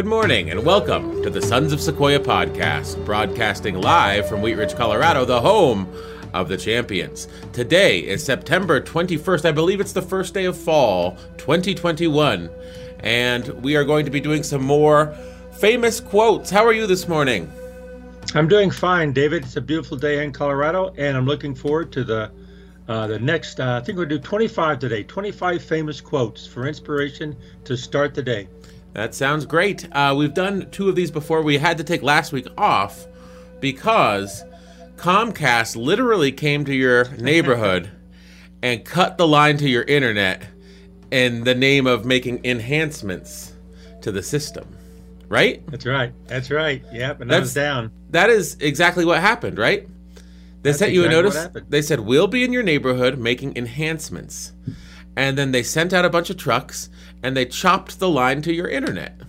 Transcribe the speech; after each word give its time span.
Good 0.00 0.08
morning 0.08 0.50
and 0.50 0.64
welcome 0.64 1.22
to 1.22 1.28
the 1.28 1.42
Sons 1.42 1.74
of 1.74 1.80
Sequoia 1.82 2.20
podcast, 2.20 3.04
broadcasting 3.04 3.82
live 3.82 4.26
from 4.26 4.40
Wheat 4.40 4.54
Ridge, 4.54 4.74
Colorado, 4.74 5.26
the 5.26 5.42
home 5.42 5.86
of 6.32 6.48
the 6.48 6.56
champions. 6.56 7.28
Today 7.52 7.98
is 7.98 8.24
September 8.24 8.80
21st. 8.80 9.44
I 9.44 9.52
believe 9.52 9.78
it's 9.78 9.92
the 9.92 10.00
first 10.00 10.32
day 10.32 10.46
of 10.46 10.56
fall 10.56 11.18
2021, 11.36 12.48
and 13.00 13.48
we 13.62 13.76
are 13.76 13.84
going 13.84 14.06
to 14.06 14.10
be 14.10 14.20
doing 14.20 14.42
some 14.42 14.62
more 14.62 15.14
famous 15.58 16.00
quotes. 16.00 16.48
How 16.48 16.64
are 16.64 16.72
you 16.72 16.86
this 16.86 17.06
morning? 17.06 17.52
I'm 18.34 18.48
doing 18.48 18.70
fine, 18.70 19.12
David. 19.12 19.44
It's 19.44 19.56
a 19.56 19.60
beautiful 19.60 19.98
day 19.98 20.24
in 20.24 20.32
Colorado, 20.32 20.94
and 20.96 21.14
I'm 21.14 21.26
looking 21.26 21.54
forward 21.54 21.92
to 21.92 22.04
the 22.04 22.30
uh, 22.88 23.06
the 23.06 23.18
next. 23.18 23.60
Uh, 23.60 23.78
I 23.82 23.84
think 23.84 23.98
we'll 23.98 24.08
do 24.08 24.18
25 24.18 24.78
today. 24.78 25.02
25 25.02 25.62
famous 25.62 26.00
quotes 26.00 26.46
for 26.46 26.66
inspiration 26.66 27.36
to 27.64 27.76
start 27.76 28.14
the 28.14 28.22
day. 28.22 28.48
That 28.92 29.14
sounds 29.14 29.46
great. 29.46 29.88
Uh, 29.92 30.14
we've 30.16 30.34
done 30.34 30.68
two 30.70 30.88
of 30.88 30.96
these 30.96 31.10
before. 31.10 31.42
We 31.42 31.58
had 31.58 31.78
to 31.78 31.84
take 31.84 32.02
last 32.02 32.32
week 32.32 32.46
off 32.58 33.06
because 33.60 34.44
Comcast 34.96 35.76
literally 35.76 36.32
came 36.32 36.64
to 36.64 36.74
your 36.74 37.08
neighborhood 37.18 37.90
and 38.62 38.84
cut 38.84 39.16
the 39.16 39.26
line 39.26 39.56
to 39.58 39.68
your 39.68 39.84
internet 39.84 40.42
in 41.10 41.44
the 41.44 41.54
name 41.54 41.86
of 41.86 42.04
making 42.04 42.44
enhancements 42.44 43.52
to 44.02 44.12
the 44.12 44.22
system. 44.22 44.76
Right? 45.28 45.64
That's 45.68 45.86
right. 45.86 46.12
That's 46.26 46.50
right. 46.50 46.82
Yep. 46.92 47.20
And 47.20 47.30
That's, 47.30 47.38
I 47.38 47.40
was 47.40 47.54
down. 47.54 47.92
That 48.10 48.30
is 48.30 48.56
exactly 48.58 49.04
what 49.04 49.20
happened, 49.20 49.58
right? 49.58 49.88
They 50.62 50.70
That's 50.70 50.78
sent 50.80 50.92
you 50.92 51.04
exactly 51.04 51.18
a 51.18 51.22
notice. 51.22 51.64
They 51.68 51.82
said, 51.82 52.00
We'll 52.00 52.26
be 52.26 52.42
in 52.42 52.52
your 52.52 52.64
neighborhood 52.64 53.18
making 53.18 53.56
enhancements. 53.56 54.52
And 55.20 55.36
then 55.36 55.52
they 55.52 55.62
sent 55.62 55.92
out 55.92 56.06
a 56.06 56.08
bunch 56.08 56.30
of 56.30 56.38
trucks 56.38 56.88
and 57.22 57.36
they 57.36 57.44
chopped 57.44 57.98
the 57.98 58.08
line 58.08 58.40
to 58.40 58.54
your 58.54 58.68
internet. 58.68 59.20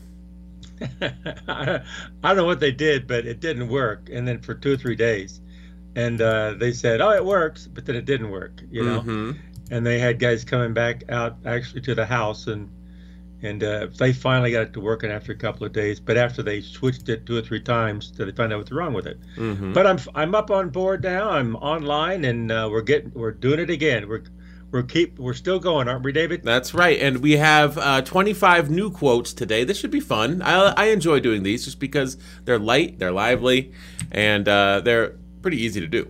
I 1.01 1.81
don't 2.23 2.37
know 2.37 2.45
what 2.45 2.61
they 2.61 2.71
did, 2.71 3.07
but 3.07 3.25
it 3.25 3.41
didn't 3.41 3.67
work. 3.67 4.09
And 4.09 4.25
then 4.25 4.39
for 4.39 4.53
two 4.53 4.71
or 4.71 4.77
three 4.77 4.95
days, 4.95 5.41
and 5.97 6.21
uh, 6.21 6.53
they 6.53 6.71
said, 6.71 7.01
"Oh, 7.01 7.11
it 7.11 7.25
works," 7.25 7.67
but 7.67 7.85
then 7.85 7.97
it 7.97 8.05
didn't 8.05 8.31
work. 8.31 8.61
You 8.71 8.83
know. 8.85 9.01
Mm-hmm. 9.01 9.31
And 9.69 9.85
they 9.85 9.99
had 9.99 10.17
guys 10.17 10.45
coming 10.45 10.73
back 10.73 11.03
out 11.09 11.35
actually 11.45 11.81
to 11.81 11.93
the 11.93 12.05
house, 12.05 12.47
and 12.47 12.69
and 13.41 13.61
uh, 13.61 13.87
they 13.97 14.13
finally 14.13 14.53
got 14.53 14.61
it 14.61 14.73
to 14.73 14.79
working 14.79 15.11
after 15.11 15.33
a 15.33 15.35
couple 15.35 15.65
of 15.65 15.73
days. 15.73 15.99
But 15.99 16.15
after 16.15 16.41
they 16.41 16.61
switched 16.61 17.09
it 17.09 17.25
two 17.25 17.37
or 17.37 17.41
three 17.41 17.61
times, 17.61 18.13
they 18.13 18.31
found 18.31 18.53
out 18.53 18.59
what's 18.59 18.71
wrong 18.71 18.93
with 18.93 19.07
it. 19.07 19.19
Mm-hmm. 19.35 19.73
But 19.73 19.85
I'm 19.85 19.99
I'm 20.15 20.35
up 20.35 20.51
on 20.51 20.69
board 20.69 21.03
now. 21.03 21.29
I'm 21.29 21.57
online, 21.57 22.23
and 22.23 22.49
uh, 22.49 22.69
we're 22.71 22.81
getting 22.81 23.11
we're 23.13 23.31
doing 23.31 23.59
it 23.59 23.69
again. 23.69 24.07
We're 24.07 24.23
we're 24.71 24.83
keep 24.83 25.19
we're 25.19 25.33
still 25.33 25.59
going, 25.59 25.87
aren't 25.87 26.03
we, 26.03 26.11
David? 26.11 26.43
That's 26.43 26.73
right, 26.73 26.99
and 26.99 27.17
we 27.17 27.33
have 27.33 27.77
uh, 27.77 28.01
25 28.01 28.69
new 28.69 28.89
quotes 28.89 29.33
today. 29.33 29.63
This 29.63 29.77
should 29.77 29.91
be 29.91 29.99
fun. 29.99 30.41
I, 30.41 30.73
I 30.77 30.85
enjoy 30.85 31.19
doing 31.19 31.43
these 31.43 31.65
just 31.65 31.79
because 31.79 32.17
they're 32.45 32.59
light, 32.59 32.97
they're 32.97 33.11
lively, 33.11 33.73
and 34.11 34.47
uh, 34.47 34.81
they're 34.81 35.15
pretty 35.41 35.61
easy 35.61 35.81
to 35.81 35.87
do. 35.87 36.07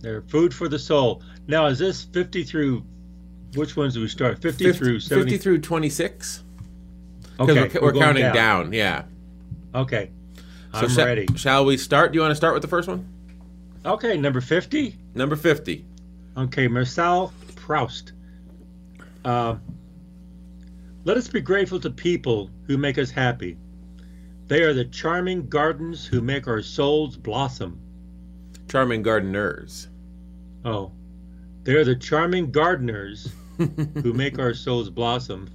They're 0.00 0.22
food 0.22 0.52
for 0.52 0.68
the 0.68 0.78
soul. 0.78 1.22
Now, 1.46 1.66
is 1.66 1.78
this 1.78 2.04
50 2.04 2.42
through? 2.44 2.84
Which 3.54 3.76
ones 3.76 3.94
do 3.94 4.00
we 4.00 4.08
start? 4.08 4.40
50, 4.40 4.64
50 4.64 4.78
through 4.78 5.00
70? 5.00 5.30
50 5.30 5.42
through 5.42 5.58
26. 5.60 6.44
Okay, 7.40 7.52
we're, 7.52 7.80
we're, 7.80 7.92
we're 7.92 8.00
counting 8.00 8.22
down. 8.22 8.34
down. 8.34 8.72
Yeah. 8.72 9.04
Okay, 9.74 10.10
I'm 10.72 10.88
so 10.88 11.02
sh- 11.02 11.04
ready. 11.04 11.26
Shall 11.36 11.64
we 11.64 11.76
start? 11.76 12.12
Do 12.12 12.16
you 12.16 12.22
want 12.22 12.32
to 12.32 12.36
start 12.36 12.54
with 12.54 12.62
the 12.62 12.68
first 12.68 12.88
one? 12.88 13.06
Okay, 13.84 14.16
number 14.16 14.40
50. 14.40 14.96
Number 15.14 15.36
50. 15.36 15.84
Okay, 16.36 16.68
Marcel 16.68 17.32
Proust. 17.70 18.14
Uh, 19.24 19.54
let 21.04 21.16
us 21.16 21.28
be 21.28 21.40
grateful 21.40 21.78
to 21.78 21.88
people 21.88 22.50
who 22.66 22.76
make 22.76 22.98
us 22.98 23.12
happy. 23.12 23.58
They 24.48 24.62
are 24.62 24.74
the 24.74 24.86
charming 24.86 25.48
gardens 25.48 26.04
who 26.04 26.20
make 26.20 26.48
our 26.48 26.62
souls 26.62 27.16
blossom. 27.16 27.78
Charming 28.68 29.02
gardeners. 29.02 29.86
Oh, 30.64 30.90
they 31.62 31.74
are 31.74 31.84
the 31.84 31.94
charming 31.94 32.50
gardeners 32.50 33.32
who 33.56 34.14
make 34.14 34.40
our 34.40 34.52
souls 34.52 34.90
blossom. 34.90 35.48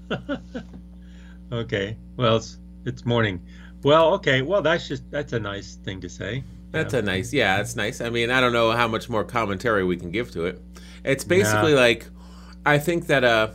okay, 1.51 1.97
well, 2.15 2.37
it's, 2.37 2.59
it's 2.85 3.05
morning. 3.05 3.41
Well, 3.83 4.13
okay, 4.13 4.41
well, 4.41 4.61
that's 4.61 4.87
just 4.87 5.03
that's 5.11 5.33
a 5.33 5.39
nice 5.41 5.75
thing 5.75 5.99
to 5.99 6.07
say. 6.07 6.45
That's 6.71 6.93
a 6.93 7.01
nice, 7.01 7.33
yeah, 7.33 7.57
that's 7.57 7.75
nice. 7.75 7.99
I 7.99 8.09
mean, 8.09 8.31
I 8.31 8.39
don't 8.39 8.53
know 8.53 8.71
how 8.71 8.87
much 8.87 9.09
more 9.09 9.25
commentary 9.25 9.83
we 9.83 9.97
can 9.97 10.11
give 10.11 10.31
to 10.31 10.45
it. 10.45 10.61
It's 11.05 11.23
basically 11.23 11.73
nah. 11.73 11.79
like 11.79 12.07
I 12.65 12.79
think 12.79 13.07
that 13.07 13.23
uh 13.23 13.49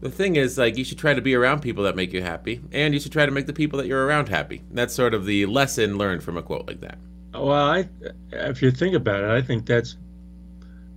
the 0.00 0.10
thing 0.10 0.36
is 0.36 0.56
like 0.56 0.76
you 0.76 0.84
should 0.84 0.98
try 0.98 1.14
to 1.14 1.20
be 1.20 1.34
around 1.34 1.60
people 1.60 1.84
that 1.84 1.96
make 1.96 2.12
you 2.12 2.22
happy 2.22 2.60
and 2.72 2.94
you 2.94 3.00
should 3.00 3.12
try 3.12 3.26
to 3.26 3.32
make 3.32 3.46
the 3.46 3.52
people 3.52 3.78
that 3.78 3.86
you're 3.86 4.06
around 4.06 4.28
happy. 4.28 4.62
That's 4.70 4.94
sort 4.94 5.14
of 5.14 5.26
the 5.26 5.46
lesson 5.46 5.98
learned 5.98 6.22
from 6.22 6.36
a 6.36 6.42
quote 6.42 6.66
like 6.66 6.80
that. 6.80 6.98
Well, 7.34 7.52
I 7.52 7.88
if 8.32 8.62
you 8.62 8.70
think 8.70 8.94
about 8.94 9.24
it, 9.24 9.30
I 9.30 9.42
think 9.42 9.66
that's 9.66 9.96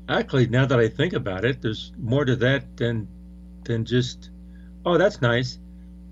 actually 0.08 0.48
now 0.48 0.66
that 0.66 0.80
I 0.80 0.88
think 0.88 1.14
about 1.14 1.44
it, 1.44 1.62
there's 1.62 1.92
more 1.98 2.24
to 2.24 2.36
that 2.38 2.78
than 2.78 3.08
than 3.66 3.84
just 3.84 4.30
oh, 4.86 4.98
that's 4.98 5.22
nice. 5.22 5.60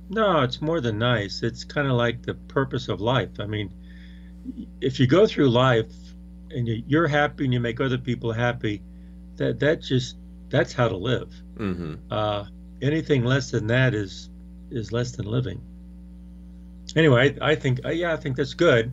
No, 0.09 0.41
it's 0.41 0.61
more 0.61 0.81
than 0.81 0.97
nice. 0.97 1.43
It's 1.43 1.63
kind 1.63 1.87
of 1.87 1.93
like 1.93 2.23
the 2.23 2.33
purpose 2.33 2.87
of 2.87 2.99
life. 2.99 3.39
I 3.39 3.45
mean, 3.45 3.69
if 4.81 4.99
you 4.99 5.07
go 5.07 5.27
through 5.27 5.49
life 5.49 5.91
and 6.51 6.67
you're 6.67 7.07
happy 7.07 7.45
and 7.45 7.53
you 7.53 7.59
make 7.59 7.79
other 7.79 7.97
people 7.97 8.31
happy, 8.31 8.81
that 9.37 9.59
that 9.59 9.81
just 9.81 10.17
that's 10.49 10.73
how 10.73 10.87
to 10.87 10.97
live. 10.97 11.33
Mm-hmm. 11.57 11.95
Uh, 12.11 12.45
anything 12.81 13.23
less 13.23 13.51
than 13.51 13.67
that 13.67 13.93
is 13.93 14.29
is 14.71 14.91
less 14.91 15.11
than 15.11 15.25
living. 15.25 15.61
Anyway, 16.95 17.35
I, 17.41 17.51
I 17.51 17.55
think 17.55 17.85
uh, 17.85 17.89
yeah, 17.89 18.13
I 18.13 18.17
think 18.17 18.37
that's 18.37 18.53
good. 18.53 18.91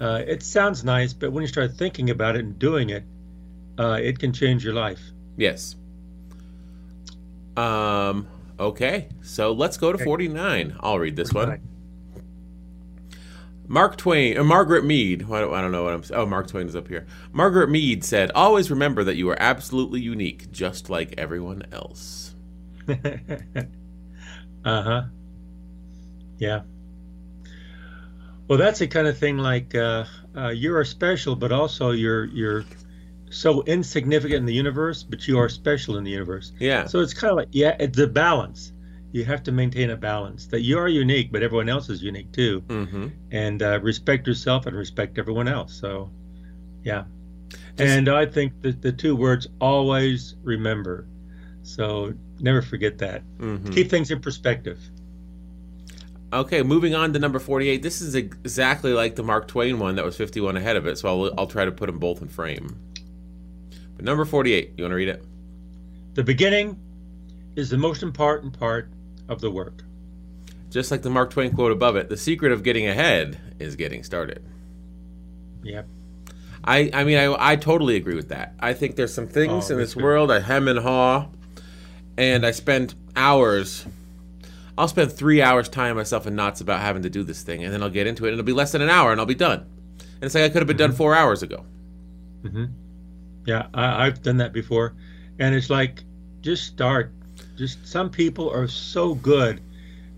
Uh, 0.00 0.22
it 0.26 0.42
sounds 0.42 0.84
nice, 0.84 1.12
but 1.12 1.32
when 1.32 1.42
you 1.42 1.48
start 1.48 1.72
thinking 1.74 2.10
about 2.10 2.36
it 2.36 2.40
and 2.40 2.58
doing 2.58 2.90
it, 2.90 3.04
uh, 3.78 3.98
it 4.02 4.18
can 4.18 4.32
change 4.32 4.64
your 4.64 4.74
life. 4.74 5.00
Yes. 5.36 5.76
Um. 7.56 8.28
Okay, 8.58 9.08
so 9.22 9.52
let's 9.52 9.76
go 9.76 9.92
to 9.92 9.98
forty 9.98 10.28
nine. 10.28 10.76
I'll 10.80 10.98
read 10.98 11.16
this 11.16 11.32
one. 11.32 11.60
Mark 13.66 13.96
Twain, 13.96 14.38
uh, 14.38 14.44
Margaret 14.44 14.84
Mead. 14.84 15.22
I 15.30 15.40
don't, 15.40 15.54
I 15.54 15.60
don't 15.60 15.72
know 15.72 15.84
what 15.84 15.94
I'm. 15.94 16.02
Oh, 16.12 16.26
Mark 16.26 16.48
Twain 16.48 16.66
is 16.66 16.76
up 16.76 16.88
here. 16.88 17.06
Margaret 17.32 17.70
Mead 17.70 18.04
said, 18.04 18.30
"Always 18.34 18.70
remember 18.70 19.04
that 19.04 19.16
you 19.16 19.28
are 19.30 19.40
absolutely 19.40 20.00
unique, 20.00 20.50
just 20.52 20.90
like 20.90 21.14
everyone 21.16 21.62
else." 21.72 22.34
uh 22.88 22.94
huh. 24.64 25.02
Yeah. 26.38 26.60
Well, 28.48 28.58
that's 28.58 28.78
the 28.80 28.86
kind 28.86 29.06
of 29.06 29.16
thing 29.16 29.38
like 29.38 29.74
uh, 29.74 30.04
uh, 30.36 30.48
you 30.48 30.76
are 30.76 30.84
special, 30.84 31.34
but 31.34 31.50
also 31.50 31.92
you're 31.92 32.26
you're 32.26 32.64
so 33.30 33.62
insignificant 33.62 34.40
in 34.40 34.46
the 34.46 34.54
universe, 34.54 35.02
but 35.02 35.26
you 35.26 35.38
are 35.38 35.48
special 35.48 35.96
in 35.96 36.04
the 36.04 36.10
universe. 36.10 36.52
Yeah. 36.60 36.86
So 36.86 37.00
it's 37.00 37.14
kind 37.14 37.30
of 37.30 37.38
like 37.38 37.48
yeah, 37.52 37.76
it's 37.80 37.98
a 37.98 38.06
balance 38.06 38.73
you 39.14 39.24
have 39.24 39.44
to 39.44 39.52
maintain 39.52 39.90
a 39.90 39.96
balance 39.96 40.48
that 40.48 40.62
you 40.62 40.76
are 40.76 40.88
unique, 40.88 41.30
but 41.30 41.40
everyone 41.40 41.68
else 41.68 41.88
is 41.88 42.02
unique 42.02 42.32
too, 42.32 42.60
mm-hmm. 42.62 43.06
and 43.30 43.62
uh, 43.62 43.78
respect 43.80 44.26
yourself 44.26 44.66
and 44.66 44.76
respect 44.76 45.20
everyone 45.20 45.46
else. 45.46 45.72
So, 45.72 46.10
yeah. 46.82 47.04
Just, 47.76 47.80
and 47.80 48.08
I 48.08 48.26
think 48.26 48.60
that 48.62 48.82
the 48.82 48.90
two 48.90 49.14
words 49.14 49.46
always 49.60 50.34
remember. 50.42 51.06
So 51.62 52.12
never 52.40 52.60
forget 52.60 52.98
that. 52.98 53.22
Mm-hmm. 53.38 53.70
Keep 53.70 53.88
things 53.88 54.10
in 54.10 54.18
perspective. 54.18 54.80
Okay, 56.32 56.64
moving 56.64 56.96
on 56.96 57.12
to 57.12 57.20
number 57.20 57.38
48. 57.38 57.84
This 57.84 58.00
is 58.00 58.16
exactly 58.16 58.92
like 58.92 59.14
the 59.14 59.22
Mark 59.22 59.46
Twain 59.46 59.78
one 59.78 59.94
that 59.94 60.04
was 60.04 60.16
51 60.16 60.56
ahead 60.56 60.74
of 60.74 60.88
it, 60.88 60.98
so 60.98 61.08
I'll, 61.08 61.34
I'll 61.38 61.46
try 61.46 61.64
to 61.64 61.70
put 61.70 61.86
them 61.86 62.00
both 62.00 62.20
in 62.20 62.26
frame. 62.26 62.76
But 63.94 64.04
number 64.04 64.24
48, 64.24 64.72
you 64.76 64.82
want 64.82 64.90
to 64.90 64.96
read 64.96 65.06
it? 65.06 65.24
The 66.14 66.24
beginning 66.24 66.80
is 67.54 67.70
the 67.70 67.78
most 67.78 68.02
important 68.02 68.58
part 68.58 68.88
of 69.28 69.40
the 69.40 69.50
work. 69.50 69.84
Just 70.70 70.90
like 70.90 71.02
the 71.02 71.10
Mark 71.10 71.30
Twain 71.30 71.54
quote 71.54 71.72
above 71.72 71.96
it, 71.96 72.08
the 72.08 72.16
secret 72.16 72.52
of 72.52 72.62
getting 72.62 72.86
ahead 72.86 73.38
is 73.58 73.76
getting 73.76 74.02
started. 74.02 74.44
Yep. 75.62 75.86
I, 76.64 76.90
I 76.92 77.04
mean, 77.04 77.18
I, 77.18 77.52
I 77.52 77.56
totally 77.56 77.96
agree 77.96 78.14
with 78.14 78.30
that. 78.30 78.54
I 78.58 78.72
think 78.72 78.96
there's 78.96 79.12
some 79.12 79.28
things 79.28 79.70
oh, 79.70 79.74
in 79.74 79.80
this 79.80 79.94
world 79.94 80.30
I 80.30 80.40
hem 80.40 80.66
and 80.66 80.78
haw, 80.78 81.28
and 82.16 82.44
I 82.44 82.52
spend 82.52 82.94
hours. 83.14 83.86
I'll 84.76 84.88
spend 84.88 85.12
three 85.12 85.42
hours 85.42 85.68
tying 85.68 85.94
myself 85.94 86.26
in 86.26 86.34
knots 86.34 86.60
about 86.60 86.80
having 86.80 87.02
to 87.02 87.10
do 87.10 87.22
this 87.22 87.42
thing, 87.42 87.62
and 87.62 87.72
then 87.72 87.82
I'll 87.82 87.90
get 87.90 88.06
into 88.06 88.24
it, 88.24 88.28
and 88.28 88.34
it'll 88.34 88.46
be 88.46 88.52
less 88.52 88.72
than 88.72 88.82
an 88.82 88.88
hour, 88.88 89.12
and 89.12 89.20
I'll 89.20 89.26
be 89.26 89.34
done. 89.34 89.60
And 90.00 90.24
it's 90.24 90.34
like 90.34 90.44
I 90.44 90.48
could 90.48 90.62
have 90.62 90.66
been 90.66 90.76
mm-hmm. 90.76 90.90
done 90.90 90.96
four 90.96 91.14
hours 91.14 91.42
ago. 91.42 91.64
Mm-hmm. 92.42 92.64
Yeah, 93.46 93.66
I, 93.74 94.06
I've 94.06 94.22
done 94.22 94.38
that 94.38 94.52
before, 94.52 94.94
and 95.38 95.54
it's 95.54 95.70
like 95.70 96.02
just 96.40 96.66
start 96.66 97.12
just 97.56 97.86
some 97.86 98.10
people 98.10 98.50
are 98.50 98.68
so 98.68 99.14
good 99.14 99.60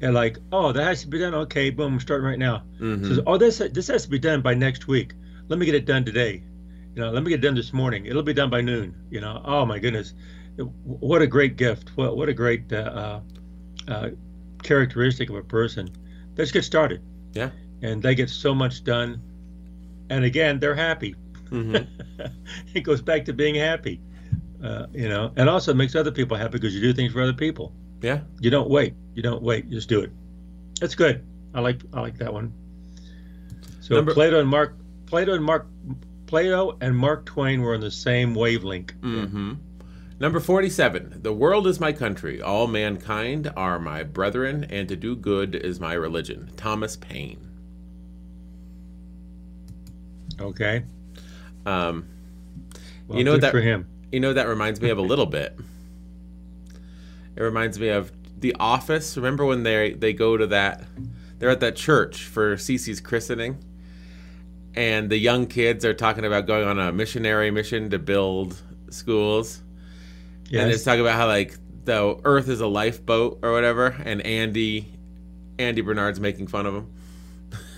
and 0.00 0.14
like, 0.14 0.38
oh, 0.52 0.72
that 0.72 0.82
has 0.82 1.02
to 1.02 1.08
be 1.08 1.18
done. 1.18 1.34
Okay, 1.34 1.70
boom, 1.70 1.94
I'm 1.94 2.00
starting 2.00 2.26
right 2.26 2.38
now. 2.38 2.62
Mm-hmm. 2.80 3.16
So, 3.16 3.22
oh, 3.26 3.38
this 3.38 3.58
this 3.58 3.88
has 3.88 4.04
to 4.04 4.10
be 4.10 4.18
done 4.18 4.42
by 4.42 4.54
next 4.54 4.86
week. 4.86 5.14
Let 5.48 5.58
me 5.58 5.66
get 5.66 5.74
it 5.74 5.86
done 5.86 6.04
today. 6.04 6.42
You 6.94 7.02
know, 7.02 7.10
let 7.10 7.22
me 7.22 7.30
get 7.30 7.40
it 7.40 7.42
done 7.42 7.54
this 7.54 7.72
morning. 7.72 8.06
It'll 8.06 8.22
be 8.22 8.34
done 8.34 8.50
by 8.50 8.60
noon. 8.60 8.94
You 9.10 9.20
know, 9.20 9.40
oh 9.44 9.64
my 9.64 9.78
goodness, 9.78 10.14
what 10.84 11.22
a 11.22 11.26
great 11.26 11.56
gift. 11.56 11.90
What 11.96 12.16
what 12.16 12.28
a 12.28 12.34
great 12.34 12.72
uh, 12.72 12.76
uh, 12.76 13.20
uh 13.88 14.08
characteristic 14.62 15.30
of 15.30 15.36
a 15.36 15.42
person. 15.42 15.88
Let's 16.36 16.52
get 16.52 16.64
started. 16.64 17.02
Yeah. 17.32 17.50
And 17.82 18.02
they 18.02 18.14
get 18.14 18.30
so 18.30 18.54
much 18.54 18.84
done. 18.84 19.22
And 20.10 20.24
again, 20.24 20.58
they're 20.58 20.74
happy. 20.74 21.14
hmm 21.48 21.76
it 22.74 22.80
goes 22.80 23.02
back 23.02 23.24
to 23.26 23.32
being 23.32 23.54
happy. 23.54 24.00
Uh, 24.62 24.87
you 24.93 25.08
know, 25.08 25.32
and 25.37 25.49
also 25.50 25.70
it 25.70 25.76
makes 25.76 25.94
other 25.94 26.11
people 26.11 26.37
happy 26.37 26.53
because 26.53 26.75
you 26.75 26.81
do 26.81 26.93
things 26.93 27.12
for 27.12 27.20
other 27.23 27.32
people. 27.35 27.73
Yeah. 28.03 28.20
You 28.41 28.50
don't 28.50 28.69
wait. 28.70 28.94
You 29.14 29.23
don't 29.23 29.43
wait. 29.43 29.64
You 29.67 29.73
just 29.73 29.88
do 29.88 30.00
it. 30.00 30.11
That's 30.81 30.94
good. 30.94 31.25
I 31.55 31.61
like 31.61 31.81
I 31.93 32.00
like 32.00 32.19
that 32.19 32.32
one. 32.32 32.53
So 33.81 33.94
Number- 33.97 34.14
Plato 34.14 34.41
and 34.41 34.49
Mark 34.49 34.76
Plato 35.06 35.35
and 35.35 35.44
Mark 35.44 35.67
Plato 36.26 36.76
and 36.81 36.97
Mark 36.97 37.25
Twain 37.26 37.61
were 37.62 37.75
on 37.75 37.81
the 37.81 37.91
same 37.91 38.35
wavelength. 38.35 38.93
hmm 39.03 39.55
Number 40.19 40.41
47. 40.41 41.19
The 41.23 41.32
world 41.32 41.67
is 41.67 41.79
my 41.79 41.93
country. 41.93 42.41
All 42.41 42.67
mankind 42.67 43.52
are 43.55 43.79
my 43.79 44.02
brethren, 44.02 44.64
and 44.64 44.88
to 44.88 44.97
do 44.97 45.14
good 45.14 45.55
is 45.55 45.79
my 45.79 45.93
religion. 45.93 46.50
Thomas 46.56 46.97
Paine. 46.97 47.47
Okay. 50.41 50.85
Um, 51.64 52.06
Well, 53.09 53.19
You 53.19 53.25
know 53.25 53.35
good 53.35 53.43
that- 53.43 53.52
for 53.52 53.61
him. 53.61 53.87
You 54.12 54.20
know, 54.20 54.32
that 54.32 54.49
reminds 54.49 54.81
me 54.81 54.91
of 54.91 54.99
a 54.99 55.03
little 55.03 55.26
bit. 55.26 55.58
It 57.37 57.43
reminds 57.43 57.79
me 57.79 57.88
of 57.88 58.12
The 58.41 58.55
Office. 58.58 59.17
Remember 59.17 59.44
when 59.44 59.62
they 59.62 59.93
they 59.93 60.12
go 60.12 60.37
to 60.37 60.47
that? 60.49 60.85
They're 61.38 61.50
at 61.50 61.61
that 61.61 61.76
church 61.76 62.25
for 62.25 62.56
Cece's 62.56 63.00
christening, 63.00 63.58
and 64.75 65.11
the 65.11 65.19
young 65.19 65.47
kids 65.47 65.85
are 65.85 65.93
talking 65.94 66.25
about 66.25 66.47
going 66.47 66.67
on 66.67 66.79
a 66.79 66.93
missionary 66.93 67.50
mission 67.50 67.91
to 67.91 67.99
build 67.99 68.61
schools. 68.91 69.62
and 70.50 70.70
it's 70.70 70.79
Yes. 70.79 70.85
talking 70.85 71.00
about 71.00 71.17
how 71.17 71.26
like 71.26 71.56
the 71.85 72.19
Earth 72.25 72.49
is 72.49 72.61
a 72.61 72.67
lifeboat 72.67 73.41
or 73.43 73.52
whatever, 73.52 73.97
and 74.05 74.23
Andy, 74.23 74.87
Andy 75.59 75.82
Bernard's 75.82 76.20
making 76.20 76.47
fun 76.47 76.64
of 76.67 76.75
him. 76.75 76.87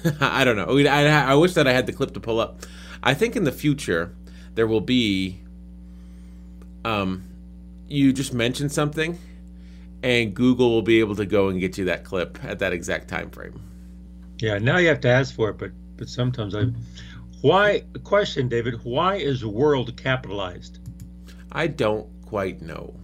I 0.20 0.44
don't 0.44 0.56
know. 0.56 0.78
I, 0.88 1.06
I 1.08 1.34
wish 1.34 1.54
that 1.54 1.66
I 1.66 1.72
had 1.72 1.86
the 1.86 1.92
clip 1.92 2.14
to 2.14 2.20
pull 2.20 2.38
up. 2.38 2.60
I 3.02 3.14
think 3.14 3.34
in 3.36 3.42
the 3.44 3.52
future 3.52 4.14
there 4.54 4.66
will 4.66 4.80
be, 4.80 5.40
um, 6.84 7.24
you 7.88 8.12
just 8.12 8.32
mention 8.32 8.68
something, 8.68 9.18
and 10.02 10.34
Google 10.34 10.70
will 10.70 10.82
be 10.82 11.00
able 11.00 11.16
to 11.16 11.26
go 11.26 11.48
and 11.48 11.60
get 11.60 11.78
you 11.78 11.84
that 11.86 12.04
clip 12.04 12.42
at 12.44 12.58
that 12.60 12.72
exact 12.72 13.08
time 13.08 13.30
frame. 13.30 13.60
Yeah. 14.38 14.58
Now 14.58 14.78
you 14.78 14.88
have 14.88 15.00
to 15.00 15.08
ask 15.08 15.34
for 15.34 15.50
it, 15.50 15.58
but 15.58 15.72
but 15.96 16.08
sometimes 16.08 16.54
I. 16.54 16.66
Why? 17.40 17.84
Question, 18.04 18.48
David. 18.48 18.84
Why 18.84 19.16
is 19.16 19.44
world 19.44 19.96
capitalized? 19.96 20.78
I 21.52 21.66
don't 21.66 22.08
quite 22.26 22.62
know. 22.62 22.94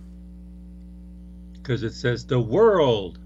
Because 1.53 1.83
it 1.83 1.95
says 1.95 2.27
the 2.27 2.41
world 2.41 3.19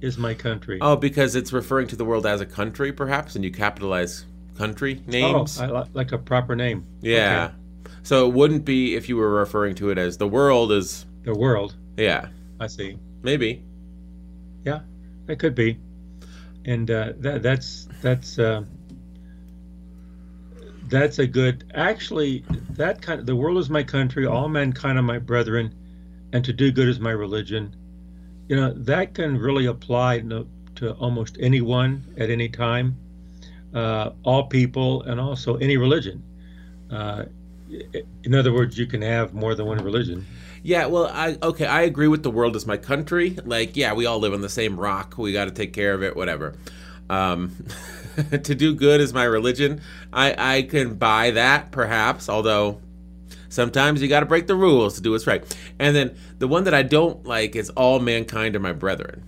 is 0.00 0.18
my 0.18 0.34
country. 0.34 0.78
Oh, 0.80 0.96
because 0.96 1.36
it's 1.36 1.52
referring 1.52 1.86
to 1.88 1.96
the 1.96 2.04
world 2.04 2.26
as 2.26 2.40
a 2.40 2.46
country, 2.46 2.92
perhaps, 2.92 3.36
and 3.36 3.44
you 3.44 3.50
capitalize 3.50 4.24
country 4.56 5.02
names. 5.06 5.60
Oh, 5.60 5.64
I 5.64 5.80
li- 5.80 5.90
like 5.94 6.12
a 6.12 6.18
proper 6.18 6.56
name. 6.56 6.86
Yeah. 7.00 7.52
So 8.02 8.26
it 8.28 8.32
wouldn't 8.34 8.64
be 8.64 8.94
if 8.94 9.08
you 9.08 9.16
were 9.16 9.30
referring 9.30 9.74
to 9.76 9.90
it 9.90 9.98
as 9.98 10.16
the 10.16 10.26
world 10.28 10.72
is 10.72 11.06
The 11.24 11.34
world. 11.34 11.76
yeah, 11.96 12.28
I 12.58 12.66
see. 12.66 12.98
maybe. 13.22 13.62
Yeah. 14.64 14.80
That 15.26 15.38
could 15.38 15.54
be, 15.54 15.78
and 16.64 16.90
uh, 16.90 17.12
that 17.18 17.42
that's 17.42 17.86
that's 18.02 18.38
uh, 18.38 18.64
that's 20.88 21.18
a 21.20 21.26
good. 21.26 21.70
Actually, 21.74 22.44
that 22.70 23.00
kind 23.00 23.20
of 23.20 23.26
the 23.26 23.36
world 23.36 23.58
is 23.58 23.70
my 23.70 23.82
country, 23.84 24.26
all 24.26 24.48
mankind 24.48 24.98
are 24.98 25.02
my 25.02 25.18
brethren, 25.18 25.72
and 26.32 26.44
to 26.44 26.52
do 26.52 26.72
good 26.72 26.88
is 26.88 26.98
my 26.98 27.12
religion. 27.12 27.76
You 28.48 28.56
know 28.56 28.72
that 28.72 29.14
can 29.14 29.38
really 29.38 29.66
apply 29.66 30.20
to, 30.20 30.48
to 30.76 30.92
almost 30.94 31.36
anyone 31.38 32.02
at 32.18 32.28
any 32.28 32.48
time, 32.48 32.96
uh, 33.72 34.10
all 34.24 34.44
people, 34.48 35.02
and 35.02 35.20
also 35.20 35.56
any 35.56 35.76
religion. 35.76 36.22
In 38.24 38.34
other 38.34 38.52
words, 38.52 38.78
you 38.78 38.86
can 38.86 39.02
have 39.02 39.34
more 39.34 39.54
than 39.54 39.66
one 39.66 39.78
religion. 39.78 40.26
Yeah, 40.62 40.86
well, 40.86 41.06
I 41.06 41.38
okay, 41.42 41.66
I 41.66 41.82
agree 41.82 42.08
with 42.08 42.22
the 42.22 42.30
world 42.30 42.54
is 42.56 42.66
my 42.66 42.76
country. 42.76 43.36
Like, 43.44 43.76
yeah, 43.76 43.92
we 43.94 44.06
all 44.06 44.18
live 44.18 44.34
on 44.34 44.40
the 44.40 44.48
same 44.48 44.78
rock. 44.78 45.16
We 45.16 45.32
got 45.32 45.46
to 45.46 45.50
take 45.50 45.72
care 45.72 45.94
of 45.94 46.02
it, 46.02 46.16
whatever. 46.16 46.54
Um, 47.08 47.56
to 48.30 48.54
do 48.54 48.74
good 48.74 49.00
is 49.00 49.14
my 49.14 49.24
religion. 49.24 49.80
I 50.12 50.56
I 50.56 50.62
can 50.62 50.94
buy 50.94 51.30
that 51.32 51.70
perhaps, 51.70 52.28
although 52.28 52.80
sometimes 53.48 54.00
you 54.00 54.08
got 54.08 54.20
to 54.20 54.26
break 54.26 54.46
the 54.46 54.54
rules 54.54 54.94
to 54.94 55.02
do 55.02 55.12
what's 55.12 55.26
right. 55.26 55.44
And 55.78 55.94
then 55.94 56.16
the 56.38 56.48
one 56.48 56.64
that 56.64 56.74
I 56.74 56.82
don't 56.82 57.24
like 57.26 57.56
is 57.56 57.70
all 57.70 57.98
mankind 57.98 58.56
are 58.56 58.60
my 58.60 58.72
brethren. 58.72 59.24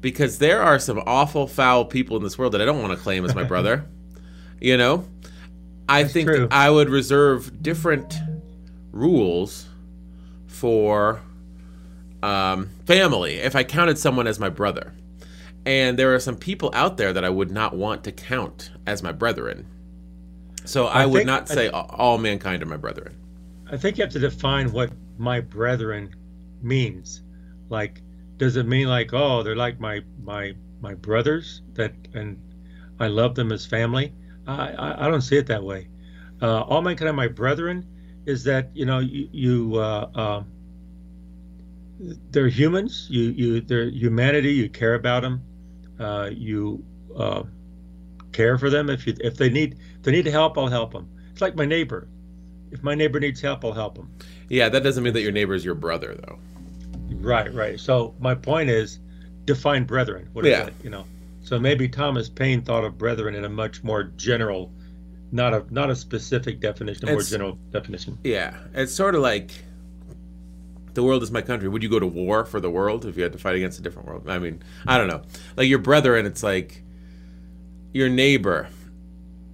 Because 0.00 0.38
there 0.38 0.62
are 0.62 0.78
some 0.78 1.02
awful 1.06 1.46
foul 1.46 1.84
people 1.84 2.16
in 2.16 2.22
this 2.22 2.38
world 2.38 2.52
that 2.52 2.60
I 2.60 2.64
don't 2.64 2.80
want 2.80 2.92
to 2.92 3.02
claim 3.02 3.24
as 3.24 3.34
my 3.34 3.44
brother. 3.44 3.86
You 4.58 4.78
know? 4.78 5.04
I 5.88 6.02
That's 6.02 6.12
think. 6.12 6.52
I 6.52 6.70
would 6.70 6.88
reserve 6.88 7.62
different 7.62 8.14
rules 8.92 9.66
for 10.46 11.20
um, 12.22 12.70
family 12.86 13.34
if 13.34 13.54
I 13.54 13.64
counted 13.64 13.98
someone 13.98 14.26
as 14.26 14.40
my 14.40 14.48
brother. 14.48 14.92
And 15.64 15.98
there 15.98 16.14
are 16.14 16.20
some 16.20 16.36
people 16.36 16.70
out 16.74 16.96
there 16.96 17.12
that 17.12 17.24
I 17.24 17.28
would 17.28 17.50
not 17.50 17.76
want 17.76 18.04
to 18.04 18.12
count 18.12 18.70
as 18.86 19.02
my 19.02 19.12
brethren. 19.12 19.66
So 20.64 20.86
I, 20.86 21.02
I 21.02 21.06
would 21.06 21.18
think- 21.18 21.26
not 21.26 21.48
say 21.48 21.68
all 21.68 21.86
all 21.90 22.18
mankind 22.18 22.62
are 22.62 22.66
my 22.66 22.76
brethren. 22.76 23.14
I 23.70 23.76
think 23.76 23.98
you 23.98 24.04
have 24.04 24.12
to 24.12 24.20
define 24.20 24.70
what 24.72 24.90
my 25.18 25.40
brethren 25.40 26.14
means. 26.62 27.22
Like, 27.68 28.00
does 28.36 28.56
it 28.56 28.66
mean 28.66 28.86
like, 28.86 29.12
oh, 29.12 29.42
they're 29.42 29.56
like 29.56 29.80
my 29.80 30.02
my 30.22 30.54
my 30.80 30.94
brothers 30.94 31.62
that, 31.74 31.92
and 32.14 32.40
I 33.00 33.08
love 33.08 33.34
them 33.34 33.50
as 33.50 33.66
family? 33.66 34.12
I 34.46 35.06
I, 35.06 35.10
don't 35.10 35.22
see 35.22 35.36
it 35.36 35.46
that 35.46 35.62
way. 35.62 35.88
Uh, 36.40 36.60
all 36.62 36.82
mankind 36.82 37.16
my 37.16 37.28
brethren 37.28 37.86
is 38.26 38.44
that 38.44 38.70
you 38.74 38.86
know 38.86 38.98
you, 38.98 39.28
you 39.32 39.76
uh, 39.76 40.10
uh, 40.14 40.42
they're 42.30 42.48
humans. 42.48 43.06
You 43.10 43.22
you 43.30 43.60
they're 43.60 43.88
humanity. 43.88 44.52
You 44.52 44.68
care 44.68 44.94
about 44.94 45.22
them. 45.22 45.42
Uh, 45.98 46.30
you 46.32 46.84
uh, 47.16 47.42
care 48.32 48.58
for 48.58 48.70
them. 48.70 48.90
If 48.90 49.06
you 49.06 49.14
if 49.20 49.36
they 49.36 49.48
need 49.48 49.78
if 49.96 50.02
they 50.02 50.12
need 50.12 50.26
help, 50.26 50.58
I'll 50.58 50.68
help 50.68 50.92
them. 50.92 51.08
It's 51.32 51.40
like 51.40 51.56
my 51.56 51.64
neighbor. 51.64 52.08
If 52.70 52.82
my 52.82 52.94
neighbor 52.94 53.20
needs 53.20 53.40
help, 53.40 53.64
I'll 53.64 53.72
help 53.72 53.96
him. 53.96 54.10
Yeah, 54.48 54.68
that 54.68 54.82
doesn't 54.82 55.02
mean 55.02 55.12
that 55.14 55.22
your 55.22 55.32
neighbor 55.32 55.54
is 55.54 55.64
your 55.64 55.74
brother, 55.74 56.14
though. 56.14 56.38
Right, 57.16 57.52
right. 57.54 57.78
So 57.78 58.14
my 58.18 58.34
point 58.34 58.70
is, 58.70 58.98
define 59.44 59.84
brethren. 59.84 60.28
What 60.32 60.44
is 60.44 60.50
Yeah. 60.50 60.64
that? 60.64 60.72
You 60.82 60.90
know. 60.90 61.04
So 61.46 61.60
maybe 61.60 61.88
Thomas 61.88 62.28
Paine 62.28 62.60
thought 62.60 62.82
of 62.82 62.98
brethren 62.98 63.36
in 63.36 63.44
a 63.44 63.48
much 63.48 63.84
more 63.84 64.02
general, 64.02 64.72
not 65.30 65.54
a 65.54 65.64
not 65.70 65.90
a 65.90 65.94
specific 65.94 66.58
definition, 66.58 67.08
a 67.08 67.12
more 67.12 67.22
general 67.22 67.56
definition. 67.70 68.18
Yeah, 68.24 68.56
it's 68.74 68.92
sort 68.92 69.14
of 69.14 69.20
like 69.20 69.52
the 70.94 71.04
world 71.04 71.22
is 71.22 71.30
my 71.30 71.42
country. 71.42 71.68
Would 71.68 71.84
you 71.84 71.88
go 71.88 72.00
to 72.00 72.06
war 72.06 72.44
for 72.44 72.58
the 72.58 72.68
world 72.68 73.06
if 73.06 73.16
you 73.16 73.22
had 73.22 73.30
to 73.30 73.38
fight 73.38 73.54
against 73.54 73.78
a 73.78 73.82
different 73.82 74.08
world? 74.08 74.28
I 74.28 74.40
mean, 74.40 74.60
I 74.88 74.98
don't 74.98 75.06
know. 75.06 75.22
Like 75.56 75.68
your 75.68 75.78
brother, 75.78 76.16
and 76.16 76.26
it's 76.26 76.42
like 76.42 76.82
your 77.92 78.08
neighbor 78.08 78.68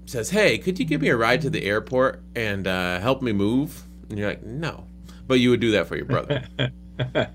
says, 0.06 0.30
"Hey, 0.30 0.56
could 0.56 0.78
you 0.78 0.87
give 0.87 1.02
me 1.02 1.08
a 1.11 1.16
ride 1.16 1.42
to 1.42 1.50
the 1.50 1.62
airport 1.62 2.22
and 2.34 2.66
uh, 2.66 3.00
help 3.00 3.20
me 3.20 3.32
move?" 3.32 3.82
And 4.08 4.18
you're 4.18 4.30
like, 4.30 4.42
"No," 4.42 4.87
but 5.26 5.40
you 5.40 5.50
would 5.50 5.61
do 5.61 5.72
that 5.72 5.88
for 5.88 5.96
your 5.96 6.06
brother. 6.06 6.42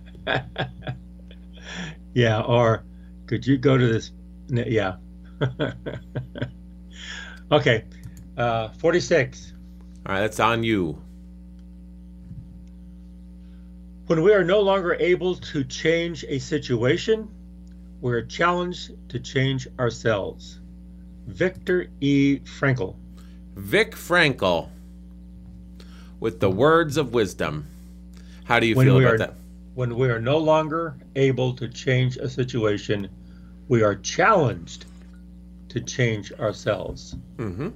yeah. 2.16 2.42
Or 2.42 2.84
could 3.28 3.46
you 3.46 3.60
go 3.60 3.78
to 3.78 3.86
this? 3.86 4.10
N- 4.52 4.66
Yeah. 4.68 4.96
okay. 7.52 7.86
Uh, 8.38 8.70
Forty-six. 8.70 9.54
All 10.06 10.14
right, 10.16 10.22
that's 10.22 10.40
on 10.40 10.64
you. 10.64 11.02
When 14.08 14.22
we 14.24 14.34
are 14.34 14.44
no 14.44 14.62
longer 14.62 14.96
able 15.00 15.36
to 15.36 15.64
change 15.66 16.24
a 16.30 16.40
situation, 16.40 17.28
we're 18.00 18.22
challenged 18.22 18.92
to 19.10 19.20
change 19.20 19.68
ourselves. 19.80 20.60
Viktor 21.28 21.88
E. 22.00 22.40
Frankl. 22.46 22.96
Vic 23.56 23.92
Frankel 23.96 24.70
with 26.20 26.40
the 26.40 26.50
words 26.50 26.96
of 26.96 27.14
wisdom. 27.14 27.66
How 28.46 28.60
do 28.62 28.66
you 28.68 28.76
When 28.76 28.86
feel 28.88 29.00
about 29.00 29.14
are- 29.16 29.18
that? 29.18 29.34
When 29.76 29.96
we 29.96 30.10
are 30.10 30.20
no 30.22 30.38
longer 30.40 30.96
able 31.16 31.54
to 31.56 31.68
change 31.68 32.18
a 32.18 32.28
situation, 32.30 33.10
we 33.68 33.84
are 33.84 33.96
challenged 33.96 34.86
to 35.70 35.82
change 35.82 36.32
ourselves. 36.34 37.16
Mm-hmm. 37.38 37.70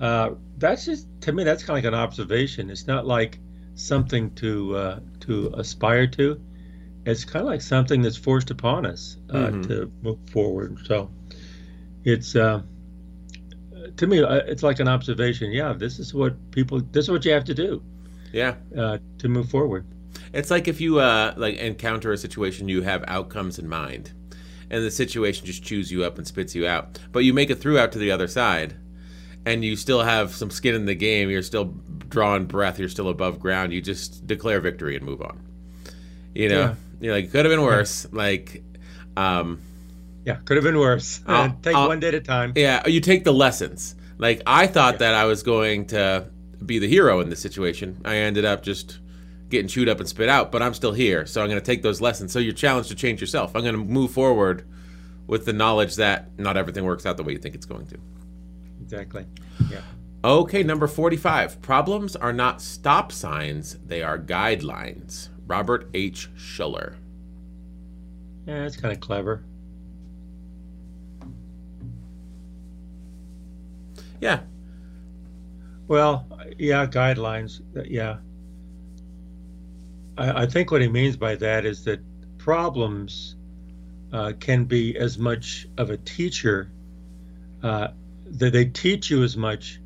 Uh, 0.00 0.30
that's 0.58 0.84
just 0.86 1.06
to 1.22 1.32
me. 1.32 1.44
That's 1.44 1.62
kind 1.62 1.78
of 1.78 1.84
like 1.84 1.92
an 1.92 1.98
observation. 1.98 2.70
It's 2.70 2.86
not 2.86 3.06
like 3.06 3.38
something 3.74 4.30
to 4.36 4.76
uh, 4.76 5.00
to 5.20 5.52
aspire 5.56 6.06
to. 6.08 6.40
It's 7.06 7.24
kind 7.24 7.42
of 7.42 7.48
like 7.48 7.60
something 7.60 8.00
that's 8.02 8.16
forced 8.16 8.50
upon 8.50 8.86
us 8.86 9.18
uh, 9.30 9.48
Mhm. 9.48 9.66
to 9.68 9.92
move 10.02 10.18
forward. 10.30 10.78
So 10.86 11.10
it's 12.04 12.34
uh, 12.34 12.62
to 13.96 14.06
me, 14.06 14.22
uh, 14.22 14.36
it's 14.46 14.62
like 14.62 14.80
an 14.80 14.88
observation. 14.88 15.50
Yeah, 15.52 15.72
this 15.74 15.98
is 15.98 16.14
what 16.14 16.34
people. 16.50 16.80
This 16.92 17.04
is 17.06 17.10
what 17.10 17.24
you 17.24 17.32
have 17.32 17.44
to 17.44 17.54
do 17.54 17.82
Yeah. 18.32 18.54
uh, 18.76 18.98
to 19.18 19.28
move 19.28 19.48
forward. 19.50 19.84
It's 20.32 20.50
like 20.50 20.66
if 20.66 20.80
you 20.80 20.98
uh 20.98 21.34
like 21.36 21.56
encounter 21.58 22.12
a 22.12 22.16
situation 22.16 22.68
you 22.68 22.82
have 22.82 23.04
outcomes 23.06 23.58
in 23.58 23.68
mind. 23.68 24.12
And 24.70 24.84
the 24.84 24.90
situation 24.90 25.46
just 25.46 25.62
chews 25.62 25.90
you 25.92 26.04
up 26.04 26.18
and 26.18 26.26
spits 26.26 26.54
you 26.54 26.66
out. 26.66 26.98
But 27.12 27.20
you 27.20 27.32
make 27.34 27.50
it 27.50 27.56
through 27.56 27.78
out 27.78 27.92
to 27.92 27.98
the 27.98 28.10
other 28.10 28.26
side, 28.28 28.74
and 29.46 29.64
you 29.64 29.76
still 29.76 30.02
have 30.02 30.34
some 30.34 30.50
skin 30.50 30.74
in 30.74 30.86
the 30.86 30.94
game. 30.94 31.30
You're 31.30 31.42
still 31.42 31.74
drawing 32.08 32.46
breath. 32.46 32.78
You're 32.78 32.88
still 32.88 33.08
above 33.08 33.38
ground. 33.40 33.72
You 33.72 33.80
just 33.80 34.26
declare 34.26 34.60
victory 34.60 34.96
and 34.96 35.04
move 35.04 35.20
on. 35.22 35.40
You 36.34 36.48
know, 36.48 36.60
Yeah. 36.60 36.74
you're 37.00 37.14
like, 37.14 37.30
could 37.30 37.44
have 37.44 37.52
been 37.52 37.62
worse. 37.62 38.06
Like, 38.12 38.62
um, 39.16 39.60
Yeah, 40.24 40.36
could 40.44 40.56
have 40.56 40.64
been 40.64 40.78
worse. 40.78 41.20
I'll- 41.26 41.56
Take 41.62 41.74
I'll- 41.76 41.88
one 41.88 42.00
day 42.00 42.08
at 42.08 42.14
a 42.14 42.20
time. 42.20 42.52
yeah, 42.56 42.86
you 42.88 43.00
take 43.00 43.24
the 43.24 43.32
lessons. 43.34 43.94
Like, 44.16 44.42
I 44.46 44.66
thought 44.66 44.94
Yeah. 44.94 44.98
that 44.98 45.14
I 45.14 45.24
was 45.26 45.42
going 45.42 45.86
to 45.86 46.26
be 46.64 46.78
the 46.78 46.88
hero 46.88 47.20
in 47.20 47.28
this 47.28 47.40
situation. 47.40 48.00
I 48.04 48.16
ended 48.16 48.44
up 48.44 48.62
just 48.62 48.98
getting 49.54 49.68
chewed 49.68 49.88
up 49.88 50.00
and 50.00 50.08
spit 50.08 50.28
out, 50.28 50.52
but 50.52 50.62
I'm 50.62 50.74
still 50.74 50.92
here. 50.92 51.24
So 51.26 51.42
I'm 51.42 51.48
going 51.48 51.60
to 51.60 51.64
take 51.64 51.82
those 51.82 52.00
lessons. 52.00 52.32
So 52.32 52.38
you're 52.38 52.52
challenged 52.52 52.90
to 52.90 52.94
change 52.94 53.20
yourself. 53.20 53.56
I'm 53.56 53.62
going 53.62 53.74
to 53.74 53.80
move 53.80 54.10
forward 54.10 54.66
with 55.26 55.46
the 55.46 55.52
knowledge 55.52 55.96
that 55.96 56.38
not 56.38 56.56
everything 56.56 56.84
works 56.84 57.06
out 57.06 57.16
the 57.16 57.22
way 57.22 57.32
you 57.32 57.38
think 57.38 57.54
it's 57.54 57.66
going 57.66 57.86
to. 57.86 57.98
Exactly. 58.82 59.24
Yeah. 59.70 59.80
Okay, 60.22 60.62
number 60.62 60.86
45. 60.86 61.60
Problems 61.62 62.16
are 62.16 62.32
not 62.32 62.60
stop 62.60 63.12
signs, 63.12 63.78
they 63.86 64.02
are 64.02 64.18
guidelines. 64.18 65.28
Robert 65.46 65.88
H. 65.92 66.30
Schuller. 66.34 66.96
Yeah, 68.46 68.62
that's 68.62 68.76
kind 68.76 68.94
of 68.94 69.00
clever. 69.00 69.44
Yeah. 74.20 74.40
Well, 75.86 76.26
yeah, 76.58 76.86
guidelines. 76.86 77.60
Yeah. 77.86 78.18
I, 80.16 80.42
I 80.42 80.46
think 80.46 80.70
what 80.70 80.80
he 80.80 80.88
means 80.88 81.16
by 81.16 81.36
that 81.36 81.64
is 81.64 81.84
that 81.84 82.00
problems 82.38 83.36
uh, 84.12 84.32
can 84.38 84.64
be 84.64 84.96
as 84.96 85.18
much 85.18 85.66
of 85.76 85.90
a 85.90 85.96
teacher, 85.96 86.70
uh, 87.62 87.88
that 88.26 88.52
they 88.52 88.64
teach 88.66 89.10
you 89.10 89.22
as 89.22 89.36
much 89.36 89.80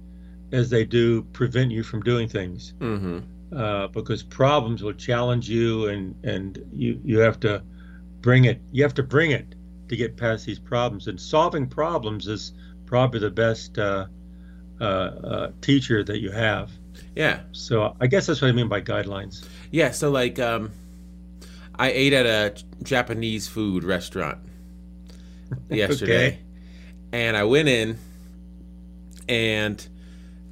as 0.52 0.70
they 0.70 0.84
do 0.84 1.22
prevent 1.22 1.70
you 1.70 1.82
from 1.82 2.02
doing 2.02 2.28
things. 2.28 2.74
Mm-hmm. 2.78 3.18
Uh, 3.56 3.88
because 3.88 4.22
problems 4.22 4.82
will 4.82 4.92
challenge 4.92 5.48
you, 5.48 5.88
and 5.88 6.14
and 6.22 6.62
you 6.70 7.00
you 7.02 7.18
have 7.20 7.40
to 7.40 7.62
bring 8.20 8.44
it. 8.44 8.60
You 8.72 8.82
have 8.82 8.94
to 8.94 9.02
bring 9.02 9.30
it 9.30 9.54
to 9.88 9.96
get 9.96 10.16
past 10.16 10.46
these 10.46 10.58
problems. 10.58 11.08
And 11.08 11.18
solving 11.18 11.66
problems 11.66 12.28
is 12.28 12.52
probably 12.86 13.20
the 13.20 13.30
best 13.30 13.78
uh, 13.78 14.06
uh, 14.80 14.84
uh, 14.84 15.50
teacher 15.60 16.04
that 16.04 16.20
you 16.20 16.30
have. 16.30 16.70
Yeah. 17.16 17.40
So 17.52 17.96
I 18.00 18.06
guess 18.06 18.26
that's 18.26 18.42
what 18.42 18.48
I 18.48 18.52
mean 18.52 18.68
by 18.68 18.80
guidelines. 18.80 19.46
Yeah, 19.70 19.90
so 19.90 20.10
like 20.10 20.38
um 20.38 20.70
I 21.78 21.90
ate 21.90 22.12
at 22.12 22.26
a 22.26 22.62
Japanese 22.82 23.46
food 23.46 23.84
restaurant 23.84 24.38
yesterday. 25.70 26.28
Okay. 26.28 26.38
And 27.12 27.36
I 27.36 27.44
went 27.44 27.68
in 27.68 27.98
and 29.28 29.86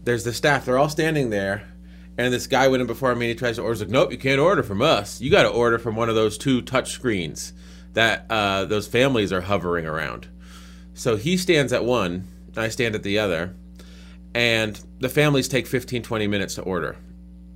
there's 0.05 0.25
the 0.25 0.33
staff, 0.33 0.65
they're 0.65 0.79
all 0.79 0.89
standing 0.89 1.31
there. 1.31 1.69
And 2.19 2.33
this 2.33 2.47
guy 2.47 2.69
went 2.69 2.81
in 2.81 2.87
before 2.87 3.15
me 3.15 3.27
and 3.27 3.31
he 3.31 3.39
tries 3.39 3.57
to 3.57 3.63
order. 3.63 3.75
He's 3.75 3.83
like, 3.83 3.91
Nope, 3.91 4.13
you 4.13 4.19
can't 4.19 4.41
order 4.41 4.63
from 4.63 4.81
us. 4.81 5.21
You 5.21 5.31
gotta 5.31 5.49
order 5.49 5.79
from 5.79 5.97
one 5.97 6.09
of 6.09 6.15
those 6.15 6.39
two 6.39 6.63
touch 6.63 6.93
screens 6.93 7.53
that 7.93 8.27
uh, 8.31 8.65
those 8.67 8.87
families 8.87 9.33
are 9.33 9.41
hovering 9.43 9.87
around. 9.87 10.29
So 10.95 11.17
he 11.17 11.37
stands 11.37 11.73
at 11.73 11.85
one, 11.85 12.27
I 12.57 12.69
stand 12.69 12.95
at 12.95 13.03
the 13.03 13.19
other, 13.19 13.55
and 14.35 14.81
the 15.01 15.09
families 15.09 15.49
take 15.49 15.67
15, 15.67 16.03
20 16.03 16.27
minutes 16.27 16.55
to 16.55 16.63
order 16.63 16.97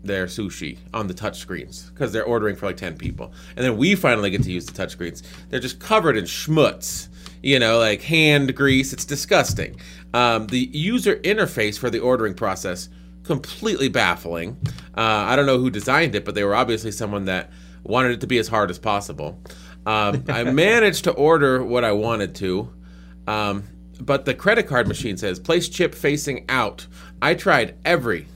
their 0.03 0.27
sushi 0.27 0.79
on 0.95 1.07
the 1.07 1.15
touch 1.15 1.39
screens 1.39 1.91
because 1.91 2.13
they're 2.13 2.25
ordering 2.25 2.57
for 2.57 2.67
like 2.67 2.77
10 2.77 2.97
people. 2.97 3.33
And 3.57 3.65
then 3.65 3.77
we 3.77 3.95
finally 3.95 4.31
get 4.31 4.43
to 4.45 4.51
use 4.51 4.67
the 4.67 4.73
touch 4.73 4.93
screens. 4.93 5.23
They're 5.49 5.61
just 5.61 5.81
covered 5.81 6.17
in 6.17 6.25
schmutz, 6.25 7.09
you 7.43 7.59
know, 7.59 7.79
like 7.79 8.03
hand 8.03 8.55
grease. 8.55 8.93
It's 8.93 9.05
disgusting. 9.05 9.77
Um, 10.15 10.47
the 10.47 10.71
user 10.73 11.17
interface 11.17 11.79
for 11.79 11.91
the 11.91 12.01
ordering 12.01 12.35
process, 12.35 12.89
completely 13.25 13.89
baffling. 13.89 14.57
Uh, 14.97 15.01
I 15.03 15.37
don't 15.37 15.47
know 15.47 15.59
who 15.59 15.71
designed 15.71 16.15
it, 16.15 16.25
but 16.25 16.35
they 16.35 16.45
were 16.45 16.55
obviously 16.55 16.93
someone 16.93 17.27
that 17.27 17.51
wanted 17.83 18.13
it 18.13 18.21
to 18.23 18.27
be 18.27 18.39
as 18.39 18.49
hard 18.49 18.71
as 18.71 18.79
possible. 18.79 19.41
Um, 19.87 20.25
I 20.29 20.45
managed 20.53 21.05
to 21.05 21.13
order 21.13 21.63
what 21.63 21.85
I 21.85 21.93
wanted 21.93 22.35
to. 22.37 22.73
Um, 23.27 23.65
but 24.01 24.25
the 24.25 24.35
credit 24.35 24.67
card 24.67 24.89
machine 24.89 25.17
says 25.17 25.39
place 25.39 25.69
chip 25.69 25.95
facing 25.95 26.47
out. 26.49 26.87
I 27.21 27.35
tried 27.35 27.77
every 27.85 28.27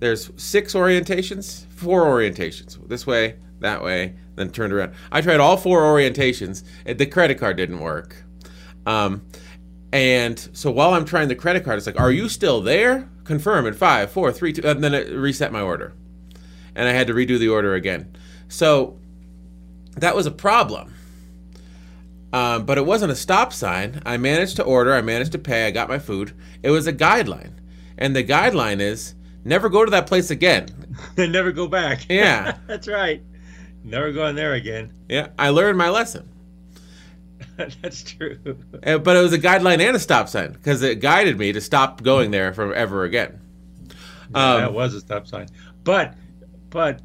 there's 0.00 0.30
six 0.36 0.74
orientations, 0.74 1.66
four 1.66 2.04
orientations. 2.04 2.76
This 2.88 3.06
way, 3.06 3.36
that 3.60 3.84
way, 3.84 4.14
then 4.34 4.50
turned 4.50 4.72
around. 4.72 4.94
I 5.12 5.20
tried 5.20 5.40
all 5.40 5.56
four 5.56 5.82
orientations. 5.82 6.64
The 6.84 7.06
credit 7.06 7.38
card 7.38 7.56
didn't 7.56 7.80
work. 7.80 8.16
Um, 8.86 9.22
and 9.92 10.48
so 10.52 10.70
while 10.70 10.94
I'm 10.94 11.04
trying 11.04 11.28
the 11.28 11.34
credit 11.34 11.64
card, 11.64 11.76
it's 11.76 11.86
like, 11.86 12.00
"Are 12.00 12.10
you 12.10 12.28
still 12.28 12.60
there?" 12.60 13.08
Confirm 13.24 13.66
in 13.66 13.74
five, 13.74 14.10
four, 14.10 14.32
three, 14.32 14.52
two, 14.52 14.62
and 14.66 14.82
then 14.82 14.94
it 14.94 15.12
reset 15.12 15.52
my 15.52 15.60
order, 15.60 15.92
and 16.74 16.88
I 16.88 16.92
had 16.92 17.06
to 17.08 17.14
redo 17.14 17.38
the 17.38 17.48
order 17.48 17.74
again. 17.74 18.16
So 18.48 18.98
that 19.96 20.16
was 20.16 20.26
a 20.26 20.30
problem. 20.30 20.94
Um, 22.32 22.64
but 22.64 22.78
it 22.78 22.86
wasn't 22.86 23.10
a 23.10 23.16
stop 23.16 23.52
sign. 23.52 24.00
I 24.06 24.16
managed 24.16 24.56
to 24.56 24.62
order. 24.62 24.94
I 24.94 25.02
managed 25.02 25.32
to 25.32 25.38
pay. 25.38 25.66
I 25.66 25.72
got 25.72 25.88
my 25.88 25.98
food. 25.98 26.32
It 26.62 26.70
was 26.70 26.86
a 26.86 26.92
guideline, 26.92 27.54
and 27.98 28.14
the 28.14 28.24
guideline 28.24 28.80
is 28.80 29.14
never 29.44 29.68
go 29.68 29.84
to 29.84 29.90
that 29.90 30.06
place 30.06 30.30
again. 30.30 30.68
Then 31.14 31.32
never 31.32 31.52
go 31.52 31.66
back. 31.66 32.06
Yeah. 32.10 32.56
that's 32.66 32.88
right. 32.88 33.22
Never 33.84 34.12
go 34.12 34.26
in 34.26 34.34
there 34.36 34.54
again. 34.54 34.92
Yeah, 35.08 35.28
I 35.38 35.48
learned 35.50 35.78
my 35.78 35.88
lesson. 35.88 36.28
that's 37.80 38.02
true. 38.02 38.38
Uh, 38.84 38.98
But 38.98 39.16
it 39.16 39.20
was 39.20 39.32
a 39.32 39.38
guideline 39.38 39.80
and 39.80 39.96
a 39.96 39.98
stop 39.98 40.28
sign 40.28 40.52
because 40.52 40.82
it 40.82 41.00
guided 41.00 41.38
me 41.38 41.52
to 41.52 41.60
stop 41.60 42.02
going 42.02 42.30
there 42.30 42.52
from 42.52 42.72
ever 42.74 43.04
again. 43.04 43.40
Um, 44.34 44.60
that 44.60 44.72
was 44.74 44.94
a 44.94 45.00
stop 45.00 45.26
sign. 45.26 45.48
But 45.84 46.14
but 46.68 47.00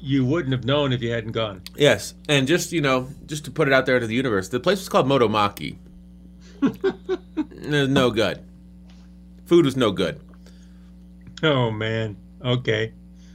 you 0.00 0.24
wouldn't 0.24 0.52
have 0.52 0.64
known 0.64 0.92
if 0.92 1.02
you 1.02 1.10
hadn't 1.10 1.32
gone. 1.32 1.62
Yes, 1.76 2.14
and 2.28 2.46
just 2.46 2.72
you 2.72 2.80
know, 2.80 3.08
just 3.26 3.44
to 3.46 3.50
put 3.50 3.68
it 3.68 3.74
out 3.74 3.86
there 3.86 3.98
to 4.00 4.06
the 4.06 4.14
universe, 4.14 4.48
the 4.48 4.60
place 4.60 4.78
was 4.78 4.88
called 4.88 5.06
Motomaki. 5.06 5.78
no 7.68 8.10
good. 8.10 8.44
Food 9.46 9.64
was 9.64 9.76
no 9.76 9.92
good. 9.92 10.20
Oh 11.42 11.70
man. 11.70 12.16
Okay. 12.44 12.92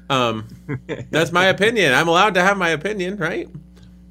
Um, 0.10 0.48
that's 1.12 1.32
my 1.32 1.46
opinion. 1.46 1.94
I'm 1.94 2.08
allowed 2.08 2.34
to 2.36 2.42
have 2.42 2.58
my 2.58 2.70
opinion, 2.70 3.18
right? 3.18 3.50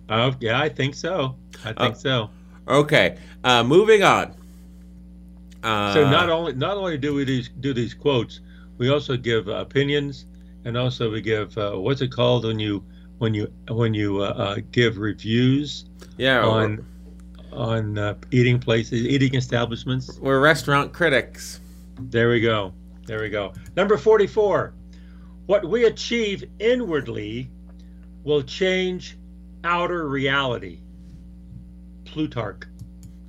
Oh 0.09 0.35
yeah, 0.41 0.61
I 0.61 0.69
think 0.69 0.95
so. 0.95 1.37
I 1.65 1.73
think 1.73 1.95
Uh, 1.95 1.99
so. 1.99 2.31
Okay, 2.69 3.19
uh, 3.45 3.63
moving 3.65 4.03
on. 4.03 4.35
Uh, 5.63 5.93
So 5.93 6.09
not 6.09 6.31
only 6.31 6.53
not 6.55 6.77
only 6.77 6.97
do 6.99 7.15
we 7.15 7.25
these 7.25 7.49
do 7.61 7.73
these 7.75 7.95
quotes, 7.95 8.41
we 8.79 8.89
also 8.89 9.17
give 9.17 9.49
uh, 9.49 9.57
opinions, 9.57 10.25
and 10.65 10.77
also 10.77 11.11
we 11.11 11.21
give 11.21 11.57
uh, 11.59 11.73
what's 11.77 12.01
it 12.01 12.09
called 12.13 12.45
when 12.45 12.59
you 12.59 12.85
when 13.19 13.35
you 13.35 13.53
when 13.69 13.93
you 13.95 14.23
uh, 14.23 14.29
uh, 14.29 14.57
give 14.73 14.99
reviews 14.99 15.85
yeah, 16.17 16.45
on 16.47 16.85
on 17.53 17.99
uh, 17.99 18.15
eating 18.31 18.59
places, 18.59 19.05
eating 19.07 19.35
establishments. 19.35 20.19
we're 20.21 20.41
restaurant 20.41 20.93
critics. 20.93 21.61
There 21.99 22.31
we 22.31 22.41
go. 22.41 22.73
There 23.11 23.21
we 23.21 23.29
go. 23.29 23.53
Number 23.77 23.97
forty-four. 23.97 24.73
What 25.47 25.69
we 25.69 25.87
achieve 25.87 26.45
inwardly 26.61 27.51
will 28.23 28.43
change 28.43 29.19
outer 29.65 30.07
reality. 30.07 30.79
Plutarch. 32.05 32.69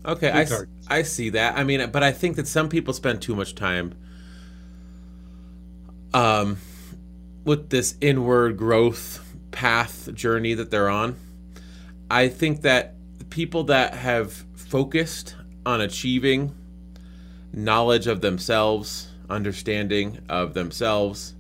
Okay, 0.05 0.29
I, 0.29 0.45
Plutarch. 0.45 0.69
I 0.87 1.01
see 1.01 1.31
that. 1.31 1.57
I 1.57 1.63
mean, 1.63 1.89
but 1.89 2.03
I 2.03 2.11
think 2.11 2.35
that 2.35 2.47
some 2.47 2.69
people 2.69 2.93
spend 2.93 3.23
too 3.23 3.33
much 3.33 3.55
time 3.55 3.95
um, 6.13 6.57
with 7.43 7.71
this 7.71 7.95
inward 8.01 8.57
growth 8.57 9.35
path 9.49 10.13
journey 10.13 10.53
that 10.53 10.69
they're 10.69 10.89
on. 10.89 11.15
I 12.07 12.27
think 12.27 12.61
that 12.61 12.93
people 13.31 13.63
that 13.63 13.95
have 13.95 14.45
focused 14.53 15.35
on 15.65 15.81
achieving 15.81 16.53
knowledge 17.51 18.05
of 18.05 18.21
themselves, 18.21 19.07
understanding 19.31 20.19
of 20.29 20.53
themselves, 20.53 21.35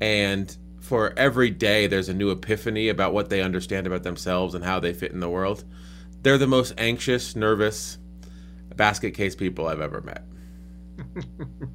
and 0.00 0.56
for 0.80 1.12
every 1.18 1.50
day 1.50 1.86
there's 1.88 2.08
a 2.08 2.14
new 2.14 2.30
epiphany 2.30 2.88
about 2.88 3.12
what 3.12 3.28
they 3.30 3.42
understand 3.42 3.86
about 3.86 4.04
themselves 4.04 4.54
and 4.54 4.64
how 4.64 4.78
they 4.78 4.92
fit 4.92 5.12
in 5.12 5.20
the 5.20 5.28
world. 5.30 5.64
They're 6.22 6.38
the 6.38 6.46
most 6.46 6.74
anxious, 6.78 7.36
nervous, 7.36 7.98
basket 8.76 9.12
case 9.14 9.34
people 9.34 9.66
I've 9.66 9.80
ever 9.80 10.00
met. 10.02 10.22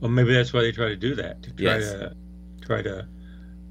Well, 0.00 0.10
maybe 0.10 0.34
that's 0.34 0.52
why 0.52 0.60
they 0.62 0.72
try 0.72 0.88
to 0.88 0.96
do 0.96 1.14
that 1.14 1.42
to 1.44 1.50
try 1.52 1.78
Yes. 1.78 1.92
to 1.92 2.14
try 2.60 2.82
to 2.82 3.06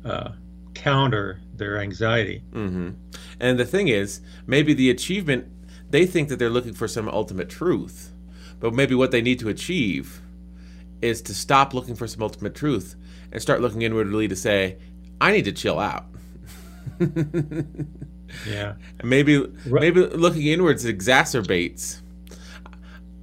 uh, 0.04 0.32
counter 0.74 1.42
their 1.54 1.80
anxiety. 1.80 2.42
hmm 2.52 2.92
And 3.40 3.60
the 3.60 3.66
thing 3.66 3.88
is, 3.88 4.22
maybe 4.48 4.74
the 4.74 4.90
achievement, 4.90 5.48
they 5.92 6.08
think 6.08 6.30
that 6.30 6.40
they're 6.40 6.50
looking 6.50 6.74
for 6.74 6.88
some 6.88 7.08
ultimate 7.08 7.50
truth. 7.50 8.14
But 8.60 8.74
maybe 8.74 8.96
what 8.96 9.12
they 9.12 9.22
need 9.22 9.40
to 9.40 9.50
achieve 9.50 10.22
is 11.04 11.22
to 11.24 11.34
stop 11.34 11.74
looking 11.74 11.96
for 11.96 12.08
some 12.08 12.24
ultimate 12.24 12.56
truth 12.56 12.96
and 13.32 13.42
start 13.42 13.62
looking 13.62 13.82
inwardly 13.82 14.28
to 14.28 14.36
say, 14.36 14.78
I 15.22 15.32
need 15.32 15.46
to 15.46 15.52
chill 15.52 15.80
out. 15.80 16.06
Yeah. 18.50 18.74
maybe 19.04 19.46
maybe 19.68 20.02
looking 20.02 20.48
inwards 20.48 20.86
exacerbates. 20.86 22.02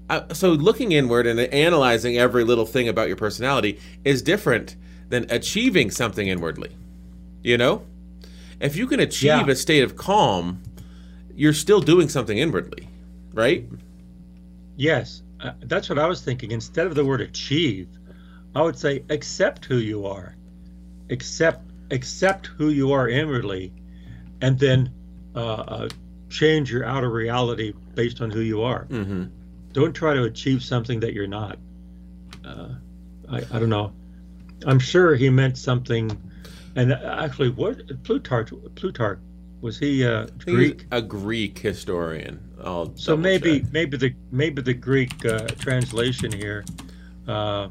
Uh, 0.08 0.32
so 0.32 0.50
looking 0.52 0.92
inward 0.92 1.26
and 1.26 1.40
analyzing 1.40 2.16
every 2.16 2.44
little 2.44 2.64
thing 2.64 2.88
about 2.88 3.08
your 3.08 3.16
personality 3.16 3.80
is 4.04 4.22
different 4.22 4.76
than 5.08 5.26
achieving 5.30 5.90
something 5.90 6.28
inwardly. 6.28 6.70
You 7.42 7.58
know, 7.58 7.82
if 8.60 8.76
you 8.76 8.87
can 8.87 9.00
achieve 9.00 9.26
Yeah. 9.28 9.49
a 9.49 9.56
state 9.56 9.82
of 9.82 9.96
calm, 9.96 10.62
you're 11.34 11.52
still 11.52 11.80
doing 11.80 12.08
something 12.08 12.38
inwardly, 12.38 12.88
right? 13.32 13.68
Yes, 14.76 15.22
uh, 15.42 15.52
that's 15.61 15.88
what 15.88 15.99
I 15.99 16.06
was 16.06 16.23
thinking. 16.23 16.50
Instead 16.52 16.87
of 16.87 16.94
the 16.94 17.04
word 17.04 17.20
achieve, 17.20 17.88
I 18.54 18.62
would 18.62 18.78
say 18.78 19.04
accept 19.09 19.64
who 19.64 19.76
you 19.76 20.06
are, 20.06 20.37
accept 21.09 21.70
accept 21.90 22.47
who 22.47 22.68
you 22.68 22.92
are 22.92 23.09
inwardly, 23.09 23.73
and 24.40 24.59
then 24.59 24.92
uh, 25.35 25.38
uh, 25.38 25.88
change 26.28 26.70
your 26.70 26.85
outer 26.85 27.11
reality 27.11 27.73
based 27.94 28.20
on 28.20 28.30
who 28.30 28.40
you 28.40 28.62
are. 28.62 28.85
Mm-hmm. 28.87 29.25
Don't 29.73 29.92
try 29.92 30.14
to 30.14 30.25
achieve 30.25 30.62
something 30.62 31.00
that 31.00 31.12
you're 31.12 31.26
not. 31.26 31.59
Uh, 32.44 32.68
I, 33.30 33.38
I 33.38 33.59
don't 33.59 33.70
know. 33.70 33.92
I'm 34.66 34.78
sure 34.78 35.14
he 35.14 35.30
meant 35.30 35.56
something. 35.56 36.11
And 36.76 36.92
actually, 36.92 37.50
what 37.50 38.02
Plutarch? 38.04 38.52
Plutarch 38.75 39.18
was 39.60 39.78
he 39.78 40.02
a 40.02 40.26
Greek? 40.38 40.86
a 40.90 41.02
Greek 41.02 41.58
historian. 41.58 42.40
I'll 42.62 42.94
So 42.96 43.16
maybe 43.16 43.60
check. 43.60 43.72
maybe 43.72 43.96
the 43.96 44.14
maybe 44.30 44.62
the 44.62 44.74
Greek 44.74 45.24
uh, 45.24 45.46
translation 45.58 46.30
here, 46.32 46.64
uh, 47.28 47.68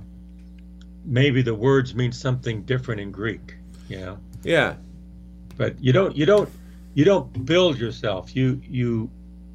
maybe 1.06 1.42
the 1.42 1.54
words 1.56 1.94
mean 1.96 2.12
something 2.12 2.64
different 2.64 3.02
in 3.02 3.12
Greek, 3.12 3.56
you 3.88 4.00
know. 4.00 4.18
yeah, 4.44 4.76
But 5.58 5.82
you 5.84 5.94
don't 5.94 6.16
you 6.16 6.26
don't 6.26 6.50
you 6.96 7.06
don't 7.06 7.46
build 7.46 7.78
yourself. 7.78 8.36
You 8.36 8.62
you 8.68 9.10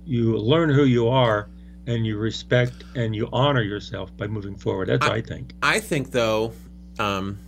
you 0.05 0.37
learn 0.37 0.69
who 0.71 0.85
you 0.85 1.09
are, 1.09 1.49
and 1.87 2.07
you 2.07 2.17
respect 2.19 2.85
and 2.95 3.15
you 3.17 3.29
honor 3.33 3.63
yourself 3.63 4.17
by 4.17 4.27
moving 4.27 4.57
forward. 4.57 4.89
That's 4.89 5.05
what 5.07 5.17
I 5.17 5.21
think. 5.23 5.55
I 5.63 5.81
think 5.81 6.11
though, 6.13 6.53
um, 6.99 7.39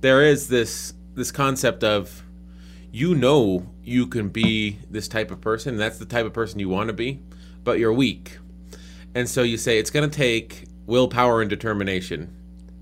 there 0.00 0.22
is 0.22 0.48
this 0.48 0.94
this 1.14 1.30
concept 1.32 1.82
of 1.84 2.22
you 2.92 3.14
know 3.14 3.66
you 3.82 4.06
can 4.06 4.28
be 4.28 4.78
this 4.90 5.08
type 5.08 5.30
of 5.30 5.40
person. 5.40 5.76
That's 5.76 5.98
the 5.98 6.04
type 6.04 6.26
of 6.26 6.34
person 6.34 6.60
you 6.60 6.68
want 6.68 6.88
to 6.88 6.92
be, 6.92 7.20
but 7.64 7.78
you're 7.78 7.92
weak, 7.92 8.38
and 9.14 9.28
so 9.28 9.42
you 9.42 9.56
say 9.56 9.78
it's 9.78 9.90
going 9.90 10.08
to 10.08 10.16
take 10.16 10.66
willpower 10.86 11.40
and 11.40 11.48
determination 11.48 12.36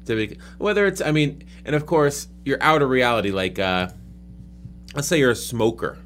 to 0.06 0.16
be. 0.16 0.38
Whether 0.58 0.86
it's, 0.86 1.00
I 1.00 1.12
mean, 1.12 1.44
and 1.64 1.76
of 1.76 1.86
course 1.86 2.26
your 2.44 2.58
outer 2.60 2.88
reality, 2.88 3.30
like 3.30 3.60
uh, 3.60 3.90
let's 4.94 5.06
say 5.06 5.18
you're 5.18 5.30
a 5.30 5.36
smoker, 5.36 5.96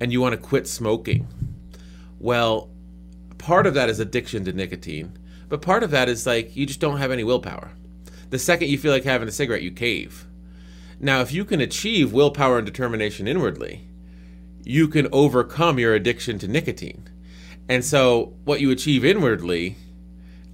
and 0.00 0.12
you 0.12 0.20
want 0.20 0.32
to 0.32 0.38
quit 0.40 0.66
smoking. 0.66 1.28
Well, 2.18 2.70
part 3.38 3.66
of 3.68 3.74
that 3.74 3.88
is 3.88 4.00
addiction 4.00 4.44
to 4.46 4.52
nicotine, 4.52 5.16
but 5.48 5.62
part 5.62 5.84
of 5.84 5.92
that 5.92 6.08
is 6.08 6.26
like 6.26 6.56
you 6.56 6.66
just 6.66 6.80
don't 6.80 6.98
have 6.98 7.12
any 7.12 7.22
willpower. 7.22 7.70
The 8.30 8.38
second 8.40 8.68
you 8.68 8.78
feel 8.78 8.90
like 8.90 9.04
having 9.04 9.28
a 9.28 9.32
cigarette, 9.32 9.62
you 9.62 9.70
cave. 9.70 10.26
Now, 11.04 11.20
if 11.20 11.32
you 11.32 11.44
can 11.44 11.60
achieve 11.60 12.14
willpower 12.14 12.56
and 12.56 12.64
determination 12.64 13.28
inwardly, 13.28 13.86
you 14.64 14.88
can 14.88 15.06
overcome 15.12 15.78
your 15.78 15.92
addiction 15.92 16.38
to 16.38 16.48
nicotine. 16.48 17.06
And 17.68 17.84
so, 17.84 18.32
what 18.44 18.62
you 18.62 18.70
achieve 18.70 19.04
inwardly 19.04 19.76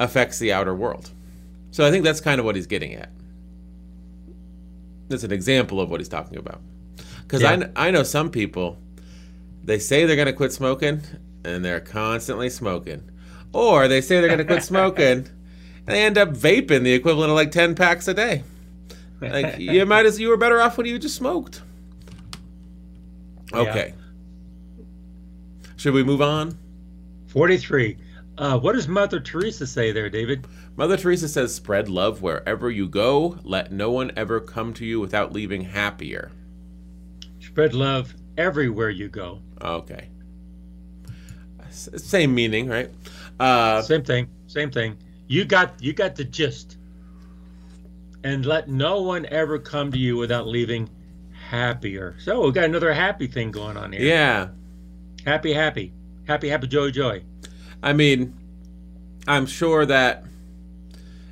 affects 0.00 0.40
the 0.40 0.52
outer 0.52 0.74
world. 0.74 1.12
So, 1.70 1.86
I 1.86 1.92
think 1.92 2.02
that's 2.02 2.20
kind 2.20 2.40
of 2.40 2.44
what 2.44 2.56
he's 2.56 2.66
getting 2.66 2.94
at. 2.94 3.10
That's 5.06 5.22
an 5.22 5.30
example 5.30 5.80
of 5.80 5.88
what 5.88 6.00
he's 6.00 6.08
talking 6.08 6.36
about. 6.36 6.60
Because 7.22 7.44
I 7.44 7.54
Yeah. 7.54 7.68
I, 7.76 7.86
I 7.86 7.90
know 7.92 8.02
some 8.02 8.28
people, 8.28 8.76
they 9.62 9.78
say 9.78 10.04
they're 10.04 10.16
going 10.16 10.26
to 10.26 10.32
quit 10.32 10.52
smoking, 10.52 11.02
and 11.44 11.64
they're 11.64 11.78
constantly 11.78 12.50
smoking. 12.50 13.08
Or 13.52 13.86
they 13.86 14.00
say 14.00 14.18
they're 14.18 14.26
going 14.26 14.38
to 14.38 14.44
quit 14.44 14.64
smoking, 14.74 15.06
and 15.06 15.86
they 15.86 16.02
end 16.02 16.18
up 16.18 16.30
vaping 16.30 16.82
the 16.82 16.92
equivalent 16.92 17.30
of 17.30 17.36
like 17.36 17.52
10 17.52 17.76
packs 17.76 18.08
a 18.08 18.14
day. 18.14 18.42
Like, 19.20 19.58
you 19.58 19.84
might 19.86 20.06
as 20.06 20.18
you 20.18 20.28
were 20.28 20.36
better 20.36 20.60
off 20.60 20.76
when 20.78 20.86
you 20.86 20.98
just 20.98 21.16
smoked. 21.16 21.62
Okay. 23.52 23.94
Should 25.76 25.94
we 25.94 26.02
move 26.04 26.22
on? 26.22 26.56
Forty-three. 27.28 27.96
Uh, 28.38 28.58
what 28.58 28.72
does 28.74 28.88
Mother 28.88 29.20
Teresa 29.20 29.66
say 29.66 29.92
there, 29.92 30.08
David? 30.08 30.46
Mother 30.76 30.96
Teresa 30.96 31.28
says, 31.28 31.54
spread 31.54 31.88
love 31.90 32.22
wherever 32.22 32.70
you 32.70 32.88
go. 32.88 33.38
Let 33.42 33.70
no 33.70 33.90
one 33.90 34.12
ever 34.16 34.40
come 34.40 34.72
to 34.74 34.86
you 34.86 34.98
without 34.98 35.32
leaving 35.32 35.62
happier. 35.62 36.30
Spread 37.40 37.74
love 37.74 38.14
everywhere 38.38 38.88
you 38.88 39.08
go. 39.08 39.40
Okay. 39.60 40.08
S- 41.68 41.90
Same 41.96 42.34
meaning, 42.34 42.68
right? 42.68 42.90
Uh, 43.38 43.82
Same 43.82 44.02
thing. 44.04 44.28
Same 44.46 44.70
thing. 44.70 44.96
You 45.26 45.44
got 45.44 45.74
you 45.82 45.92
got 45.92 46.16
the 46.16 46.24
gist. 46.24 46.76
And 48.22 48.44
let 48.44 48.68
no 48.68 49.00
one 49.00 49.26
ever 49.26 49.58
come 49.58 49.92
to 49.92 49.98
you 49.98 50.16
without 50.16 50.46
leaving 50.46 50.90
happier. 51.48 52.16
So 52.18 52.44
we've 52.44 52.54
got 52.54 52.64
another 52.64 52.92
happy 52.92 53.26
thing 53.26 53.50
going 53.50 53.76
on 53.76 53.92
here. 53.92 54.02
yeah. 54.02 54.48
Happy, 55.24 55.52
happy, 55.52 55.92
happy, 56.26 56.48
happy, 56.48 56.66
joy, 56.66 56.90
joy. 56.90 57.22
I 57.82 57.92
mean, 57.92 58.34
I'm 59.26 59.46
sure 59.46 59.84
that 59.86 60.24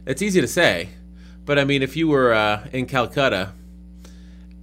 it's 0.07 0.23
easy 0.23 0.41
to 0.41 0.49
say, 0.49 0.91
but 1.45 1.59
I 1.59 1.65
mean, 1.65 1.83
if 1.83 1.97
you 1.97 2.09
were 2.09 2.33
uh, 2.33 2.67
in 2.73 2.87
Calcutta 2.87 3.53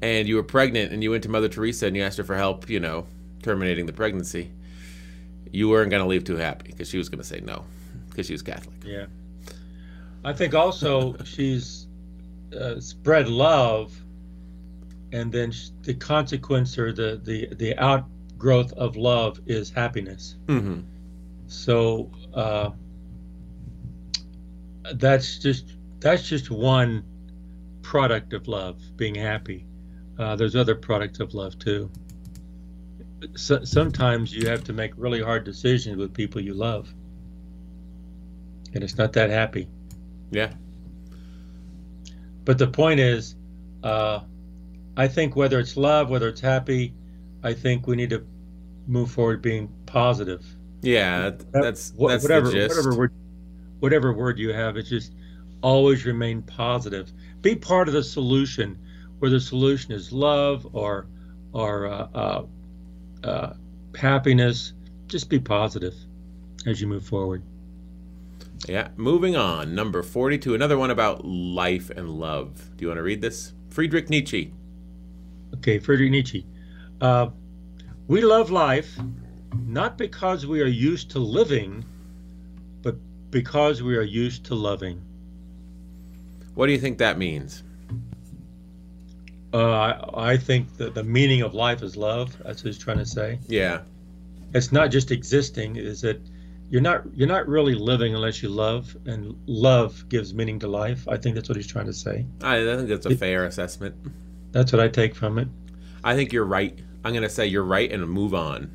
and 0.01 0.27
you 0.27 0.35
were 0.35 0.43
pregnant 0.43 0.91
and 0.91 1.01
you 1.03 1.11
went 1.11 1.23
to 1.23 1.29
Mother 1.29 1.49
Teresa 1.49 1.87
and 1.87 1.95
you 1.95 2.03
asked 2.03 2.17
her 2.17 2.23
for 2.23 2.35
help, 2.35 2.69
you 2.69 2.79
know, 2.79 3.07
terminating 3.41 3.85
the 3.85 3.93
pregnancy, 3.93 4.51
you 5.51 5.69
weren't 5.69 5.89
going 5.89 6.03
to 6.03 6.07
leave 6.07 6.23
too 6.23 6.35
happy 6.35 6.67
because 6.67 6.89
she 6.89 6.97
was 6.97 7.09
going 7.09 7.19
to 7.19 7.27
say 7.27 7.39
no 7.39 7.65
because 8.09 8.27
she 8.27 8.33
was 8.33 8.41
Catholic. 8.41 8.75
Yeah. 8.83 9.05
I 10.23 10.33
think 10.33 10.53
also 10.53 11.15
she's 11.23 11.84
uh, 12.55 12.79
spread 12.79 13.27
love, 13.29 13.93
and 15.11 15.31
then 15.31 15.51
sh- 15.51 15.69
the 15.81 15.93
consequence 15.93 16.77
or 16.77 16.91
the 16.93 17.19
the 17.23 17.47
the 17.55 17.77
outgrowth 17.77 18.73
of 18.73 18.95
love 18.95 19.39
is 19.45 19.69
happiness. 19.69 20.35
hmm 20.47 20.79
So 21.47 22.11
uh, 22.33 22.71
that's 24.95 25.39
just 25.39 25.75
that's 25.99 26.27
just 26.27 26.51
one 26.51 27.03
product 27.81 28.33
of 28.33 28.47
love, 28.47 28.79
being 28.95 29.15
happy. 29.15 29.65
Uh, 30.17 30.35
there's 30.35 30.55
other 30.55 30.75
products 30.75 31.19
of 31.19 31.33
love 31.33 31.57
too. 31.59 31.89
So, 33.35 33.63
sometimes 33.63 34.33
you 34.33 34.47
have 34.49 34.63
to 34.65 34.73
make 34.73 34.93
really 34.97 35.21
hard 35.21 35.45
decisions 35.45 35.97
with 35.97 36.13
people 36.13 36.41
you 36.41 36.53
love, 36.53 36.93
and 38.73 38.83
it's 38.83 38.97
not 38.97 39.13
that 39.13 39.29
happy. 39.29 39.67
Yeah. 40.31 40.53
But 42.45 42.57
the 42.57 42.67
point 42.67 42.99
is, 42.99 43.35
uh, 43.83 44.21
I 44.95 45.07
think 45.07 45.35
whether 45.35 45.59
it's 45.59 45.75
love, 45.75 46.09
whether 46.09 46.29
it's 46.29 46.41
happy, 46.41 46.93
I 47.43 47.53
think 47.53 47.87
we 47.87 47.95
need 47.95 48.11
to 48.11 48.25
move 48.87 49.11
forward 49.11 49.41
being 49.41 49.69
positive. 49.85 50.45
Yeah. 50.81 51.31
That's 51.51 51.91
that's 51.91 51.93
whatever 51.93 52.51
whatever 52.51 52.95
word 52.95 53.11
whatever 53.79 54.13
word 54.13 54.39
you 54.39 54.53
have 54.53 54.77
it's 54.77 54.89
just 54.89 55.13
always 55.61 56.05
remain 56.05 56.41
positive 56.41 57.11
be 57.41 57.55
part 57.55 57.87
of 57.87 57.93
the 57.93 58.03
solution 58.03 58.77
where 59.19 59.31
the 59.31 59.39
solution 59.39 59.91
is 59.91 60.11
love 60.11 60.67
or 60.73 61.07
or 61.53 61.87
uh, 61.87 62.07
uh, 62.13 62.45
uh, 63.23 63.53
happiness 63.95 64.73
just 65.07 65.29
be 65.29 65.39
positive 65.39 65.93
as 66.65 66.81
you 66.81 66.87
move 66.87 67.05
forward 67.05 67.43
Yeah. 68.67 68.89
Moving 68.97 69.35
on. 69.35 69.75
Number 69.75 70.01
42. 70.01 70.55
Another 70.55 70.77
one 70.77 70.89
about 70.91 71.23
life 71.25 71.89
and 71.89 72.09
love. 72.09 72.75
Do 72.77 72.83
you 72.83 72.87
want 72.89 72.97
to 72.97 73.03
read 73.03 73.21
this? 73.21 73.53
Friedrich 73.69 74.09
Nietzsche. 74.09 74.53
okay 75.55 75.79
friedrich 75.79 76.11
nietzsche 76.11 76.45
uh, 77.01 77.27
we 78.07 78.19
love 78.21 78.49
life 78.51 78.97
not 79.65 79.97
because 79.97 80.45
we 80.45 80.61
are 80.61 80.65
used 80.91 81.09
to 81.11 81.19
living 81.19 81.83
but 82.81 82.95
because 83.31 83.81
we 83.83 83.95
are 83.97 84.01
used 84.23 84.43
to 84.45 84.55
loving 84.55 85.01
What 86.55 86.65
do 86.67 86.71
you 86.73 86.79
think 86.79 86.97
that 86.99 87.17
means? 87.17 87.63
uh, 89.53 89.57
I, 89.87 90.31
I 90.33 90.37
think 90.37 90.75
that 90.77 90.93
the 90.93 91.03
meaning 91.03 91.41
of 91.41 91.53
life 91.53 91.81
is 91.83 91.95
love 91.95 92.35
that's 92.43 92.63
what 92.63 92.73
he's 92.73 92.77
trying 92.77 92.97
to 92.99 93.05
say 93.05 93.39
Yeah. 93.47 93.81
it's 94.53 94.71
not 94.71 94.89
just 94.91 95.11
existing 95.11 95.75
is 95.77 96.01
that 96.01 96.19
you're 96.69 96.81
not 96.81 97.03
you're 97.15 97.27
not 97.27 97.47
really 97.47 97.75
living 97.75 98.15
unless 98.15 98.41
you 98.41 98.49
love 98.49 98.95
and 99.05 99.35
love 99.45 100.07
gives 100.09 100.33
meaning 100.33 100.57
to 100.59 100.67
life 100.67 101.07
i 101.07 101.15
think 101.15 101.35
that's 101.35 101.47
what 101.47 101.55
he's 101.55 101.67
trying 101.67 101.85
to 101.85 101.93
say 101.93 102.25
I, 102.41 102.57
I 102.57 102.75
think 102.75 102.89
that's 102.89 103.05
a 103.05 103.15
fair 103.15 103.45
assessment. 103.45 103.95
that's 104.51 104.71
what 104.73 104.79
i 104.81 104.87
take 104.87 105.13
from 105.15 105.37
it 105.37 105.47
I 106.03 106.15
think 106.15 106.31
you're 106.31 106.45
right. 106.45 106.77
I'm 107.03 107.13
going 107.13 107.23
to 107.23 107.29
say 107.29 107.47
you're 107.47 107.63
right 107.63 107.91
and 107.91 108.07
move 108.07 108.35
on. 108.35 108.69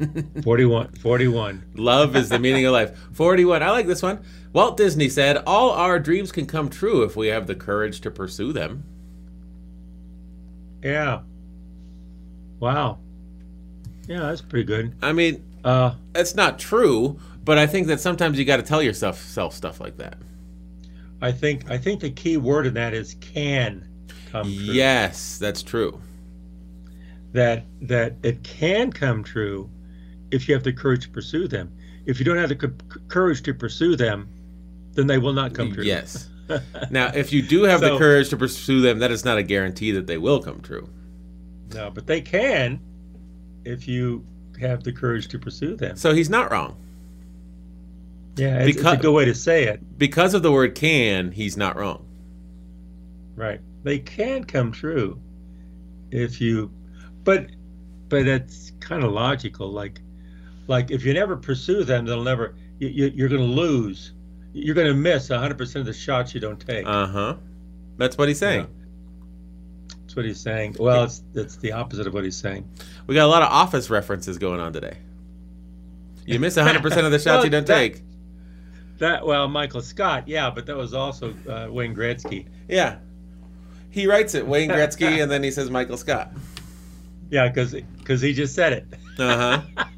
41 0.42 0.88
41 0.94 1.62
Love 1.76 2.16
is 2.16 2.28
the 2.28 2.40
meaning 2.40 2.66
of 2.66 2.72
life. 2.72 2.98
41. 3.12 3.62
I 3.62 3.70
like 3.70 3.86
this 3.86 4.02
one. 4.02 4.24
Walt 4.52 4.76
Disney 4.76 5.08
said, 5.08 5.36
All 5.46 5.70
our 5.70 6.00
dreams 6.00 6.32
can 6.32 6.44
come 6.44 6.68
true 6.68 7.04
if 7.04 7.14
we 7.14 7.28
have 7.28 7.46
the 7.46 7.54
courage 7.54 8.00
to 8.00 8.10
pursue 8.10 8.52
them. 8.52 8.82
yeah 10.82 11.20
wow 12.58 12.98
Yeah, 14.08 14.20
that's 14.22 14.40
pretty 14.42 14.64
good. 14.64 14.96
I 15.00 15.12
mean, 15.12 15.44
Uh, 15.64 15.94
it's 16.16 16.34
not 16.34 16.58
true, 16.58 17.20
but 17.44 17.58
I 17.58 17.66
think 17.66 17.86
that 17.88 18.00
sometimes 18.00 18.38
you 18.38 18.44
got 18.44 18.56
to 18.58 18.62
tell 18.62 18.82
yourself 18.82 19.18
self 19.20 19.54
stuff 19.54 19.80
like 19.80 19.96
that. 19.98 20.18
I 21.20 21.32
think 21.32 21.70
I 21.70 21.78
think 21.78 22.00
the 22.00 22.10
key 22.10 22.36
word 22.36 22.66
in 22.66 22.74
that 22.74 22.94
is 22.94 23.14
can 23.20 23.88
come 24.30 24.44
true. 24.44 24.52
Yes, 24.52 25.38
that's 25.38 25.62
true. 25.62 26.00
That 27.32 27.64
that 27.80 28.16
it 28.22 28.42
can 28.42 28.92
come 28.92 29.22
true 29.22 29.70
if 30.30 30.48
you 30.48 30.54
have 30.54 30.64
the 30.64 30.72
courage 30.72 31.04
to 31.04 31.10
pursue 31.10 31.48
them. 31.48 31.72
If 32.06 32.18
you 32.18 32.24
don't 32.24 32.38
have 32.38 32.48
the 32.48 32.58
c- 32.60 33.00
courage 33.08 33.42
to 33.42 33.54
pursue 33.54 33.94
them, 33.94 34.28
then 34.92 35.06
they 35.06 35.18
will 35.18 35.32
not 35.32 35.54
come 35.54 35.72
true. 35.72 35.84
Yes. 35.84 36.28
now, 36.90 37.12
if 37.14 37.32
you 37.32 37.40
do 37.40 37.62
have 37.62 37.80
the 37.80 37.96
courage 37.96 38.28
to 38.30 38.36
pursue 38.36 38.80
them, 38.80 38.98
that 38.98 39.10
is 39.10 39.24
not 39.24 39.38
a 39.38 39.42
guarantee 39.42 39.92
that 39.92 40.06
they 40.06 40.18
will 40.18 40.42
come 40.42 40.60
true. 40.60 40.88
No, 41.72 41.90
but 41.90 42.06
they 42.06 42.20
can 42.20 42.80
if 43.64 43.86
you 43.86 44.26
have 44.60 44.82
the 44.82 44.92
courage 44.92 45.28
to 45.28 45.38
pursue 45.38 45.76
them. 45.76 45.96
So 45.96 46.12
he's 46.12 46.28
not 46.28 46.50
wrong. 46.50 46.76
Yeah, 48.36 48.58
it's, 48.60 48.68
it's 48.70 48.76
Because- 48.78 48.94
a 48.98 49.02
good 49.02 49.12
way 49.12 49.24
to 49.26 49.34
say 49.34 49.64
it. 49.64 49.98
Because 49.98 50.34
of 50.34 50.42
the 50.42 50.50
word 50.52 50.74
can, 50.74 51.32
he's 51.32 51.56
not 51.56 51.76
wrong. 51.76 52.04
Right. 53.36 53.60
They 53.82 53.98
can 53.98 54.44
come 54.44 54.72
true 54.72 55.20
if 56.10 56.40
you 56.40 56.70
but 57.24 57.46
but 58.08 58.26
it's 58.28 58.72
kind 58.80 59.02
of 59.02 59.12
logical 59.12 59.70
like 59.72 60.00
like 60.66 60.90
if 60.90 61.04
you 61.04 61.14
never 61.14 61.36
pursue 61.36 61.82
them 61.84 62.04
they'll 62.04 62.22
never 62.22 62.54
you, 62.78 62.88
you, 62.88 63.12
you're 63.14 63.28
going 63.28 63.40
to 63.40 63.46
lose. 63.46 64.12
You're 64.52 64.74
going 64.74 64.86
to 64.88 64.94
miss 64.94 65.28
100% 65.28 65.76
of 65.76 65.86
the 65.86 65.92
shots 65.94 66.34
you 66.34 66.40
don't 66.40 66.60
take. 66.60 66.86
Uh 66.86 67.06
huh. 67.06 67.36
That's 67.96 68.18
what 68.18 68.28
he's 68.28 68.38
saying. 68.38 68.66
That's 70.00 70.14
what 70.16 70.24
he's 70.26 70.40
saying. 70.40 70.76
Well, 70.78 71.04
it's 71.04 71.22
it's 71.34 71.56
the 71.56 71.72
opposite 71.72 72.06
of 72.06 72.12
what 72.14 72.24
he's 72.24 72.36
saying. 72.36 72.68
We 73.06 73.14
got 73.14 73.24
a 73.24 73.28
lot 73.28 73.42
of 73.42 73.48
office 73.50 73.88
references 73.88 74.36
going 74.38 74.60
on 74.60 74.72
today. 74.74 74.98
You 76.26 76.38
miss 76.38 76.56
100% 76.56 77.04
of 77.04 77.10
the 77.10 77.18
shots 77.18 77.44
you 77.44 77.50
don't 77.50 77.66
That- 77.66 77.74
take. 77.78 78.02
That 79.02 79.26
well, 79.26 79.48
Michael 79.48 79.82
Scott, 79.82 80.28
yeah, 80.28 80.48
but 80.48 80.64
that 80.66 80.76
was 80.76 80.94
also 80.94 81.34
uh, 81.48 81.66
Wayne 81.68 81.92
Gretzky. 81.92 82.46
Yeah. 82.68 82.98
He 83.90 84.06
writes 84.06 84.36
it 84.36 84.46
Wayne 84.46 84.70
Gretzky 84.70 85.20
and 85.22 85.28
then 85.28 85.42
he 85.42 85.50
says 85.50 85.70
Michael 85.70 85.96
Scott. 85.96 86.30
Yeah, 87.28 87.48
because 87.48 87.74
because 87.98 88.20
he 88.20 88.32
just 88.32 88.54
said 88.54 88.72
it. 88.72 88.86
Uh 89.18 89.62
huh. 89.76 89.84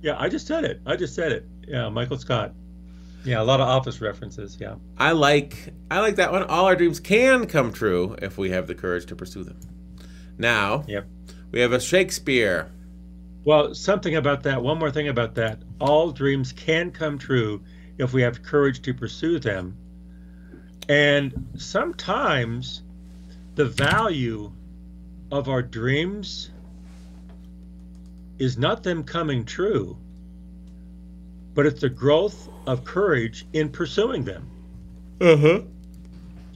Yeah, 0.00 0.16
I 0.18 0.30
just 0.30 0.46
said 0.46 0.64
it. 0.64 0.80
I 0.86 0.96
just 0.96 1.14
said 1.14 1.30
it. 1.30 1.46
Yeah, 1.68 1.90
Michael 1.90 2.16
Scott. 2.16 2.54
Yeah, 3.22 3.42
a 3.42 3.44
lot 3.44 3.60
of 3.60 3.68
Office 3.68 4.00
references. 4.00 4.56
Yeah. 4.58 4.76
I 4.96 5.12
like 5.12 5.74
I 5.90 6.00
like 6.00 6.16
that 6.16 6.32
one. 6.32 6.42
All 6.44 6.64
our 6.64 6.74
dreams 6.74 7.00
can 7.00 7.46
come 7.46 7.70
true 7.70 8.16
if 8.22 8.38
we 8.38 8.48
have 8.48 8.66
the 8.66 8.74
courage 8.74 9.04
to 9.06 9.14
pursue 9.14 9.44
them. 9.44 9.60
Now, 10.38 10.84
Yep. 10.88 11.06
we 11.50 11.60
have 11.60 11.72
a 11.72 11.80
Shakespeare. 11.80 12.72
Well, 13.44 13.74
something 13.74 14.16
about 14.16 14.42
that. 14.44 14.62
One 14.62 14.78
more 14.78 14.90
thing 14.90 15.08
about 15.08 15.34
that. 15.34 15.58
All 15.78 16.12
dreams 16.12 16.50
can 16.52 16.92
come 16.92 17.18
true 17.18 17.62
if 17.98 18.12
we 18.12 18.22
have 18.22 18.42
courage 18.42 18.82
to 18.82 18.94
pursue 18.94 19.38
them. 19.38 19.76
And 20.88 21.48
sometimes 21.56 22.82
the 23.54 23.66
value 23.66 24.52
of 25.30 25.48
our 25.48 25.62
dreams 25.62 26.50
is 28.38 28.58
not 28.58 28.82
them 28.82 29.04
coming 29.04 29.44
true, 29.44 29.96
but 31.54 31.66
it's 31.66 31.80
the 31.80 31.88
growth 31.88 32.48
of 32.66 32.84
courage 32.84 33.46
in 33.52 33.70
pursuing 33.70 34.24
them. 34.24 34.50
Uh 35.20 35.36
huh. 35.36 35.60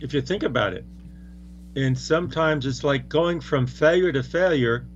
If 0.00 0.12
you 0.12 0.20
think 0.20 0.42
about 0.42 0.72
it. 0.72 0.84
And 1.76 1.96
sometimes 1.96 2.64
it's 2.66 2.82
like 2.82 3.08
going 3.08 3.40
from 3.40 3.66
failure 3.66 4.10
to 4.10 4.22
failure 4.22 4.86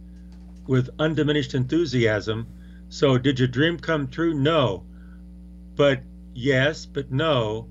with 0.66 0.90
undiminished 0.98 1.54
enthusiasm. 1.54 2.46
So, 2.88 3.18
did 3.18 3.38
your 3.38 3.48
dream 3.48 3.78
come 3.78 4.08
true? 4.08 4.34
No. 4.34 4.84
But 5.76 6.02
yes, 6.40 6.86
but 6.86 7.12
no. 7.12 7.68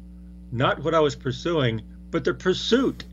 Not 0.51 0.83
what 0.83 0.95
I 0.95 0.99
was 0.99 1.15
pursuing, 1.15 1.81
but 2.11 2.23
the 2.23 2.33
pursuit 2.33 3.03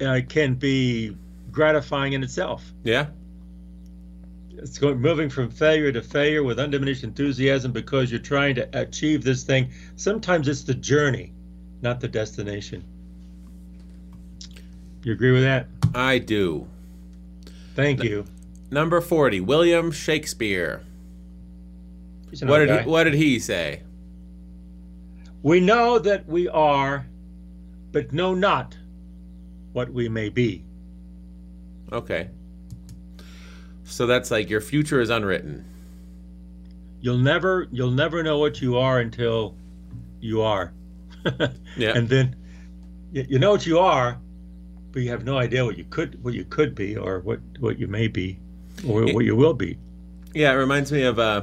uh, 0.00 0.20
can 0.28 0.54
be 0.54 1.16
gratifying 1.50 2.14
in 2.14 2.22
itself. 2.22 2.72
Yeah. 2.82 3.06
It's 4.56 4.78
going 4.78 5.00
moving 5.00 5.28
from 5.28 5.50
failure 5.50 5.92
to 5.92 6.00
failure 6.00 6.42
with 6.42 6.58
undiminished 6.58 7.04
enthusiasm 7.04 7.72
because 7.72 8.10
you're 8.10 8.20
trying 8.20 8.54
to 8.54 8.68
achieve 8.72 9.22
this 9.22 9.42
thing. 9.42 9.70
Sometimes 9.96 10.48
it's 10.48 10.62
the 10.62 10.74
journey, 10.74 11.32
not 11.82 12.00
the 12.00 12.08
destination. 12.08 12.82
You 15.02 15.12
agree 15.12 15.32
with 15.32 15.42
that? 15.42 15.66
I 15.94 16.18
do. 16.18 16.66
Thank 17.74 18.02
you. 18.02 18.24
Number 18.70 19.00
40, 19.00 19.40
William 19.42 19.92
Shakespeare. 19.92 20.82
What 22.40 22.58
did 22.58 22.80
he, 22.80 22.88
what 22.88 23.04
did 23.04 23.14
he 23.14 23.38
say? 23.38 23.82
We 25.44 25.60
know 25.60 25.98
that 25.98 26.26
we 26.26 26.48
are, 26.48 27.06
but 27.92 28.14
know 28.14 28.32
not 28.34 28.78
what 29.74 29.92
we 29.92 30.08
may 30.08 30.30
be. 30.30 30.64
Okay. 31.92 32.30
So 33.84 34.06
that's 34.06 34.30
like 34.30 34.48
your 34.48 34.62
future 34.62 35.02
is 35.02 35.10
unwritten. 35.10 35.66
You'll 37.02 37.18
never 37.18 37.68
you'll 37.70 37.90
never 37.90 38.22
know 38.22 38.38
what 38.38 38.62
you 38.62 38.78
are 38.78 38.98
until 38.98 39.54
you 40.20 40.40
are. 40.42 40.72
Yeah. 41.76 41.96
And 41.96 42.08
then 42.08 42.36
you, 43.12 43.26
you 43.30 43.38
know 43.38 43.50
what 43.50 43.66
you 43.66 43.80
are, 43.80 44.18
but 44.92 45.02
you 45.02 45.10
have 45.10 45.24
no 45.24 45.36
idea 45.36 45.64
what 45.64 45.76
you 45.76 45.84
could 45.90 46.22
what 46.22 46.32
you 46.32 46.44
could 46.44 46.74
be 46.74 46.96
or 46.96 47.18
what 47.20 47.40
what 47.58 47.78
you 47.78 47.86
may 47.86 48.08
be 48.08 48.38
or 48.88 49.02
what 49.12 49.24
you 49.24 49.36
will 49.36 49.54
be. 49.54 49.76
Yeah, 50.34 50.52
it 50.52 50.56
reminds 50.56 50.90
me 50.92 51.02
of 51.02 51.18
uh 51.18 51.42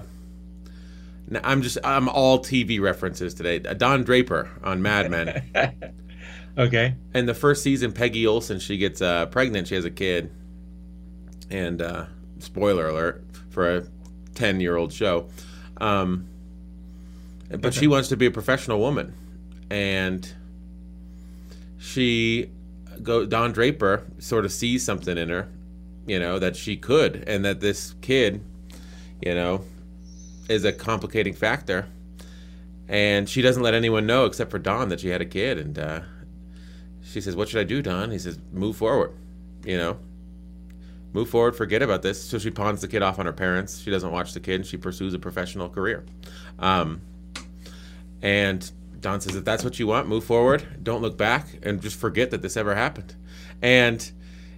I'm 1.44 1.62
just 1.62 1.78
I'm 1.84 2.10
all 2.10 2.40
TV 2.40 2.82
references 2.82 3.34
today. 3.34 3.62
Uh, 3.68 3.74
Don 3.74 4.04
Draper 4.04 4.50
on 4.64 4.82
Mad 4.82 5.10
Men. 5.10 5.44
okay. 6.58 6.96
In 7.14 7.26
the 7.26 7.34
first 7.34 7.64
season, 7.64 7.92
Peggy 7.92 8.28
Olson 8.28 8.60
she 8.60 8.78
gets 8.78 9.02
uh, 9.02 9.28
pregnant. 9.28 9.68
She 9.68 9.76
has 9.76 9.86
a 9.86 9.92
kid, 9.92 10.32
and 11.50 11.82
uh, 11.82 12.06
spoiler 12.40 12.88
alert 12.90 13.24
for 13.50 13.78
a 13.78 13.84
ten 14.36 14.60
year 14.60 14.76
old 14.76 14.92
show. 14.92 15.30
Um, 15.78 16.28
but 17.50 17.74
she 17.74 17.88
wants 17.88 18.10
to 18.10 18.18
be 18.18 18.26
a 18.26 18.32
professional 18.32 18.80
woman, 18.80 19.14
and 19.70 20.32
she 21.80 22.50
go 23.02 23.26
Don 23.26 23.52
Draper 23.52 24.06
sort 24.20 24.46
of 24.46 24.52
sees 24.52 24.84
something 24.84 25.18
in 25.18 25.30
her, 25.30 25.50
you 26.06 26.20
know, 26.20 26.40
that 26.40 26.56
she 26.56 26.78
could, 26.78 27.24
and 27.28 27.44
that 27.46 27.60
this 27.60 27.96
kid, 28.02 28.44
you 29.22 29.34
know, 29.34 29.64
is 30.52 30.66
a 30.66 30.72
complicating 30.72 31.34
factor. 31.34 31.88
And 32.88 33.30
she 33.30 33.42
doesn't 33.42 33.64
let 33.64 33.74
anyone 33.74 34.06
know 34.06 34.26
except 34.26 34.52
for 34.52 34.60
Don 34.60 34.90
that 34.90 35.00
she 35.00 35.08
had 35.08 35.22
a 35.22 35.26
kid, 35.26 35.58
and 35.58 35.80
uh, 35.80 36.02
she 37.02 37.22
says, 37.22 37.36
"What 37.38 37.48
should 37.48 37.62
I 37.62 37.64
do, 37.64 37.82
Don?" 37.82 38.12
He 38.12 38.20
says, 38.20 38.38
"Move 38.52 38.76
forward." 38.76 39.14
You 39.64 39.78
know, 39.78 39.98
move 41.14 41.30
forward. 41.30 41.56
Forget 41.56 41.82
about 41.82 42.02
this. 42.02 42.22
So 42.22 42.38
she 42.38 42.52
pawns 42.52 42.82
the 42.82 42.90
kid 42.90 43.02
off 43.02 43.18
on 43.18 43.26
her 43.26 43.34
parents. 43.34 43.80
She 43.80 43.92
doesn't 43.92 44.12
watch 44.12 44.34
the 44.34 44.42
kid. 44.42 44.56
and 44.56 44.66
She 44.66 44.76
pursues 44.76 45.14
a 45.14 45.20
professional 45.20 45.70
career. 45.70 46.04
Um, 46.60 47.02
and 48.22 48.70
Don 49.00 49.22
says, 49.22 49.36
"If 49.38 49.46
that's 49.46 49.64
what 49.64 49.80
you 49.80 49.88
want, 49.88 50.10
move 50.10 50.26
forward. 50.26 50.84
Don't 50.84 51.02
look 51.02 51.18
back, 51.18 51.48
and 51.64 51.82
just 51.82 51.98
forget 51.98 52.30
that 52.32 52.42
this 52.42 52.58
ever 52.58 52.76
happened." 52.76 53.16
And 53.62 54.12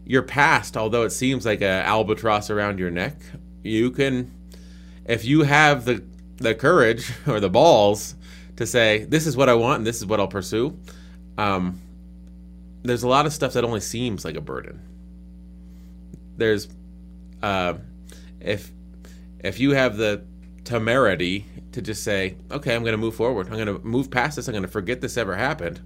your 0.05 0.23
past, 0.23 0.75
although 0.75 1.03
it 1.03 1.11
seems 1.11 1.45
like 1.45 1.61
a 1.61 1.83
albatross 1.85 2.49
around 2.49 2.79
your 2.79 2.89
neck, 2.89 3.17
you 3.63 3.91
can, 3.91 4.31
if 5.05 5.25
you 5.25 5.43
have 5.43 5.85
the 5.85 6.03
the 6.37 6.55
courage 6.55 7.11
or 7.27 7.39
the 7.39 7.49
balls 7.49 8.15
to 8.57 8.65
say, 8.65 9.05
"This 9.05 9.27
is 9.27 9.35
what 9.35 9.49
I 9.49 9.53
want, 9.53 9.79
and 9.79 9.87
this 9.87 9.97
is 9.97 10.05
what 10.05 10.19
I'll 10.19 10.27
pursue." 10.27 10.77
Um, 11.37 11.79
there's 12.83 13.03
a 13.03 13.07
lot 13.07 13.25
of 13.25 13.33
stuff 13.33 13.53
that 13.53 13.63
only 13.63 13.79
seems 13.79 14.25
like 14.25 14.35
a 14.35 14.41
burden. 14.41 14.81
There's, 16.37 16.67
uh, 17.41 17.75
if 18.39 18.71
if 19.39 19.59
you 19.59 19.71
have 19.71 19.97
the 19.97 20.23
temerity 20.63 21.45
to 21.71 21.81
just 21.81 22.03
say, 22.03 22.35
"Okay, 22.51 22.75
I'm 22.75 22.83
going 22.83 22.93
to 22.93 22.97
move 22.97 23.15
forward. 23.15 23.47
I'm 23.47 23.53
going 23.53 23.67
to 23.67 23.79
move 23.79 24.11
past 24.11 24.35
this. 24.35 24.47
I'm 24.47 24.53
going 24.53 24.63
to 24.63 24.69
forget 24.69 25.01
this 25.01 25.17
ever 25.17 25.35
happened." 25.35 25.81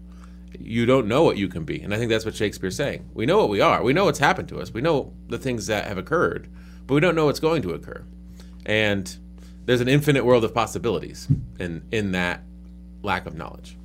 You 0.60 0.86
don't 0.86 1.08
know 1.08 1.23
what 1.23 1.38
you 1.38 1.49
can 1.49 1.65
be, 1.65 1.82
and 1.82 1.93
I 1.93 1.97
think 1.97 2.10
that's 2.10 2.25
what 2.25 2.36
Shakespeare's 2.36 2.75
saying. 2.75 3.10
We 3.13 3.25
know 3.25 3.38
what 3.38 3.49
we 3.49 3.62
are. 3.62 3.84
We 3.84 3.93
know 3.93 4.06
what's 4.06 4.19
happened 4.19 4.49
to 4.49 4.60
us. 4.60 4.73
We 4.73 4.82
know 4.82 5.13
the 5.27 5.38
things 5.38 5.67
that 5.67 5.86
have 5.86 5.97
occurred, 5.97 6.49
but 6.88 6.95
we 6.95 7.01
don't 7.01 7.15
know 7.15 7.25
what's 7.25 7.39
going 7.39 7.62
to 7.63 7.71
occur. 7.73 8.03
And 8.67 9.17
there's 9.65 9.82
an 9.82 9.88
infinite 9.88 10.25
world 10.25 10.43
of 10.43 10.53
possibilities 10.53 11.27
in 11.60 11.82
in 11.91 12.12
that 12.12 12.43
lack 13.01 13.25
of 13.25 13.36
knowledge. 13.36 13.77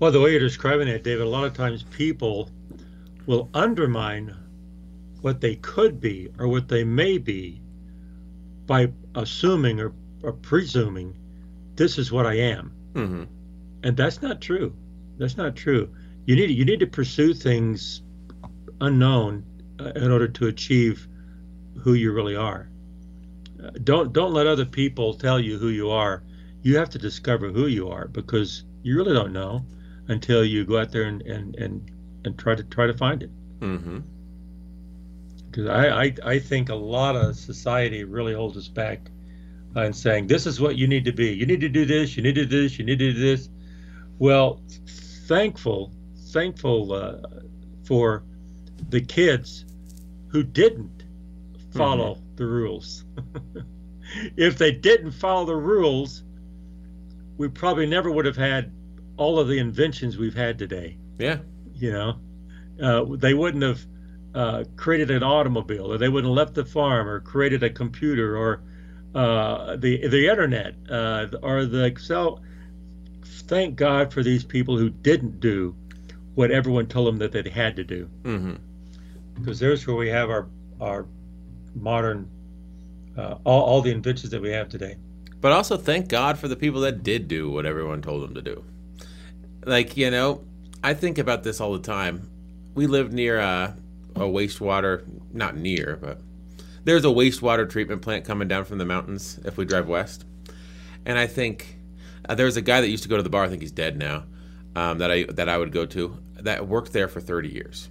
Well, 0.00 0.10
the 0.10 0.20
way 0.20 0.32
you're 0.32 0.40
describing 0.40 0.88
it, 0.88 1.04
David, 1.04 1.26
a 1.26 1.28
lot 1.28 1.44
of 1.44 1.54
times 1.54 1.84
people 1.84 2.50
will 3.26 3.48
undermine 3.54 4.34
what 5.20 5.40
they 5.40 5.56
could 5.56 6.00
be 6.00 6.30
or 6.38 6.48
what 6.48 6.68
they 6.68 6.84
may 6.84 7.18
be 7.18 7.60
by 8.66 8.90
assuming 9.14 9.78
or, 9.80 9.92
or 10.22 10.32
presuming 10.32 11.14
this 11.76 11.98
is 11.98 12.10
what 12.10 12.26
I 12.26 12.34
am. 12.34 12.72
hmm 12.94 13.24
And 13.82 13.96
that's 13.96 14.22
not 14.22 14.40
true. 14.40 14.74
That's 15.18 15.36
not 15.36 15.54
true. 15.54 15.88
You 16.26 16.34
need 16.34 16.50
you 16.50 16.64
need 16.64 16.80
to 16.80 16.86
pursue 16.86 17.34
things 17.34 18.02
unknown 18.80 19.44
uh, 19.78 19.92
in 19.96 20.10
order 20.10 20.28
to 20.28 20.46
achieve 20.46 21.06
who 21.78 21.92
you 21.94 22.12
really 22.12 22.36
are. 22.36 22.69
Don't 23.82 24.12
don't 24.12 24.32
let 24.32 24.46
other 24.46 24.64
people 24.64 25.14
tell 25.14 25.40
you 25.40 25.58
who 25.58 25.68
you 25.68 25.90
are. 25.90 26.22
You 26.62 26.76
have 26.76 26.90
to 26.90 26.98
discover 26.98 27.50
who 27.50 27.66
you 27.66 27.88
are 27.88 28.08
because 28.08 28.64
you 28.82 28.96
really 28.96 29.14
don't 29.14 29.32
know 29.32 29.64
until 30.08 30.44
you 30.44 30.64
go 30.64 30.78
out 30.78 30.92
there 30.92 31.04
and 31.04 31.22
and 31.22 31.56
and, 31.56 31.90
and 32.24 32.38
try 32.38 32.54
to 32.54 32.62
try 32.64 32.86
to 32.86 32.94
find 32.94 33.22
it. 33.22 33.30
Mm-hmm. 33.60 33.98
Because 35.50 35.66
I, 35.68 36.04
I 36.04 36.14
I 36.24 36.38
think 36.38 36.68
a 36.68 36.74
lot 36.74 37.16
of 37.16 37.36
society 37.36 38.04
really 38.04 38.34
holds 38.34 38.56
us 38.56 38.68
back 38.68 39.10
and 39.74 39.94
saying 39.94 40.26
this 40.26 40.46
is 40.46 40.60
what 40.60 40.76
you 40.76 40.86
need 40.86 41.04
to 41.04 41.12
be. 41.12 41.32
You 41.32 41.46
need 41.46 41.60
to 41.60 41.68
do 41.68 41.84
this. 41.84 42.16
You 42.16 42.22
need 42.22 42.34
to 42.36 42.46
do 42.46 42.62
this. 42.62 42.78
You 42.78 42.84
need 42.84 42.98
to 42.98 43.12
do 43.12 43.18
this. 43.20 43.48
Well, 44.18 44.60
thankful 45.26 45.92
thankful 46.30 46.92
uh, 46.92 47.16
for 47.84 48.22
the 48.88 49.00
kids 49.00 49.64
who 50.28 50.42
didn't 50.42 51.04
follow 51.74 52.14
mm-hmm. 52.14 52.29
The 52.40 52.46
rules. 52.46 53.04
if 54.36 54.58
they 54.58 54.72
didn't 54.72 55.12
follow 55.12 55.44
the 55.44 55.54
rules, 55.54 56.24
we 57.36 57.48
probably 57.48 57.86
never 57.86 58.10
would 58.10 58.24
have 58.24 58.36
had 58.36 58.72
all 59.18 59.38
of 59.38 59.46
the 59.46 59.58
inventions 59.58 60.16
we've 60.16 60.34
had 60.34 60.58
today. 60.58 60.96
Yeah. 61.18 61.38
You 61.74 61.92
know, 61.92 62.18
uh, 62.82 63.04
they 63.16 63.34
wouldn't 63.34 63.62
have 63.62 63.86
uh, 64.34 64.64
created 64.76 65.10
an 65.10 65.22
automobile, 65.22 65.92
or 65.92 65.98
they 65.98 66.08
wouldn't 66.08 66.30
have 66.30 66.36
left 66.36 66.54
the 66.54 66.64
farm, 66.64 67.08
or 67.08 67.20
created 67.20 67.62
a 67.62 67.70
computer, 67.70 68.36
or 68.36 68.62
uh, 69.14 69.76
the 69.76 70.08
the 70.08 70.28
internet, 70.28 70.74
uh, 70.90 71.26
or 71.42 71.66
the 71.66 71.84
Excel. 71.84 72.42
Thank 73.22 73.76
God 73.76 74.12
for 74.12 74.22
these 74.22 74.44
people 74.44 74.78
who 74.78 74.88
didn't 74.88 75.40
do 75.40 75.74
what 76.36 76.50
everyone 76.50 76.86
told 76.86 77.08
them 77.08 77.18
that 77.18 77.32
they 77.32 77.50
had 77.50 77.76
to 77.76 77.84
do. 77.84 78.08
Mm-hmm. 78.22 78.54
Because 79.34 79.58
there's 79.58 79.86
where 79.86 79.96
we 79.96 80.08
have 80.08 80.30
our 80.30 80.48
our 80.80 81.06
modern 81.74 82.28
uh, 83.16 83.36
all, 83.44 83.62
all 83.62 83.82
the 83.82 83.90
inventions 83.90 84.30
that 84.30 84.40
we 84.40 84.50
have 84.50 84.68
today. 84.68 84.96
But 85.40 85.52
also 85.52 85.76
thank 85.76 86.08
God 86.08 86.38
for 86.38 86.48
the 86.48 86.56
people 86.56 86.80
that 86.82 87.02
did 87.02 87.28
do 87.28 87.50
what 87.50 87.66
everyone 87.66 88.02
told 88.02 88.22
them 88.22 88.34
to 88.34 88.42
do. 88.42 88.64
Like 89.64 89.96
you 89.96 90.10
know, 90.10 90.44
I 90.82 90.94
think 90.94 91.18
about 91.18 91.42
this 91.42 91.60
all 91.60 91.72
the 91.72 91.80
time. 91.80 92.30
We 92.74 92.86
live 92.86 93.12
near 93.12 93.38
a, 93.38 93.76
a 94.14 94.20
wastewater, 94.20 95.04
not 95.32 95.56
near, 95.56 95.98
but 96.00 96.20
there's 96.84 97.04
a 97.04 97.08
wastewater 97.08 97.68
treatment 97.68 98.02
plant 98.02 98.24
coming 98.24 98.48
down 98.48 98.64
from 98.64 98.78
the 98.78 98.84
mountains 98.84 99.38
if 99.44 99.56
we 99.56 99.64
drive 99.64 99.88
west. 99.88 100.24
And 101.04 101.18
I 101.18 101.26
think 101.26 101.78
uh, 102.28 102.34
there 102.34 102.46
was 102.46 102.56
a 102.56 102.62
guy 102.62 102.80
that 102.80 102.88
used 102.88 103.02
to 103.02 103.08
go 103.08 103.16
to 103.16 103.22
the 103.22 103.30
bar. 103.30 103.44
I 103.44 103.48
think 103.48 103.62
he's 103.62 103.72
dead 103.72 103.98
now. 103.98 104.24
Um, 104.76 104.98
that 104.98 105.10
I 105.10 105.24
that 105.24 105.48
I 105.48 105.58
would 105.58 105.72
go 105.72 105.84
to 105.86 106.16
that 106.34 106.68
worked 106.68 106.92
there 106.92 107.08
for 107.08 107.20
30 107.20 107.48
years. 107.48 107.88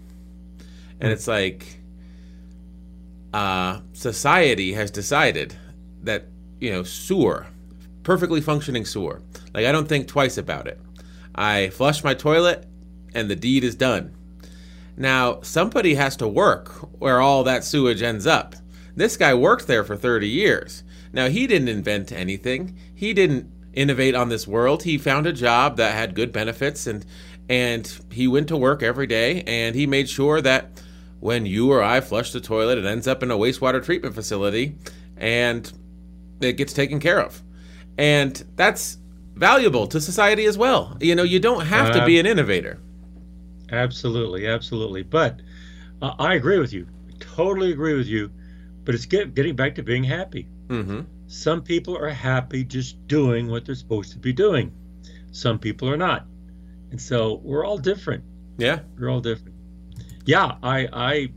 And 0.99 1.11
it's 1.11 1.27
like 1.27 1.78
uh, 3.33 3.81
society 3.93 4.73
has 4.73 4.91
decided 4.91 5.55
that, 6.03 6.25
you 6.59 6.71
know, 6.71 6.83
sewer, 6.83 7.47
perfectly 8.03 8.41
functioning 8.41 8.85
sewer. 8.85 9.21
Like, 9.53 9.65
I 9.65 9.71
don't 9.71 9.87
think 9.87 10.07
twice 10.07 10.37
about 10.37 10.67
it. 10.67 10.79
I 11.35 11.69
flush 11.69 12.03
my 12.03 12.13
toilet 12.13 12.65
and 13.13 13.29
the 13.29 13.35
deed 13.35 13.63
is 13.63 13.75
done. 13.75 14.15
Now, 14.97 15.41
somebody 15.41 15.95
has 15.95 16.15
to 16.17 16.27
work 16.27 16.69
where 16.99 17.21
all 17.21 17.43
that 17.43 17.63
sewage 17.63 18.01
ends 18.01 18.27
up. 18.27 18.55
This 18.95 19.15
guy 19.15 19.33
worked 19.33 19.67
there 19.67 19.83
for 19.83 19.95
30 19.95 20.27
years. 20.27 20.83
Now, 21.13 21.29
he 21.29 21.47
didn't 21.47 21.69
invent 21.69 22.11
anything. 22.11 22.77
He 22.93 23.13
didn't 23.13 23.49
innovate 23.73 24.15
on 24.15 24.29
this 24.29 24.47
world. 24.47 24.83
He 24.83 24.97
found 24.97 25.25
a 25.25 25.33
job 25.33 25.77
that 25.77 25.93
had 25.93 26.15
good 26.15 26.31
benefits 26.31 26.87
and 26.87 27.05
and 27.47 27.99
he 28.11 28.27
went 28.27 28.47
to 28.49 28.57
work 28.57 28.83
every 28.83 29.07
day 29.07 29.41
and 29.47 29.75
he 29.75 29.87
made 29.87 30.07
sure 30.07 30.39
that 30.41 30.69
when 31.19 31.45
you 31.45 31.71
or 31.71 31.83
I 31.83 32.01
flush 32.01 32.31
the 32.31 32.41
toilet, 32.41 32.77
it 32.77 32.85
ends 32.85 33.07
up 33.07 33.23
in 33.23 33.31
a 33.31 33.37
wastewater 33.37 33.83
treatment 33.83 34.15
facility 34.15 34.75
and 35.17 35.71
it 36.41 36.53
gets 36.53 36.73
taken 36.73 36.99
care 36.99 37.19
of. 37.19 37.41
And 37.97 38.41
that's 38.55 38.97
valuable 39.35 39.87
to 39.87 39.99
society 39.99 40.45
as 40.45 40.57
well. 40.57 40.97
You 41.01 41.15
know, 41.15 41.23
you 41.23 41.39
don't 41.39 41.65
have 41.65 41.89
uh, 41.89 41.99
to 41.99 42.05
be 42.05 42.19
an 42.19 42.25
innovator. 42.25 42.79
Absolutely, 43.71 44.47
absolutely. 44.47 45.03
But 45.03 45.41
uh, 46.01 46.13
I 46.17 46.35
agree 46.35 46.59
with 46.59 46.73
you. 46.73 46.87
Totally 47.19 47.71
agree 47.71 47.95
with 47.95 48.07
you. 48.07 48.31
But 48.85 48.95
it's 48.95 49.05
get, 49.05 49.35
getting 49.35 49.55
back 49.55 49.75
to 49.75 49.83
being 49.83 50.03
happy. 50.03 50.47
Mm-hmm. 50.67 51.01
Some 51.27 51.61
people 51.61 51.97
are 51.97 52.09
happy 52.09 52.63
just 52.63 53.05
doing 53.07 53.49
what 53.49 53.65
they're 53.65 53.75
supposed 53.75 54.11
to 54.13 54.17
be 54.17 54.33
doing. 54.33 54.71
Some 55.31 55.59
people 55.59 55.89
are 55.89 55.97
not. 55.97 56.25
And 56.91 56.99
so 56.99 57.41
we're 57.43 57.65
all 57.65 57.77
different. 57.77 58.23
Yeah. 58.57 58.79
We're 58.97 59.09
all 59.09 59.21
different. 59.21 59.55
Yeah, 60.25 60.55
I 60.61 60.87
I 60.93 61.29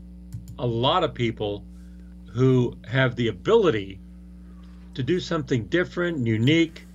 a 0.59 0.67
lot 0.67 1.03
of 1.03 1.13
people 1.13 1.65
who 2.31 2.75
have 2.87 3.15
the 3.15 3.27
ability 3.27 3.99
to 4.95 5.03
do 5.03 5.19
something 5.19 5.65
different 5.65 6.17
and 6.17 6.27
unique, 6.27 6.85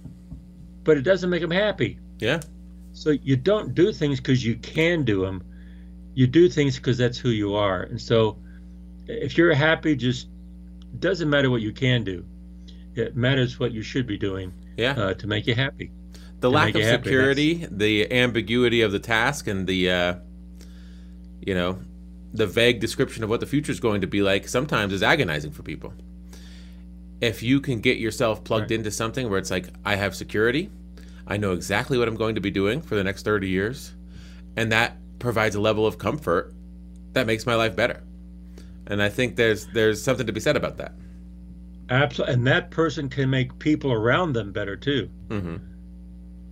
but 0.85 0.96
it 0.96 1.03
doesn't 1.03 1.31
make 1.31 1.42
them 1.42 1.51
happy. 1.51 1.98
Yeah. 2.18 2.40
So 2.92 3.11
you 3.11 3.37
don't 3.37 3.74
do 3.74 3.92
things 3.92 4.18
because 4.18 4.44
you 4.44 4.57
can 4.57 5.05
do 5.05 5.24
them. 5.24 5.42
You 6.14 6.27
do 6.27 6.48
things 6.48 6.77
because 6.77 6.98
that's 6.98 7.18
who 7.18 7.31
you 7.31 7.55
are. 7.55 7.83
And 7.83 8.01
so 8.01 8.38
if 9.07 9.38
you're 9.38 9.55
happy, 9.55 9.94
just 9.94 10.29
doesn't 10.98 11.31
matter 11.31 11.51
what 11.51 11.61
you 11.61 11.72
can 11.72 12.03
do. 12.03 12.24
It 12.94 13.16
matters 13.16 13.61
what 13.61 13.72
you 13.72 13.83
should 13.83 14.07
be 14.07 14.18
doing 14.18 14.53
yeah. 14.77 14.92
Uh, 14.92 15.14
to 15.14 15.27
make 15.27 15.46
you 15.46 15.55
happy 15.55 15.92
the 16.40 16.51
lack 16.51 16.74
of 16.74 16.85
security, 16.85 17.66
the 17.70 18.12
ambiguity 18.12 18.83
of 18.83 18.92
the 18.92 18.98
task, 18.98 19.46
and 19.46 19.66
the 19.66 19.90
uh, 19.90 20.14
you 21.48 21.54
know 21.54 21.78
the 22.34 22.46
vague 22.46 22.78
description 22.78 23.24
of 23.24 23.30
what 23.30 23.40
the 23.40 23.46
future 23.46 23.72
is 23.72 23.80
going 23.80 24.02
to 24.02 24.06
be 24.06 24.20
like 24.20 24.46
sometimes 24.46 24.92
is 24.92 25.02
agonizing 25.02 25.50
for 25.50 25.62
people. 25.62 25.94
If 27.22 27.42
you 27.42 27.58
can 27.61 27.80
get 27.80 27.96
yourself 27.96 28.44
plugged 28.44 28.70
right. 28.70 28.78
into 28.78 28.90
something 28.90 29.30
where 29.30 29.38
it's 29.38 29.50
like, 29.50 29.68
I 29.82 29.96
have 29.96 30.14
security, 30.14 30.70
I 31.26 31.38
know 31.38 31.52
exactly 31.52 31.96
what 31.96 32.06
I'm 32.06 32.16
going 32.16 32.34
to 32.34 32.42
be 32.42 32.50
doing 32.50 32.82
for 32.82 32.96
the 32.96 33.02
next 33.02 33.24
30 33.24 33.48
years, 33.48 33.94
and 34.56 34.70
that 34.72 34.98
provides 35.18 35.56
a 35.56 35.61
level 35.61 35.87
of 35.87 35.96
comfort 35.96 36.52
that 37.14 37.26
makes 37.26 37.46
my 37.46 37.54
life 37.54 37.74
better. 37.74 38.04
And 38.87 39.02
I 39.02 39.08
think 39.08 39.37
there's 39.37 39.66
there's 39.68 40.02
something 40.02 40.26
to 40.26 40.32
be 40.32 40.40
said 40.40 40.56
about 40.56 40.76
that. 40.76 40.92
Absolutely, 41.88 42.34
and 42.34 42.46
that 42.46 42.70
person 42.70 43.08
can 43.08 43.30
make 43.30 43.58
people 43.58 43.90
around 43.90 44.34
them 44.34 44.52
better 44.52 44.76
too. 44.76 45.08
Mm-hmm 45.28 45.56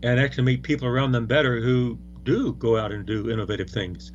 and 0.03 0.21
actually 0.21 0.45
make 0.45 0.63
people 0.63 0.87
around 0.87 1.13
them 1.13 1.27
better 1.27 1.61
who 1.61 1.99
do 2.23 2.53
go 2.55 2.77
out 2.77 2.93
and 2.93 3.07
do 3.07 3.31
innovative 3.31 3.71
things. 3.71 4.13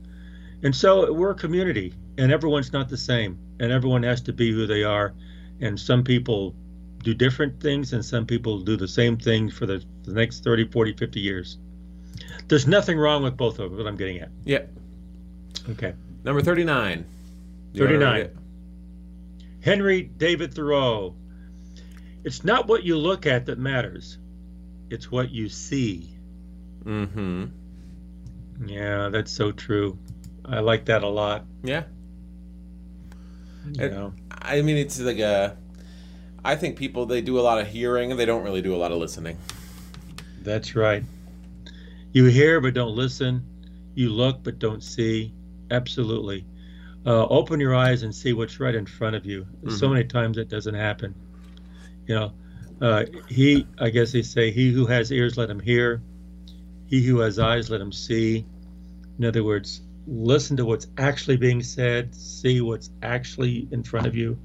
And 0.64 0.76
so 0.76 1.12
we're 1.12 1.32
a 1.32 1.36
community, 1.36 1.94
and 2.18 2.32
everyone's 2.32 2.72
not 2.72 2.90
the 2.90 2.98
same, 2.98 3.40
and 3.60 3.72
everyone 3.72 4.04
has 4.04 4.22
to 4.22 4.34
be 4.34 4.52
who 4.52 4.68
they 4.68 4.84
are. 4.84 5.14
And 5.60 5.80
some 5.80 6.04
people 6.04 6.56
do 7.04 7.14
different 7.14 7.60
things, 7.60 7.94
and 7.94 8.04
some 8.06 8.26
people 8.26 8.60
do 8.60 8.78
the 8.78 8.88
same 8.88 9.18
thing 9.18 9.50
for 9.50 9.66
the, 9.66 9.84
the 10.04 10.14
next 10.14 10.44
30, 10.44 10.68
40, 10.68 10.94
50 10.94 11.20
years. 11.20 11.58
There's 12.48 12.68
nothing 12.68 12.98
wrong 12.98 13.24
with 13.24 13.38
both 13.38 13.60
of 13.60 13.72
them, 13.72 13.78
what 13.78 13.88
I'm 13.88 13.96
getting 13.96 14.20
at. 14.20 14.30
Yeah. 14.44 14.64
Okay. 15.70 15.94
Number 16.24 16.42
39. 16.42 17.06
39. 17.76 18.30
Henry 19.62 20.04
David 20.04 20.54
Thoreau. 20.54 21.16
It's 22.24 22.44
not 22.44 22.68
what 22.68 22.84
you 22.84 22.98
look 22.98 23.26
at 23.26 23.48
that 23.48 23.58
matters, 23.58 24.18
it's 24.90 25.12
what 25.12 25.32
you 25.32 25.50
see. 25.50 26.16
Mm-hmm. 26.84 27.46
Yeah, 28.66 29.10
that's 29.10 29.32
so 29.32 29.52
true. 29.52 29.98
I 30.46 30.60
like 30.60 30.86
that 30.86 31.04
a 31.04 31.08
lot. 31.08 31.46
Yeah. 31.64 31.84
You 33.66 33.86
it, 33.86 33.92
know. 33.92 34.14
I 34.32 34.62
mean, 34.62 34.78
it's 34.78 35.00
like 35.00 35.20
a. 35.20 35.58
I 36.44 36.56
think 36.56 36.78
people 36.78 37.06
they 37.06 37.22
do 37.22 37.40
a 37.40 37.42
lot 37.42 37.60
of 37.60 37.68
hearing 37.68 38.12
and 38.12 38.20
they 38.20 38.26
don't 38.26 38.44
really 38.44 38.62
do 38.62 38.76
a 38.76 38.78
lot 38.78 38.92
of 38.92 38.98
listening. 38.98 39.38
That's 40.42 40.76
right. 40.76 41.04
You 42.14 42.26
hear 42.26 42.60
but 42.60 42.74
don't 42.74 42.96
listen. 42.96 43.46
You 43.94 44.10
look 44.10 44.44
but 44.44 44.58
don't 44.58 44.84
see. 44.84 45.34
Absolutely. 45.70 46.46
Uh, 47.06 47.26
open 47.28 47.60
your 47.60 47.76
eyes 47.76 48.04
and 48.04 48.14
see 48.14 48.34
what's 48.34 48.60
right 48.60 48.76
in 48.76 48.86
front 48.86 49.16
of 49.16 49.26
you. 49.26 49.44
Mm-hmm. 49.44 49.70
So 49.70 49.90
many 49.90 50.04
times 50.04 50.38
it 50.38 50.50
doesn't 50.50 50.76
happen. 50.76 51.16
You 52.08 52.16
know, 52.16 52.34
uh, 52.82 53.06
he, 53.28 53.68
I 53.80 53.90
guess 53.90 54.12
they 54.12 54.24
say, 54.24 54.52
he 54.52 54.72
who 54.72 54.88
has 54.88 55.12
ears, 55.12 55.38
let 55.38 55.50
him 55.50 55.60
hear. 55.60 56.02
He 56.88 57.06
who 57.06 57.20
has 57.20 57.40
eyes, 57.40 57.70
let 57.70 57.80
him 57.80 57.92
see. 57.92 58.46
In 59.18 59.26
other 59.26 59.44
words, 59.44 59.82
listen 60.08 60.58
to 60.58 60.66
what's 60.66 60.88
actually 60.98 61.38
being 61.38 61.62
said, 61.62 62.14
see 62.16 62.62
what's 62.62 62.90
actually 63.04 63.68
in 63.72 63.84
front 63.84 64.08
of 64.08 64.16
you. 64.16 64.38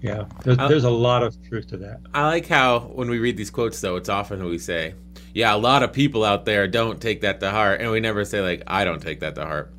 Yeah, 0.00 0.24
there's, 0.42 0.58
there's 0.58 0.84
a 0.84 0.90
lot 0.90 1.22
of 1.22 1.34
truth 1.48 1.68
to 1.68 1.78
that. 1.78 2.00
I 2.12 2.26
like 2.26 2.46
how 2.46 2.80
when 2.80 3.08
we 3.08 3.18
read 3.18 3.38
these 3.38 3.50
quotes, 3.50 3.80
though, 3.80 3.96
it's 3.96 4.10
often 4.10 4.44
we 4.44 4.58
say, 4.58 4.94
yeah, 5.32 5.54
a 5.54 5.56
lot 5.56 5.82
of 5.82 5.92
people 5.92 6.24
out 6.24 6.44
there 6.44 6.68
don't 6.68 7.00
take 7.00 7.22
that 7.22 7.40
to 7.40 7.50
heart. 7.50 7.80
And 7.80 7.90
we 7.90 8.00
never 8.00 8.24
say, 8.24 8.40
like, 8.40 8.62
I 8.66 8.84
don't 8.84 9.00
take 9.00 9.20
that 9.20 9.34
to 9.36 9.46
heart. 9.46 9.72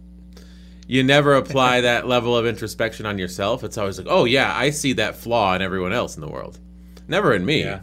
You 0.87 1.03
never 1.03 1.35
apply 1.35 1.81
that 1.81 2.07
level 2.07 2.35
of 2.35 2.45
introspection 2.45 3.05
on 3.05 3.19
yourself. 3.19 3.63
It's 3.63 3.77
always 3.77 3.97
like, 3.99 4.07
oh, 4.09 4.25
yeah, 4.25 4.55
I 4.55 4.71
see 4.71 4.93
that 4.93 5.15
flaw 5.15 5.53
in 5.55 5.61
everyone 5.61 5.93
else 5.93 6.15
in 6.15 6.21
the 6.21 6.27
world. 6.27 6.59
Never 7.07 7.33
in 7.33 7.45
me. 7.45 7.63
Yeah. 7.63 7.81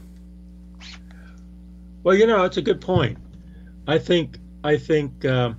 Well, 2.03 2.17
you 2.17 2.27
know, 2.27 2.45
it's 2.45 2.57
a 2.57 2.63
good 2.63 2.81
point. 2.81 3.19
I 3.87 3.99
think 3.99 4.39
I 4.65 4.77
think 4.77 5.25
uh, 5.25 5.53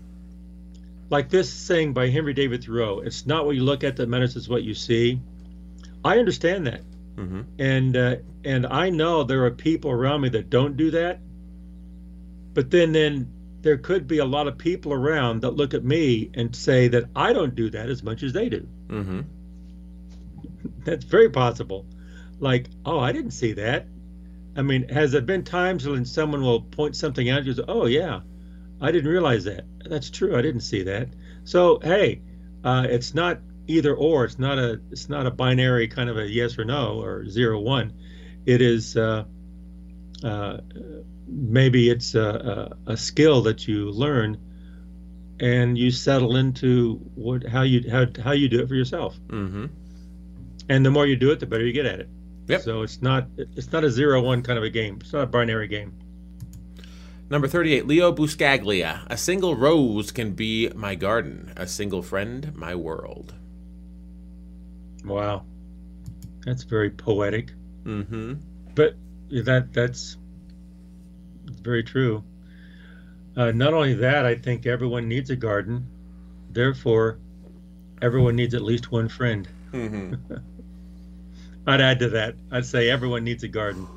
like 1.14 1.30
this 1.30 1.54
saying 1.54 1.94
by 1.94 2.10
Henry 2.10 2.34
David 2.34 2.64
Thoreau: 2.64 3.00
"It's 3.00 3.28
not 3.28 3.46
what 3.46 3.56
you 3.56 3.64
look 3.64 3.84
at 3.84 3.98
that 3.98 4.10
matters; 4.10 4.36
it's 4.36 4.50
what 4.50 4.64
you 4.64 4.74
see." 4.74 5.22
I 6.04 6.18
understand 6.18 6.66
that, 6.68 6.82
Mm-hmm. 7.16 7.42
and 7.60 7.96
uh, 7.96 8.16
and 8.44 8.66
I 8.66 8.90
know 8.90 9.24
there 9.24 9.46
are 9.46 9.52
people 9.52 9.92
around 9.92 10.22
me 10.22 10.30
that 10.30 10.50
don't 10.50 10.76
do 10.76 10.90
that. 10.92 11.20
But 12.56 12.72
then 12.72 12.94
then 12.94 13.32
there 13.62 13.78
could 13.78 14.08
be 14.08 14.18
a 14.18 14.26
lot 14.26 14.48
of 14.48 14.58
people 14.58 14.92
around 14.92 15.42
that 15.44 15.52
look 15.52 15.76
at 15.76 15.84
me 15.84 16.32
and 16.34 16.56
say 16.56 16.88
that 16.88 17.04
I 17.16 17.32
don't 17.32 17.54
do 17.54 17.70
that 17.70 17.90
as 17.90 18.02
much 18.02 18.24
as 18.24 18.34
they 18.34 18.50
do. 18.50 18.68
Mm-hmm. 18.88 19.22
That's 20.84 21.06
very 21.06 21.30
possible. 21.30 21.86
Like, 22.40 22.70
oh, 22.86 23.00
I 23.00 23.12
didn't 23.12 23.32
see 23.32 23.54
that. 23.54 23.86
I 24.58 24.64
mean, 24.64 24.90
has 24.90 25.12
there 25.12 25.22
been 25.22 25.44
times 25.44 25.88
when 25.88 26.06
someone 26.06 26.42
will 26.42 26.62
point 26.62 26.96
something 26.96 27.30
out? 27.30 27.40
And 27.40 27.48
You 27.48 27.54
say, 27.54 27.64
oh 27.68 27.86
yeah, 27.86 28.22
I 28.82 28.92
didn't 28.92 29.10
realize 29.10 29.44
that. 29.46 29.66
That's 29.86 30.10
true. 30.10 30.38
I 30.38 30.42
didn't 30.42 30.62
see 30.62 30.84
that. 30.84 31.10
So 31.44 31.80
hey, 31.82 32.22
uh, 32.64 32.88
it's 32.90 33.14
not 33.14 33.40
either 33.68 33.96
or. 33.96 34.26
It's 34.26 34.40
not 34.40 34.58
a 34.58 34.82
it's 34.92 35.10
not 35.10 35.26
a 35.26 35.32
binary 35.32 35.88
kind 35.88 36.10
of 36.10 36.18
a 36.18 36.30
yes 36.30 36.58
or 36.58 36.66
no 36.66 37.02
or 37.02 37.28
zero 37.28 37.60
one. 37.60 37.94
It 38.46 38.62
is 38.62 38.98
uh, 38.98 39.24
uh, 40.24 40.58
maybe 41.28 41.90
it's 41.90 42.16
a, 42.16 42.72
a, 42.88 42.92
a 42.94 42.98
skill 42.98 43.42
that 43.44 43.68
you 43.68 43.92
learn 43.92 44.38
and 45.40 45.78
you 45.78 45.92
settle 45.92 46.36
into 46.36 46.96
what 47.16 47.46
how 47.46 47.64
you 47.64 47.90
how 47.90 48.06
how 48.24 48.32
you 48.32 48.50
do 48.50 48.62
it 48.62 48.68
for 48.68 48.76
yourself. 48.76 49.18
Mm-hmm. 49.28 49.66
And 50.70 50.86
the 50.86 50.92
more 50.92 51.06
you 51.06 51.16
do 51.16 51.32
it, 51.32 51.40
the 51.40 51.46
better 51.46 51.66
you 51.66 51.74
get 51.74 51.86
at 51.86 52.00
it. 52.00 52.10
Yep. 52.48 52.62
So 52.62 52.82
it's 52.82 53.02
not 53.02 53.28
it's 53.38 53.72
not 53.72 53.84
a 53.84 53.90
zero 53.90 54.22
one 54.22 54.44
kind 54.44 54.58
of 54.58 54.64
a 54.64 54.70
game. 54.70 54.98
It's 55.02 55.14
not 55.14 55.24
a 55.24 55.28
binary 55.28 55.68
game. 55.68 55.94
Number 57.34 57.48
38, 57.48 57.88
Leo 57.88 58.14
Buscaglia. 58.14 59.08
A 59.08 59.18
single 59.18 59.56
rose 59.56 60.12
can 60.12 60.34
be 60.34 60.70
my 60.76 60.94
garden, 60.94 61.52
a 61.58 61.66
single 61.66 62.04
friend, 62.04 62.56
my 62.56 62.76
world. 62.76 63.34
Wow, 65.04 65.44
that's 66.46 66.62
very 66.62 66.92
poetic. 66.92 67.54
Mm-hmm. 67.86 68.36
But 68.76 68.98
that 69.32 69.74
that's 69.74 70.18
very 71.44 71.82
true. 71.82 72.24
Uh, 73.36 73.50
not 73.50 73.74
only 73.74 73.96
that, 73.96 74.28
I 74.28 74.36
think 74.36 74.68
everyone 74.68 75.08
needs 75.08 75.32
a 75.32 75.36
garden. 75.36 75.88
Therefore, 76.52 77.18
everyone 78.00 78.36
needs 78.36 78.54
at 78.54 78.62
least 78.62 78.92
one 78.92 79.10
friend. 79.10 79.48
Mm-hmm. 79.72 80.36
I'd 81.66 81.82
add 81.82 81.98
to 81.98 82.10
that. 82.10 82.36
I'd 82.52 82.68
say 82.68 82.92
everyone 82.92 83.24
needs 83.24 83.42
a 83.42 83.48
garden, 83.48 83.88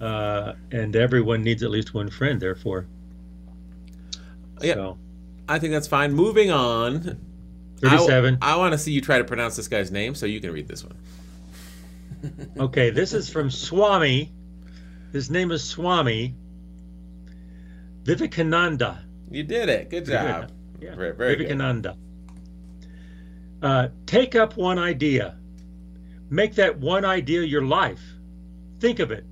uh, 0.00 0.54
and 0.70 0.96
everyone 0.96 1.42
needs 1.42 1.62
at 1.62 1.70
least 1.70 1.94
one 1.94 2.10
friend. 2.10 2.40
Therefore, 2.40 2.86
Yeah. 4.60 4.74
So, 4.74 4.98
I 5.48 5.58
think 5.58 5.72
that's 5.72 5.88
fine. 5.88 6.12
Moving 6.12 6.50
on. 6.50 7.18
thirty-seven. 7.80 8.38
I, 8.42 8.56
want 8.56 8.72
to 8.72 8.78
see 8.78 8.92
you 8.92 9.00
try 9.00 9.18
to 9.18 9.24
pronounce 9.24 9.56
this 9.56 9.68
guy's 9.68 9.90
name, 9.90 10.14
so 10.14 10.26
you 10.26 10.40
can 10.40 10.52
read 10.52 10.68
this 10.68 10.84
one. 10.84 10.96
Okay, 12.58 12.90
this 12.90 13.12
is 13.14 13.30
from 13.30 13.50
Swami. 13.50 14.32
His 15.12 15.30
name 15.30 15.50
is 15.50 15.64
Swami 15.64 16.34
Vivekananda. 18.04 19.04
You 19.30 19.42
did 19.42 19.68
it. 19.68 19.90
Good 19.90 20.04
Pretty 20.06 20.22
job. 20.22 20.48
good. 20.48 20.84
Yeah, 20.84 20.94
Very, 20.94 21.12
very 21.14 21.36
good. 21.36 21.38
Vivekananda. 21.48 21.96
Uh, 23.62 23.88
take 24.06 24.34
up 24.34 24.56
one 24.56 24.78
idea. 24.78 25.36
Make 26.30 26.54
that 26.54 26.78
one 26.78 27.04
idea 27.04 27.42
your 27.42 27.62
life. 27.62 28.02
Think 28.78 28.98
of 29.00 29.10
it. 29.10 29.24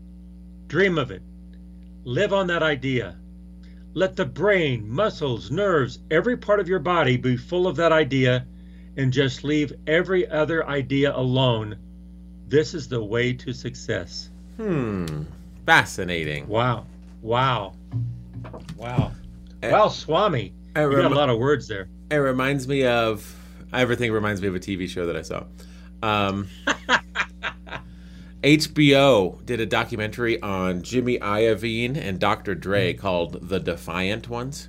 Dream 0.68 0.98
of 0.98 1.11
it. 1.11 1.22
Live 2.04 2.33
on 2.33 2.46
that 2.48 2.62
idea. 2.62 3.16
Let 3.94 4.16
the 4.16 4.24
brain, 4.24 4.88
muscles, 4.88 5.50
nerves, 5.50 5.98
every 6.11 6.37
part 6.37 6.61
of 6.61 6.68
your 6.68 6.78
body 6.78 7.16
be 7.16 7.37
full 7.37 7.66
of 7.66 7.76
that 7.76 7.90
idea 7.90 8.46
and 8.96 9.12
just 9.12 9.44
leave 9.44 9.72
every 9.87 10.28
other 10.28 10.66
idea 10.68 11.14
alone. 11.16 11.76
This 12.46 12.74
is 12.74 12.88
the 12.88 13.02
way 13.02 13.33
to 13.35 13.52
success. 13.52 14.31
Hmm. 14.57 15.22
Fascinating. 15.66 16.46
Wow. 16.48 16.87
Wow. 17.22 17.74
Wow. 18.76 19.12
Eh, 19.62 19.70
Well, 19.72 19.90
Swami, 19.90 20.52
It, 20.76 20.81
you 20.83 20.96
got 20.96 21.12
a 21.12 21.14
lot 21.14 21.31
of 21.31 21.38
words 21.38 21.66
there. 21.68 21.88
it 22.11 22.16
reminds 22.16 22.68
me 22.68 22.85
of 22.87 23.35
everything 23.72 24.12
reminds 24.12 24.40
me 24.40 24.48
of 24.48 24.54
a 24.54 24.61
TV 24.61 24.88
show 24.88 25.07
that 25.07 25.16
I 25.16 25.22
saw. 25.22 25.44
Um, 26.02 26.48
HBO 28.42 29.44
did 29.44 29.59
a 29.59 29.66
documentary 29.66 30.40
on 30.40 30.83
Jimmy 30.83 31.18
Iovine 31.18 31.96
and 31.96 32.20
Dr. 32.20 32.55
Dre 32.55 32.94
called 32.94 33.48
The 33.48 33.59
Defiant 33.59 34.29
Ones. 34.29 34.68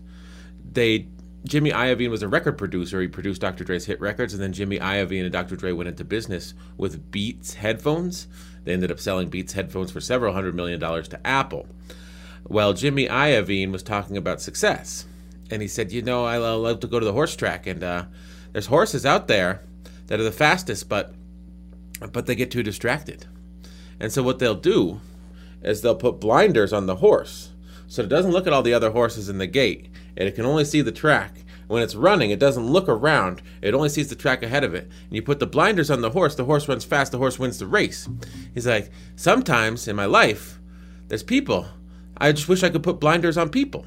They 0.71 1.07
Jimmy 1.45 1.71
Iovine 1.71 2.09
was 2.09 2.23
a 2.23 2.27
record 2.27 2.57
producer. 2.57 2.99
He 2.99 3.07
produced 3.07 3.41
Dr. 3.41 3.63
Dre's 3.63 3.85
hit 3.85 4.01
records, 4.01 4.33
and 4.33 4.41
then 4.43 4.53
Jimmy 4.53 4.79
Iovine 4.79 5.23
and 5.23 5.31
Dr. 5.31 5.55
Dre 5.55 5.71
went 5.71 5.87
into 5.87 6.03
business 6.03 6.53
with 6.77 7.11
Beats 7.11 7.53
headphones. 7.53 8.27
They 8.63 8.73
ended 8.73 8.91
up 8.91 8.99
selling 8.99 9.29
Beats 9.29 9.53
headphones 9.53 9.91
for 9.91 10.01
several 10.01 10.33
hundred 10.33 10.55
million 10.55 10.79
dollars 10.79 11.07
to 11.09 11.27
Apple. 11.27 11.67
Well, 12.47 12.73
Jimmy 12.73 13.07
Iovine 13.07 13.71
was 13.71 13.83
talking 13.83 14.17
about 14.17 14.41
success, 14.41 15.05
and 15.51 15.61
he 15.61 15.67
said, 15.67 15.91
"You 15.91 16.01
know, 16.01 16.25
I 16.25 16.37
love 16.37 16.79
to 16.79 16.87
go 16.87 16.99
to 16.99 17.05
the 17.05 17.13
horse 17.13 17.35
track, 17.35 17.67
and 17.67 17.83
uh, 17.83 18.05
there's 18.51 18.65
horses 18.65 19.05
out 19.05 19.27
there 19.27 19.61
that 20.07 20.19
are 20.19 20.23
the 20.23 20.31
fastest, 20.31 20.89
but 20.89 21.13
but 22.11 22.25
they 22.25 22.35
get 22.35 22.49
too 22.49 22.63
distracted. 22.63 23.27
And 23.99 24.11
so 24.11 24.23
what 24.23 24.39
they'll 24.39 24.55
do 24.55 25.01
is 25.61 25.81
they'll 25.81 25.95
put 25.95 26.19
blinders 26.19 26.71
on 26.71 26.85
the 26.85 26.97
horse, 26.97 27.49
so 27.87 28.03
it 28.03 28.09
doesn't 28.09 28.31
look 28.31 28.47
at 28.47 28.53
all 28.53 28.63
the 28.63 28.73
other 28.73 28.91
horses 28.91 29.29
in 29.29 29.37
the 29.37 29.47
gate, 29.47 29.89
and 30.15 30.27
it 30.27 30.35
can 30.35 30.45
only 30.45 30.65
see 30.65 30.81
the 30.81 30.91
track." 30.91 31.43
When 31.69 31.83
it's 31.83 31.93
running, 31.93 32.31
it 32.31 32.39
doesn't 32.39 32.65
look 32.65 32.89
around. 32.89 33.43
It 33.61 33.75
only 33.75 33.89
sees 33.89 34.09
the 34.09 34.15
track 34.15 34.41
ahead 34.41 34.63
of 34.63 34.73
it. 34.73 34.85
And 34.85 35.15
you 35.15 35.21
put 35.21 35.37
the 35.37 35.45
blinders 35.45 35.91
on 35.91 36.01
the 36.01 36.09
horse, 36.09 36.33
the 36.33 36.45
horse 36.45 36.67
runs 36.67 36.83
fast, 36.83 37.11
the 37.11 37.19
horse 37.19 37.37
wins 37.37 37.59
the 37.59 37.67
race. 37.67 38.09
He's 38.55 38.65
like, 38.65 38.89
sometimes 39.15 39.87
in 39.87 39.95
my 39.95 40.05
life, 40.05 40.57
there's 41.09 41.21
people. 41.21 41.67
I 42.17 42.31
just 42.31 42.49
wish 42.49 42.63
I 42.63 42.69
could 42.71 42.81
put 42.81 42.99
blinders 42.99 43.37
on 43.37 43.49
people. 43.49 43.85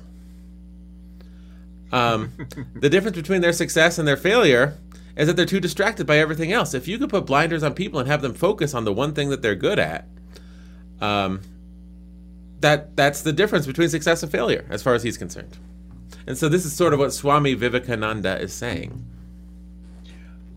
Um, 1.91 2.33
the 2.77 2.89
difference 2.89 3.17
between 3.17 3.41
their 3.41 3.53
success 3.53 3.99
and 3.99 4.07
their 4.07 4.17
failure 4.17 4.79
is 5.17 5.27
that 5.27 5.37
they're 5.37 5.47
too 5.47 5.61
distracted 5.61 6.07
by 6.07 6.19
everything 6.19 6.53
else. 6.53 6.75
If 6.75 6.89
you 6.89 6.99
could 6.99 7.11
put 7.11 7.27
blinders 7.27 7.63
on 7.63 7.75
people 7.75 8.01
and 8.01 8.09
have 8.09 8.23
them 8.23 8.35
focus 8.35 8.75
on 8.75 8.85
the 8.85 8.93
one 8.93 9.13
thing 9.13 9.31
that 9.31 9.43
they're 9.43 9.55
good 9.55 9.79
at, 9.79 10.09
um, 11.01 11.41
that 12.61 12.97
that's 12.97 13.23
the 13.23 13.33
difference 13.33 13.67
between 13.67 13.89
success 13.89 14.23
and 14.23 14.31
failure, 14.31 14.65
as 14.71 14.83
far 14.83 14.95
as 14.95 15.03
he's 15.03 15.19
concerned. 15.19 15.59
And 16.27 16.39
so 16.39 16.49
this 16.49 16.65
is 16.65 16.73
sort 16.73 16.93
of 16.93 16.99
what 16.99 17.13
Swami 17.13 17.55
Vivekananda 17.55 18.41
is 18.41 18.53
saying. 18.53 19.05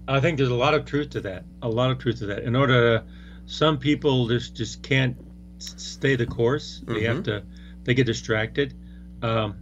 I 0.07 0.19
think 0.19 0.37
there's 0.37 0.49
a 0.49 0.55
lot 0.55 0.75
of 0.75 0.85
truth 0.85 1.09
to 1.11 1.21
that. 1.21 1.45
A 1.63 1.69
lot 1.69 1.89
of 1.89 1.97
truth 1.97 2.19
to 2.19 2.27
that. 2.27 2.43
In 2.43 2.55
order 2.55 2.99
to, 2.99 3.03
some 3.47 3.77
people 3.79 4.27
just 4.27 4.55
just 4.55 4.83
can't 4.83 5.17
stay 5.57 6.15
the 6.15 6.27
course. 6.27 6.81
They 6.85 7.03
have 7.03 7.23
to, 7.23 7.43
they 7.83 7.93
get 7.95 8.05
distracted. 8.05 8.75
Um, 9.23 9.55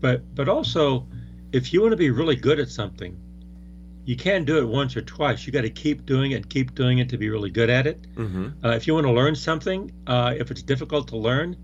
but 0.00 0.34
but 0.34 0.48
also, 0.48 1.06
if 1.52 1.72
you 1.72 1.82
want 1.82 1.92
to 1.92 1.96
be 1.98 2.10
really 2.10 2.36
good 2.36 2.58
at 2.58 2.68
something, 2.70 3.16
you 4.04 4.16
can't 4.16 4.44
do 4.44 4.58
it 4.58 4.66
once 4.66 4.96
or 4.96 5.02
twice. 5.02 5.46
You 5.46 5.52
got 5.52 5.62
to 5.62 5.70
keep 5.70 6.04
doing 6.04 6.32
it, 6.32 6.48
keep 6.48 6.74
doing 6.74 6.98
it 6.98 7.08
to 7.10 7.18
be 7.18 7.30
really 7.30 7.50
good 7.50 7.70
at 7.70 7.86
it. 7.86 8.06
Mm-hmm. 8.14 8.64
Uh, 8.64 8.70
if 8.70 8.86
you 8.86 8.94
want 8.94 9.06
to 9.06 9.12
learn 9.12 9.34
something, 9.34 9.90
uh, 10.06 10.34
if 10.36 10.50
it's 10.50 10.62
difficult 10.62 11.08
to 11.08 11.16
learn, 11.16 11.56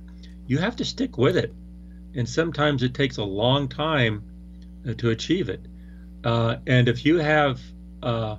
you 0.47 0.59
have 0.59 0.77
to 0.77 0.85
stick 0.85 1.19
with 1.19 1.37
it. 1.37 1.53
And 2.15 2.29
sometimes 2.29 2.83
it 2.83 2.95
takes 2.95 3.19
a 3.19 3.25
long 3.25 3.69
time 3.69 4.25
uh, 4.89 4.95
to 4.95 5.11
achieve 5.11 5.49
it. 5.49 5.67
Uh, 6.25 6.57
and 6.67 6.89
if 6.89 7.05
you 7.05 7.19
have, 7.19 7.61
uh, 8.03 8.37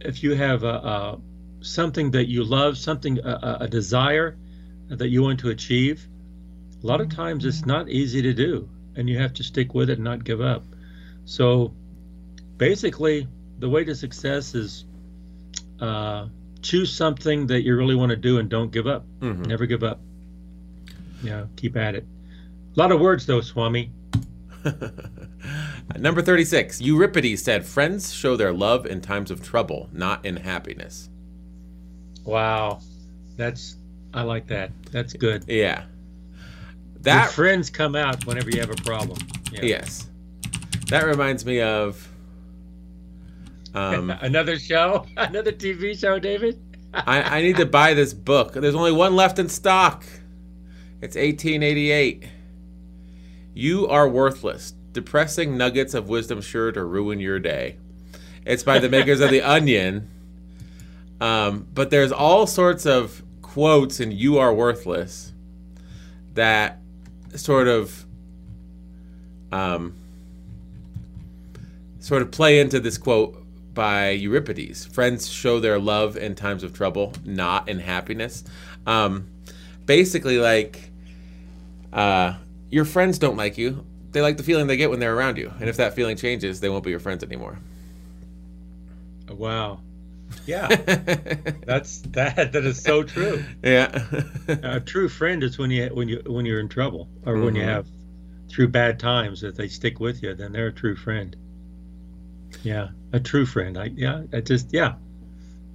if 0.00 0.22
you 0.22 0.34
have 0.34 0.64
uh, 0.64 1.16
something 1.60 2.10
that 2.12 2.28
you 2.28 2.44
love, 2.44 2.78
something 2.78 3.18
a, 3.18 3.58
a 3.60 3.68
desire 3.68 4.36
that 4.88 5.08
you 5.08 5.22
want 5.22 5.40
to 5.40 5.50
achieve, 5.50 6.06
a 6.82 6.86
lot 6.86 7.00
of 7.00 7.08
times 7.08 7.44
it's 7.44 7.64
not 7.64 7.88
easy 7.88 8.20
to 8.22 8.34
do, 8.34 8.68
and 8.96 9.08
you 9.08 9.18
have 9.18 9.32
to 9.34 9.42
stick 9.42 9.74
with 9.74 9.88
it 9.88 9.94
and 9.94 10.04
not 10.04 10.24
give 10.24 10.40
up. 10.40 10.64
So, 11.24 11.74
basically, 12.56 13.28
the 13.58 13.68
way 13.68 13.84
to 13.84 13.94
success 13.94 14.54
is 14.54 14.84
uh, 15.80 16.26
choose 16.62 16.92
something 16.92 17.46
that 17.48 17.62
you 17.62 17.76
really 17.76 17.94
want 17.94 18.10
to 18.10 18.16
do 18.16 18.38
and 18.38 18.48
don't 18.48 18.70
give 18.70 18.86
up. 18.86 19.04
Mm-hmm. 19.20 19.42
Never 19.42 19.66
give 19.66 19.82
up. 19.82 20.00
Yeah, 21.22 21.44
keep 21.56 21.76
at 21.76 21.94
it. 21.94 22.06
A 22.76 22.80
lot 22.80 22.92
of 22.92 23.00
words, 23.00 23.24
though, 23.26 23.40
Swami. 23.40 23.90
Number 25.98 26.22
36. 26.22 26.80
Euripides 26.80 27.42
said, 27.42 27.64
Friends 27.64 28.12
show 28.12 28.36
their 28.36 28.52
love 28.52 28.86
in 28.86 29.00
times 29.00 29.30
of 29.30 29.42
trouble, 29.42 29.88
not 29.92 30.24
in 30.24 30.36
happiness. 30.36 31.08
Wow, 32.24 32.80
that's 33.36 33.76
I 34.14 34.22
like 34.22 34.46
that. 34.48 34.70
That's 34.90 35.12
good. 35.12 35.44
Yeah. 35.46 35.82
Your 35.82 37.02
That, 37.02 37.30
friends 37.32 37.68
come 37.68 37.94
out 37.96 38.24
whenever 38.26 38.48
you 38.50 38.60
have 38.60 38.70
a 38.70 38.76
problem. 38.76 39.18
Yeah. 39.52 39.62
yes. 39.62 40.08
That 40.88 41.04
reminds 41.04 41.44
me 41.44 41.60
of. 41.60 42.08
Um, 43.74 44.10
Another 44.20 44.58
show, 44.58 45.06
another 45.16 45.52
TV 45.52 45.98
show, 45.98 46.18
David. 46.18 46.60
I, 46.94 47.38
I 47.38 47.42
need 47.42 47.56
to 47.56 47.66
buy 47.66 47.94
this 47.94 48.14
book. 48.14 48.52
There's 48.52 48.74
only 48.74 48.92
one 48.92 49.16
left 49.16 49.38
in 49.38 49.48
stock. 49.48 50.04
It's 51.00 51.16
1888. 51.16 52.24
You 53.52 53.88
are 53.88 54.08
worthless. 54.08 54.74
Depressing 54.92 55.56
nuggets 55.56 55.92
of 55.92 56.08
wisdom 56.08 56.40
sure 56.40 56.70
to 56.70 56.84
ruin 56.84 57.18
your 57.18 57.40
day. 57.40 57.76
It's 58.46 58.62
by 58.62 58.78
the 58.78 58.88
makers 58.88 59.20
of 59.20 59.30
The 59.30 59.42
Onion. 59.42 60.08
Um, 61.20 61.66
but 61.74 61.90
there's 61.90 62.12
all 62.12 62.46
sorts 62.46 62.86
of 62.86 63.22
quotes 63.42 63.98
in 63.98 64.12
"You 64.12 64.38
Are 64.38 64.52
Worthless" 64.52 65.32
that 66.34 66.78
sort 67.34 67.66
of, 67.66 68.04
um, 69.50 69.94
sort 72.00 72.22
of 72.22 72.30
play 72.30 72.60
into 72.60 72.78
this 72.80 72.98
quote 72.98 73.43
by 73.74 74.10
Euripides. 74.10 74.86
Friends 74.86 75.28
show 75.28 75.60
their 75.60 75.78
love 75.78 76.16
in 76.16 76.34
times 76.34 76.62
of 76.62 76.72
trouble, 76.72 77.12
not 77.24 77.68
in 77.68 77.80
happiness. 77.80 78.44
Um, 78.86 79.28
basically, 79.86 80.38
like, 80.38 80.90
uh, 81.92 82.34
your 82.70 82.84
friends 82.84 83.18
don't 83.18 83.36
like 83.36 83.58
you. 83.58 83.84
They 84.12 84.22
like 84.22 84.36
the 84.36 84.42
feeling 84.44 84.66
they 84.68 84.76
get 84.76 84.90
when 84.90 85.00
they're 85.00 85.14
around 85.16 85.38
you. 85.38 85.52
And 85.60 85.68
if 85.68 85.76
that 85.78 85.94
feeling 85.94 86.16
changes, 86.16 86.60
they 86.60 86.68
won't 86.68 86.84
be 86.84 86.90
your 86.90 87.00
friends 87.00 87.24
anymore. 87.24 87.58
Wow. 89.28 89.80
Yeah. 90.46 90.68
That's 91.66 92.00
that 92.10 92.52
that 92.52 92.64
is 92.64 92.80
so 92.80 93.02
true. 93.02 93.42
Yeah. 93.62 94.04
A 94.48 94.80
true 94.80 95.08
friend 95.08 95.42
is 95.42 95.58
when 95.58 95.70
you 95.70 95.86
when 95.94 96.08
you 96.08 96.22
when 96.26 96.44
you're 96.44 96.60
in 96.60 96.68
trouble 96.68 97.08
or 97.24 97.38
when 97.38 97.54
you 97.54 97.62
Mhm. 97.62 97.66
have 97.66 97.86
through 98.48 98.68
bad 98.68 98.98
times 99.00 99.42
if 99.42 99.54
they 99.54 99.68
stick 99.68 100.00
with 100.00 100.22
you, 100.22 100.34
then 100.34 100.52
they're 100.52 100.68
a 100.68 100.72
true 100.72 100.96
friend. 100.96 101.36
Yeah, 102.62 102.88
a 103.12 103.20
true 103.20 103.46
friend. 103.46 103.76
I 103.78 103.90
yeah, 103.96 104.22
I 104.32 104.40
just 104.40 104.72
yeah. 104.72 104.94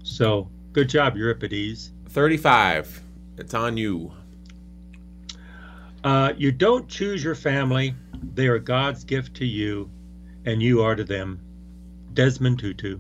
So 0.03 0.49
good 0.73 0.89
job, 0.89 1.15
Euripides. 1.17 1.91
35. 2.09 3.01
It's 3.37 3.53
on 3.53 3.77
you. 3.77 4.11
Uh, 6.03 6.33
you 6.37 6.51
don't 6.51 6.87
choose 6.87 7.23
your 7.23 7.35
family; 7.35 7.93
they 8.33 8.47
are 8.47 8.59
God's 8.59 9.03
gift 9.03 9.33
to 9.35 9.45
you, 9.45 9.89
and 10.45 10.61
you 10.61 10.81
are 10.81 10.95
to 10.95 11.03
them. 11.03 11.39
Desmond 12.13 12.59
Tutu. 12.59 12.99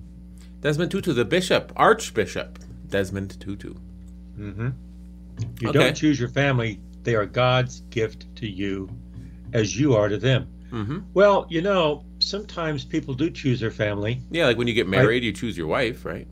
Desmond 0.61 0.91
Tutu, 0.91 1.13
the 1.13 1.25
bishop, 1.25 1.71
Archbishop 1.75 2.59
Desmond 2.89 3.39
Tutu. 3.39 3.73
Mm-hmm. 4.37 4.69
You 5.61 5.69
Okay. 5.69 5.79
don't 5.79 5.95
choose 5.95 6.19
your 6.19 6.29
family; 6.29 6.79
they 7.03 7.15
are 7.15 7.25
God's 7.25 7.81
gift 7.89 8.25
to 8.37 8.47
you, 8.47 8.89
as 9.53 9.79
you 9.79 9.95
are 9.95 10.09
to 10.09 10.17
them. 10.17 10.47
Mm-hmm. 10.71 10.99
Well, 11.13 11.47
you 11.49 11.61
know, 11.61 12.03
sometimes 12.19 12.85
people 12.85 13.13
do 13.13 13.29
choose 13.29 13.59
their 13.59 13.71
family. 13.71 14.21
Yeah, 14.31 14.45
like 14.45 14.57
when 14.57 14.67
you 14.67 14.73
get 14.73 14.87
married, 14.87 15.23
you 15.23 15.31
choose 15.31 15.57
your 15.57 15.67
wife, 15.67 16.05
right? 16.05 16.27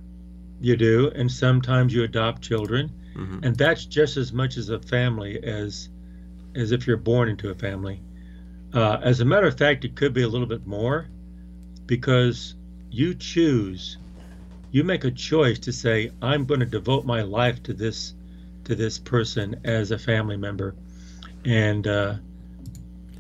You 0.60 0.76
do, 0.76 1.10
and 1.16 1.32
sometimes 1.32 1.94
you 1.94 2.04
adopt 2.04 2.42
children, 2.42 2.92
Mm-hmm. 3.16 3.40
and 3.44 3.56
that's 3.56 3.86
just 3.86 4.16
as 4.16 4.32
much 4.32 4.58
as 4.58 4.70
a 4.70 4.80
family 4.80 5.42
as 5.44 5.90
as 6.56 6.72
if 6.72 6.86
you're 6.86 6.98
born 6.98 7.30
into 7.30 7.50
a 7.50 7.56
family. 7.56 8.00
Uh, 8.74 9.00
as 9.02 9.22
a 9.22 9.26
matter 9.26 9.48
of 9.48 9.58
fact, 9.58 9.86
it 9.86 9.96
could 9.96 10.14
be 10.14 10.22
a 10.22 10.28
little 10.28 10.46
bit 10.48 10.68
more 10.68 11.08
because 11.88 12.54
you 12.92 13.16
choose, 13.16 13.98
you 14.72 14.84
make 14.84 15.04
a 15.04 15.12
choice 15.12 15.58
to 15.60 15.72
say, 15.74 16.12
"I'm 16.22 16.46
going 16.46 16.60
to 16.60 16.66
devote 16.66 17.06
my 17.06 17.22
life 17.24 17.64
to 17.64 17.74
this 17.74 18.14
to 18.66 18.76
this 18.76 19.00
person 19.00 19.60
as 19.64 19.90
a 19.92 19.98
family 19.98 20.38
member," 20.38 20.76
and 21.44 21.88
uh, 21.88 22.16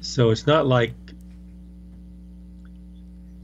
so 0.01 0.29
it's 0.29 0.45
not 0.45 0.67
like 0.67 0.93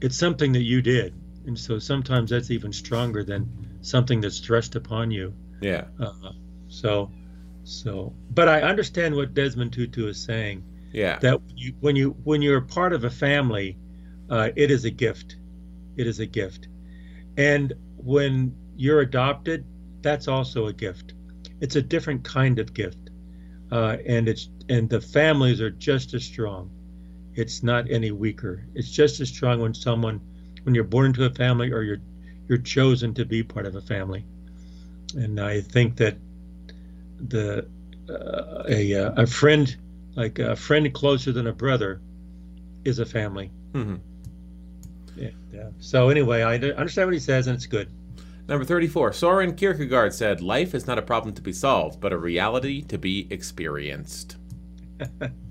it's 0.04 0.18
something 0.18 0.52
that 0.52 0.62
you 0.62 0.82
did, 0.82 1.14
and 1.46 1.58
so 1.58 1.78
sometimes 1.78 2.28
that's 2.28 2.50
even 2.50 2.74
stronger 2.74 3.24
than 3.24 3.78
something 3.80 4.20
that's 4.20 4.38
thrust 4.38 4.74
upon 4.74 5.10
you. 5.10 5.32
Yeah. 5.62 5.86
Uh, 5.98 6.32
so, 6.68 7.10
so, 7.62 8.12
but 8.28 8.46
I 8.46 8.60
understand 8.60 9.16
what 9.16 9.32
Desmond 9.32 9.72
Tutu 9.72 10.06
is 10.06 10.22
saying. 10.22 10.62
Yeah. 10.92 11.18
That 11.20 11.40
you, 11.56 11.72
when 11.80 11.96
you 11.96 12.10
when 12.22 12.42
you're 12.42 12.60
part 12.60 12.92
of 12.92 13.04
a 13.04 13.10
family, 13.10 13.78
uh, 14.28 14.50
it 14.54 14.70
is 14.70 14.84
a 14.84 14.90
gift. 14.90 15.36
It 15.96 16.06
is 16.06 16.20
a 16.20 16.26
gift, 16.26 16.68
and 17.38 17.72
when 17.96 18.54
you're 18.76 19.00
adopted, 19.00 19.64
that's 20.02 20.28
also 20.28 20.66
a 20.66 20.72
gift. 20.74 21.14
It's 21.62 21.76
a 21.76 21.82
different 21.82 22.24
kind 22.24 22.58
of 22.58 22.74
gift, 22.74 23.08
uh, 23.72 23.96
and 24.04 24.28
it's 24.28 24.50
and 24.68 24.90
the 24.90 25.00
families 25.00 25.62
are 25.62 25.70
just 25.70 26.12
as 26.12 26.24
strong. 26.24 26.70
It's 27.34 27.62
not 27.62 27.90
any 27.90 28.10
weaker. 28.10 28.64
It's 28.74 28.90
just 28.90 29.20
as 29.20 29.28
strong 29.28 29.60
when 29.60 29.74
someone, 29.74 30.20
when 30.62 30.74
you're 30.74 30.84
born 30.84 31.06
into 31.06 31.24
a 31.24 31.30
family 31.30 31.72
or 31.72 31.82
you're 31.82 32.00
you're 32.48 32.58
chosen 32.58 33.14
to 33.14 33.24
be 33.24 33.42
part 33.42 33.66
of 33.66 33.74
a 33.74 33.80
family. 33.80 34.24
And 35.16 35.40
I 35.40 35.60
think 35.60 35.96
that 35.96 36.16
the 37.18 37.66
uh, 38.08 38.64
a 38.68 38.94
uh, 38.94 39.22
a 39.22 39.26
friend 39.26 39.74
like 40.14 40.38
a 40.38 40.54
friend 40.54 40.92
closer 40.92 41.32
than 41.32 41.46
a 41.46 41.52
brother 41.52 42.00
is 42.84 42.98
a 42.98 43.06
family. 43.06 43.50
hmm 43.72 43.96
Yeah. 45.16 45.30
yeah. 45.52 45.70
So 45.80 46.08
anyway, 46.10 46.42
I 46.42 46.56
understand 46.56 47.08
what 47.08 47.14
he 47.14 47.20
says, 47.20 47.46
and 47.46 47.56
it's 47.56 47.66
good. 47.66 47.88
Number 48.46 48.64
34. 48.64 49.14
Soren 49.14 49.54
Kierkegaard 49.54 50.12
said, 50.12 50.42
Life 50.42 50.74
is 50.74 50.86
not 50.86 50.98
a 50.98 51.02
problem 51.02 51.34
to 51.34 51.42
be 51.42 51.52
solved, 51.52 51.98
but 51.98 52.12
a 52.12 52.18
reality 52.18 52.82
to 52.82 52.98
be 52.98 53.26
experienced. 53.30 54.36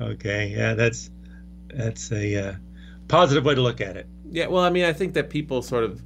Okay. 0.00 0.54
Yeah, 0.56 0.74
that's 0.74 1.10
that's 1.68 2.12
a 2.12 2.48
uh, 2.48 2.54
positive 3.08 3.44
way 3.44 3.54
to 3.54 3.60
look 3.60 3.80
at 3.80 3.96
it. 3.96 4.06
Yeah, 4.30 4.48
well, 4.48 4.62
I 4.62 4.70
mean, 4.70 4.84
I 4.84 4.92
think 4.92 5.14
that 5.14 5.30
people 5.30 5.62
sort 5.62 5.84
of 5.84 6.02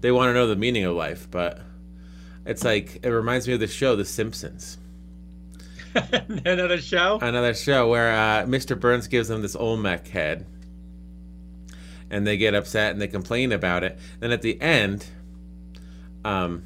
they 0.00 0.10
want 0.10 0.30
to 0.30 0.34
know 0.34 0.46
the 0.46 0.56
meaning 0.56 0.84
of 0.84 0.94
life, 0.94 1.28
but 1.30 1.60
it's 2.44 2.64
like 2.64 3.00
it 3.02 3.08
reminds 3.08 3.46
me 3.46 3.54
of 3.54 3.60
the 3.60 3.66
show 3.66 3.96
The 3.96 4.04
Simpsons. 4.04 4.78
Another 6.44 6.80
show. 6.80 7.18
Another 7.20 7.54
show 7.54 7.88
where 7.88 8.12
uh, 8.12 8.44
Mr. 8.46 8.78
Burns 8.78 9.08
gives 9.08 9.28
them 9.28 9.42
this 9.42 9.56
Olmec 9.56 10.08
head, 10.08 10.46
and 12.10 12.26
they 12.26 12.36
get 12.36 12.54
upset 12.54 12.92
and 12.92 13.00
they 13.00 13.08
complain 13.08 13.52
about 13.52 13.84
it. 13.84 13.98
Then 14.20 14.30
at 14.30 14.42
the 14.42 14.60
end, 14.60 15.06
um, 16.24 16.62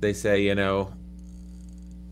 they 0.00 0.12
say, 0.12 0.42
you 0.42 0.54
know, 0.54 0.92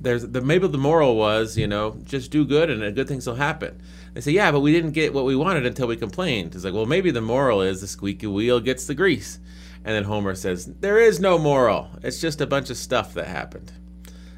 there's 0.00 0.26
the 0.26 0.40
maybe 0.40 0.66
the 0.66 0.78
moral 0.78 1.16
was, 1.16 1.56
you 1.56 1.66
know, 1.66 1.96
just 2.04 2.30
do 2.30 2.44
good 2.44 2.70
and 2.70 2.94
good 2.94 3.06
things 3.06 3.26
will 3.26 3.34
happen. 3.34 3.80
They 4.14 4.20
say, 4.20 4.32
yeah, 4.32 4.50
but 4.50 4.60
we 4.60 4.72
didn't 4.72 4.92
get 4.92 5.14
what 5.14 5.24
we 5.24 5.36
wanted 5.36 5.66
until 5.66 5.86
we 5.86 5.96
complained. 5.96 6.54
It's 6.54 6.64
like, 6.64 6.74
well, 6.74 6.86
maybe 6.86 7.10
the 7.10 7.20
moral 7.20 7.62
is 7.62 7.80
the 7.80 7.86
squeaky 7.86 8.26
wheel 8.26 8.58
gets 8.58 8.86
the 8.86 8.94
grease. 8.94 9.38
And 9.84 9.94
then 9.94 10.04
Homer 10.04 10.34
says, 10.34 10.66
there 10.80 10.98
is 10.98 11.20
no 11.20 11.38
moral. 11.38 11.88
It's 12.02 12.20
just 12.20 12.40
a 12.40 12.46
bunch 12.46 12.70
of 12.70 12.76
stuff 12.76 13.14
that 13.14 13.26
happened. 13.26 13.72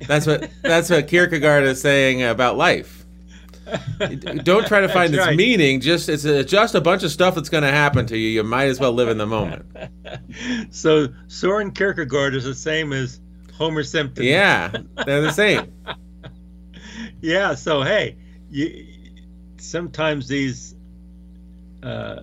That's 0.07 0.27
what 0.27 0.51
that's 0.63 0.91
what 0.91 1.09
Kierkegaard 1.09 1.65
is 1.65 1.81
saying 1.81 2.23
about 2.23 2.57
life. 2.57 3.05
Don't 4.43 4.67
try 4.67 4.81
to 4.81 4.89
find 4.89 5.15
its 5.15 5.25
right. 5.25 5.37
meaning. 5.37 5.81
Just 5.81 6.09
it's 6.09 6.25
a, 6.25 6.45
just 6.45 6.75
a 6.75 6.81
bunch 6.81 7.03
of 7.05 7.11
stuff 7.11 7.35
that's 7.35 7.49
going 7.49 7.63
to 7.63 7.71
happen 7.71 8.07
to 8.07 8.17
you. 8.17 8.29
You 8.29 8.43
might 8.43 8.67
as 8.67 8.81
well 8.81 8.93
live 8.93 9.09
in 9.09 9.19
the 9.19 9.27
moment. 9.27 9.65
so 10.71 11.09
Soren 11.29 11.71
Kierkegaard 11.71 12.35
is 12.35 12.45
the 12.45 12.55
same 12.55 12.93
as 12.93 13.21
Homer 13.53 13.83
Simpson. 13.85 14.25
Yeah, 14.25 14.73
they're 15.07 15.23
the 15.23 15.33
same. 15.33 15.73
Yeah. 17.21 17.55
So 17.55 17.83
hey, 17.83 18.17
you, 18.51 18.87
sometimes 19.59 20.27
these 20.29 20.75
uh, 21.83 22.23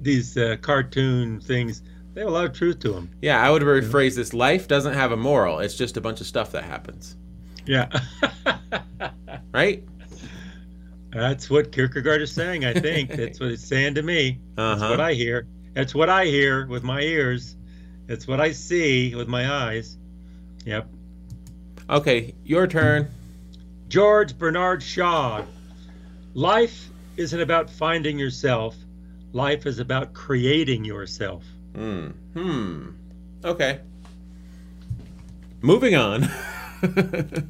these 0.00 0.36
uh, 0.36 0.56
cartoon 0.62 1.40
things 1.40 1.82
they 2.14 2.22
have 2.22 2.28
a 2.30 2.32
lot 2.32 2.46
of 2.46 2.54
truth 2.54 2.78
to 2.80 2.92
them. 2.92 3.10
Yeah, 3.20 3.46
I 3.46 3.50
would 3.50 3.62
rephrase 3.62 4.16
this: 4.16 4.32
life 4.32 4.66
doesn't 4.68 4.94
have 4.94 5.12
a 5.12 5.16
moral. 5.16 5.58
It's 5.58 5.74
just 5.74 5.96
a 5.98 6.00
bunch 6.00 6.20
of 6.22 6.26
stuff 6.26 6.52
that 6.52 6.64
happens. 6.64 7.16
Yeah. 7.66 7.88
Right? 9.52 9.84
That's 11.12 11.48
what 11.48 11.72
Kierkegaard 11.72 12.20
is 12.20 12.30
saying. 12.30 12.66
I 12.66 12.74
think 12.74 13.10
that's 13.16 13.40
what 13.40 13.50
it's 13.50 13.66
saying 13.66 13.94
to 13.94 14.02
me. 14.02 14.38
That's 14.54 14.82
Uh 14.82 14.88
what. 14.88 15.00
I 15.00 15.14
hear. 15.14 15.46
That's 15.72 15.94
what 15.94 16.10
I 16.10 16.26
hear 16.26 16.66
with 16.66 16.82
my 16.82 17.00
ears. 17.00 17.56
It's 18.08 18.26
what 18.26 18.38
I 18.40 18.52
see 18.52 19.14
with 19.14 19.28
my 19.28 19.50
eyes. 19.50 19.96
Yep. 20.66 20.88
Okay, 21.88 22.34
your 22.44 22.66
turn. 22.66 23.08
George 23.88 24.36
Bernard 24.36 24.82
Shaw. 24.82 25.44
Life 26.34 26.90
isn't 27.16 27.40
about 27.40 27.70
finding 27.70 28.18
yourself. 28.18 28.76
Life 29.32 29.64
is 29.64 29.78
about 29.78 30.12
creating 30.12 30.84
yourself. 30.84 31.44
Hmm. 31.74 32.08
Hmm. 32.34 32.90
Okay. 33.44 33.80
Moving 35.62 35.94
on. 35.94 36.28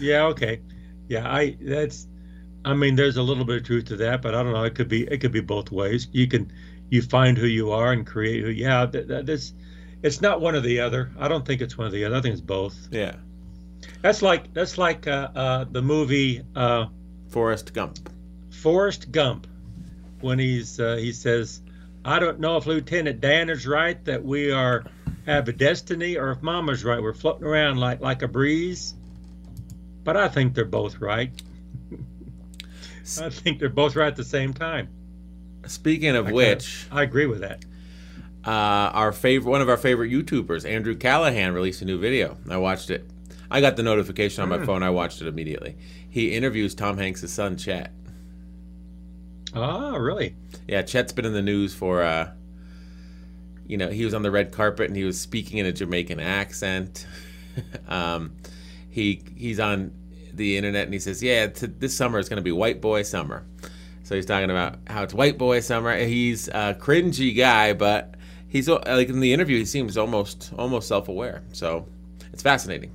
Yeah, 0.00 0.24
okay. 0.26 0.60
Yeah, 1.08 1.30
I 1.30 1.56
that's 1.60 2.08
I 2.64 2.74
mean 2.74 2.96
there's 2.96 3.16
a 3.16 3.22
little 3.22 3.44
bit 3.44 3.58
of 3.58 3.64
truth 3.64 3.86
to 3.86 3.96
that, 3.96 4.20
but 4.20 4.34
I 4.34 4.42
don't 4.42 4.52
know, 4.52 4.64
it 4.64 4.74
could 4.74 4.88
be 4.88 5.04
it 5.04 5.18
could 5.20 5.32
be 5.32 5.40
both 5.40 5.70
ways. 5.70 6.08
You 6.12 6.26
can 6.26 6.52
you 6.90 7.02
find 7.02 7.38
who 7.38 7.46
you 7.46 7.70
are 7.70 7.92
and 7.92 8.06
create 8.06 8.42
who 8.42 8.50
yeah, 8.50 8.86
that, 8.86 9.08
that, 9.08 9.26
that's 9.26 9.54
it's 10.04 10.20
not 10.20 10.42
one 10.42 10.54
or 10.54 10.60
the 10.60 10.80
other. 10.80 11.10
I 11.18 11.28
don't 11.28 11.46
think 11.46 11.62
it's 11.62 11.78
one 11.78 11.86
or 11.86 11.90
the 11.90 12.04
other. 12.04 12.16
I 12.16 12.20
think 12.20 12.34
it's 12.34 12.40
both. 12.42 12.88
yeah. 12.92 13.16
That's 14.02 14.20
like 14.20 14.52
that's 14.52 14.76
like 14.76 15.06
uh, 15.06 15.28
uh, 15.34 15.64
the 15.70 15.80
movie 15.80 16.42
uh, 16.54 16.86
Forrest 17.28 17.72
Gump. 17.72 18.10
Forrest 18.50 19.10
Gump 19.10 19.46
when 20.20 20.38
he's 20.38 20.78
uh, 20.78 20.96
he 20.96 21.12
says, 21.12 21.62
"I 22.04 22.18
don't 22.18 22.38
know 22.38 22.56
if 22.58 22.66
Lieutenant 22.66 23.20
Dan 23.20 23.48
is 23.48 23.66
right 23.66 24.02
that 24.04 24.22
we 24.22 24.52
are 24.52 24.84
have 25.26 25.48
a 25.48 25.52
destiny, 25.52 26.16
or 26.16 26.32
if 26.32 26.42
Mama's 26.42 26.84
right, 26.84 27.02
we're 27.02 27.14
floating 27.14 27.46
around 27.46 27.78
like 27.78 28.00
like 28.00 28.22
a 28.22 28.28
breeze." 28.28 28.94
But 30.02 30.18
I 30.18 30.28
think 30.28 30.54
they're 30.54 30.66
both 30.66 31.00
right. 31.00 31.30
I 33.20 33.30
think 33.30 33.58
they're 33.58 33.68
both 33.70 33.96
right 33.96 34.08
at 34.08 34.16
the 34.16 34.24
same 34.24 34.52
time. 34.52 34.88
Speaking 35.66 36.14
of 36.14 36.28
I 36.28 36.32
which, 36.32 36.86
I 36.90 37.02
agree 37.02 37.26
with 37.26 37.40
that. 37.40 37.64
Uh, 38.46 38.50
our 38.92 39.12
favorite, 39.12 39.50
one 39.50 39.60
of 39.62 39.68
our 39.68 39.76
favorite 39.76 40.10
YouTubers, 40.12 40.68
Andrew 40.68 40.94
Callaghan, 40.94 41.54
released 41.54 41.80
a 41.82 41.84
new 41.84 41.98
video. 41.98 42.36
I 42.50 42.58
watched 42.58 42.90
it. 42.90 43.08
I 43.50 43.60
got 43.60 43.76
the 43.76 43.82
notification 43.82 44.42
on 44.42 44.48
my 44.48 44.58
Mm. 44.58 44.66
phone. 44.66 44.82
I 44.82 44.90
watched 44.90 45.22
it 45.22 45.28
immediately. 45.28 45.76
He 46.08 46.32
interviews 46.32 46.74
Tom 46.74 46.98
Hanks' 46.98 47.30
son, 47.30 47.56
Chet. 47.56 47.92
Ah, 49.54 49.96
really? 49.96 50.34
Yeah, 50.66 50.82
Chet's 50.82 51.12
been 51.12 51.24
in 51.24 51.32
the 51.32 51.42
news 51.42 51.74
for, 51.74 52.02
uh, 52.02 52.30
you 53.66 53.76
know, 53.76 53.88
he 53.88 54.04
was 54.04 54.12
on 54.14 54.22
the 54.22 54.30
red 54.30 54.52
carpet 54.52 54.88
and 54.88 54.96
he 54.96 55.04
was 55.04 55.18
speaking 55.20 55.58
in 55.58 55.66
a 55.66 55.72
Jamaican 55.72 56.20
accent. 56.20 57.06
um, 57.88 58.32
he 58.90 59.22
he's 59.36 59.60
on 59.60 59.92
the 60.32 60.56
internet 60.56 60.84
and 60.84 60.92
he 60.92 60.98
says, 61.00 61.22
"Yeah, 61.22 61.46
t- 61.46 61.66
this 61.66 61.96
summer 61.96 62.18
is 62.18 62.28
going 62.28 62.38
to 62.38 62.42
be 62.42 62.52
white 62.52 62.80
boy 62.80 63.02
summer." 63.02 63.44
So 64.02 64.14
he's 64.16 64.26
talking 64.26 64.50
about 64.50 64.78
how 64.88 65.02
it's 65.04 65.14
white 65.14 65.38
boy 65.38 65.60
summer. 65.60 65.96
He's 65.96 66.48
a 66.48 66.76
cringy 66.78 67.34
guy, 67.36 67.72
but 67.72 68.13
he's 68.54 68.68
uh, 68.68 68.80
like 68.86 69.10
in 69.10 69.20
the 69.20 69.34
interview, 69.34 69.58
he 69.58 69.64
seems 69.66 69.98
almost 69.98 70.52
almost 70.56 70.88
self 70.88 71.08
aware. 71.08 71.42
So 71.52 71.86
it's 72.32 72.42
fascinating. 72.42 72.92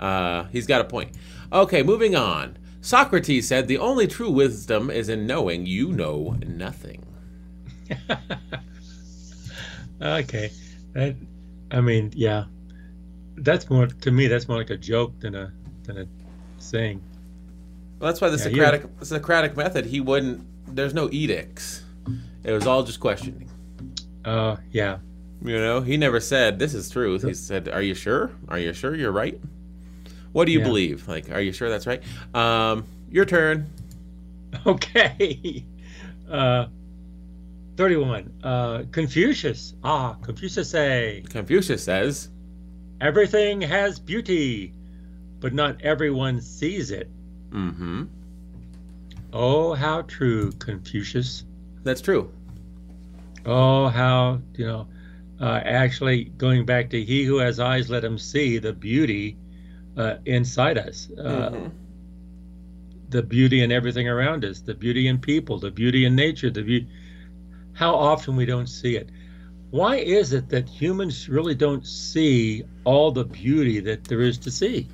Uh, 0.00 0.44
he's 0.44 0.66
got 0.66 0.80
a 0.80 0.84
point. 0.84 1.14
Okay, 1.52 1.84
moving 1.84 2.16
on. 2.16 2.56
Socrates 2.80 3.46
said, 3.46 3.68
"The 3.68 3.78
only 3.78 4.08
true 4.08 4.30
wisdom 4.30 4.90
is 4.90 5.08
in 5.08 5.26
knowing 5.26 5.66
you 5.66 5.92
know 5.92 6.36
nothing." 6.44 7.04
Okay. 10.00 10.50
That, 10.92 11.16
I 11.70 11.80
mean, 11.80 12.12
yeah. 12.14 12.44
That's 13.36 13.70
more 13.70 13.86
to 13.86 14.10
me. 14.10 14.26
That's 14.26 14.48
more 14.48 14.58
like 14.58 14.70
a 14.70 14.76
joke 14.76 15.18
than 15.20 15.34
a 15.34 15.52
than 15.84 15.98
a 15.98 16.06
saying. 16.58 17.02
Well, 17.98 18.10
that's 18.10 18.20
why 18.20 18.28
the 18.28 18.36
Yeah, 18.36 18.44
Socratic 18.44 18.98
the 18.98 19.06
Socratic 19.06 19.56
method. 19.56 19.86
He 19.86 20.00
wouldn't. 20.00 20.46
There's 20.74 20.94
no 20.94 21.08
edicts. 21.10 21.82
It 22.44 22.52
was 22.52 22.66
all 22.66 22.82
just 22.82 23.00
questioning. 23.00 23.48
Uh, 24.26 24.56
yeah. 24.72 24.98
You 25.42 25.58
know, 25.58 25.80
he 25.80 25.96
never 25.96 26.18
said 26.20 26.58
this 26.58 26.74
is 26.74 26.90
truth. 26.90 27.22
He 27.22 27.32
said, 27.34 27.68
"Are 27.68 27.80
you 27.82 27.94
sure? 27.94 28.30
Are 28.48 28.58
you 28.58 28.72
sure 28.72 28.94
you're 28.94 29.12
right? 29.12 29.38
What 30.32 30.46
do 30.46 30.52
you 30.52 30.58
Yeah. 30.58 30.64
believe? 30.64 31.08
Like, 31.08 31.30
are 31.30 31.40
you 31.40 31.52
sure 31.52 31.68
that's 31.70 31.86
right? 31.86 32.02
Um, 32.34 32.84
your 33.10 33.24
turn. 33.24 33.70
Okay. 34.66 35.64
Uh, 36.30 36.66
thirty-one. 37.76 38.32
Uh, 38.42 38.84
Confucius. 38.90 39.74
Ah, 39.84 40.14
Confucius 40.22 40.70
say 40.70 41.22
Confucius 41.28 41.84
says, 41.84 42.30
everything 43.00 43.60
has 43.60 43.98
beauty, 43.98 44.72
but 45.40 45.52
not 45.52 45.82
everyone 45.82 46.40
sees 46.40 46.90
it. 46.90 47.10
"Mm-hmm. 47.50 48.04
Oh, 49.32 49.74
how 49.74 50.02
true, 50.02 50.52
Confucius. 50.52 51.44
That's 51.84 52.00
true. 52.00 52.32
Oh, 53.46 53.88
how, 53.88 54.40
you 54.56 54.66
know, 54.66 54.88
uh, 55.40 55.60
actually 55.64 56.24
going 56.24 56.66
back 56.66 56.90
to 56.90 57.02
he 57.04 57.24
who 57.24 57.38
has 57.38 57.60
eyes, 57.60 57.88
let 57.88 58.04
him 58.04 58.18
see 58.18 58.58
the 58.58 58.72
beauty 58.72 59.36
uh, 59.96 60.16
inside 60.26 60.76
us, 60.78 61.08
uh, 61.18 61.50
Mhm. 61.50 61.70
the 63.10 63.22
beauty 63.22 63.62
in 63.62 63.70
everything 63.72 64.08
around 64.08 64.44
us, 64.44 64.60
the 64.60 64.74
beauty 64.74 65.06
in 65.08 65.18
people, 65.18 65.58
the 65.58 65.70
beauty 65.70 66.04
in 66.04 66.14
nature, 66.16 66.50
the 66.50 66.62
beauty. 66.62 66.88
How 67.72 67.94
often 67.94 68.36
we 68.36 68.46
don't 68.46 68.68
see 68.68 68.96
it. 68.96 69.10
Why 69.70 69.96
is 69.96 70.32
it 70.32 70.48
that 70.50 70.68
humans 70.68 71.28
really 71.28 71.54
don't 71.54 71.86
see 71.86 72.64
all 72.84 73.10
the 73.12 73.24
beauty 73.24 73.80
that 73.80 74.04
there 74.04 74.20
is 74.22 74.38
to 74.38 74.50
see? 74.50 74.86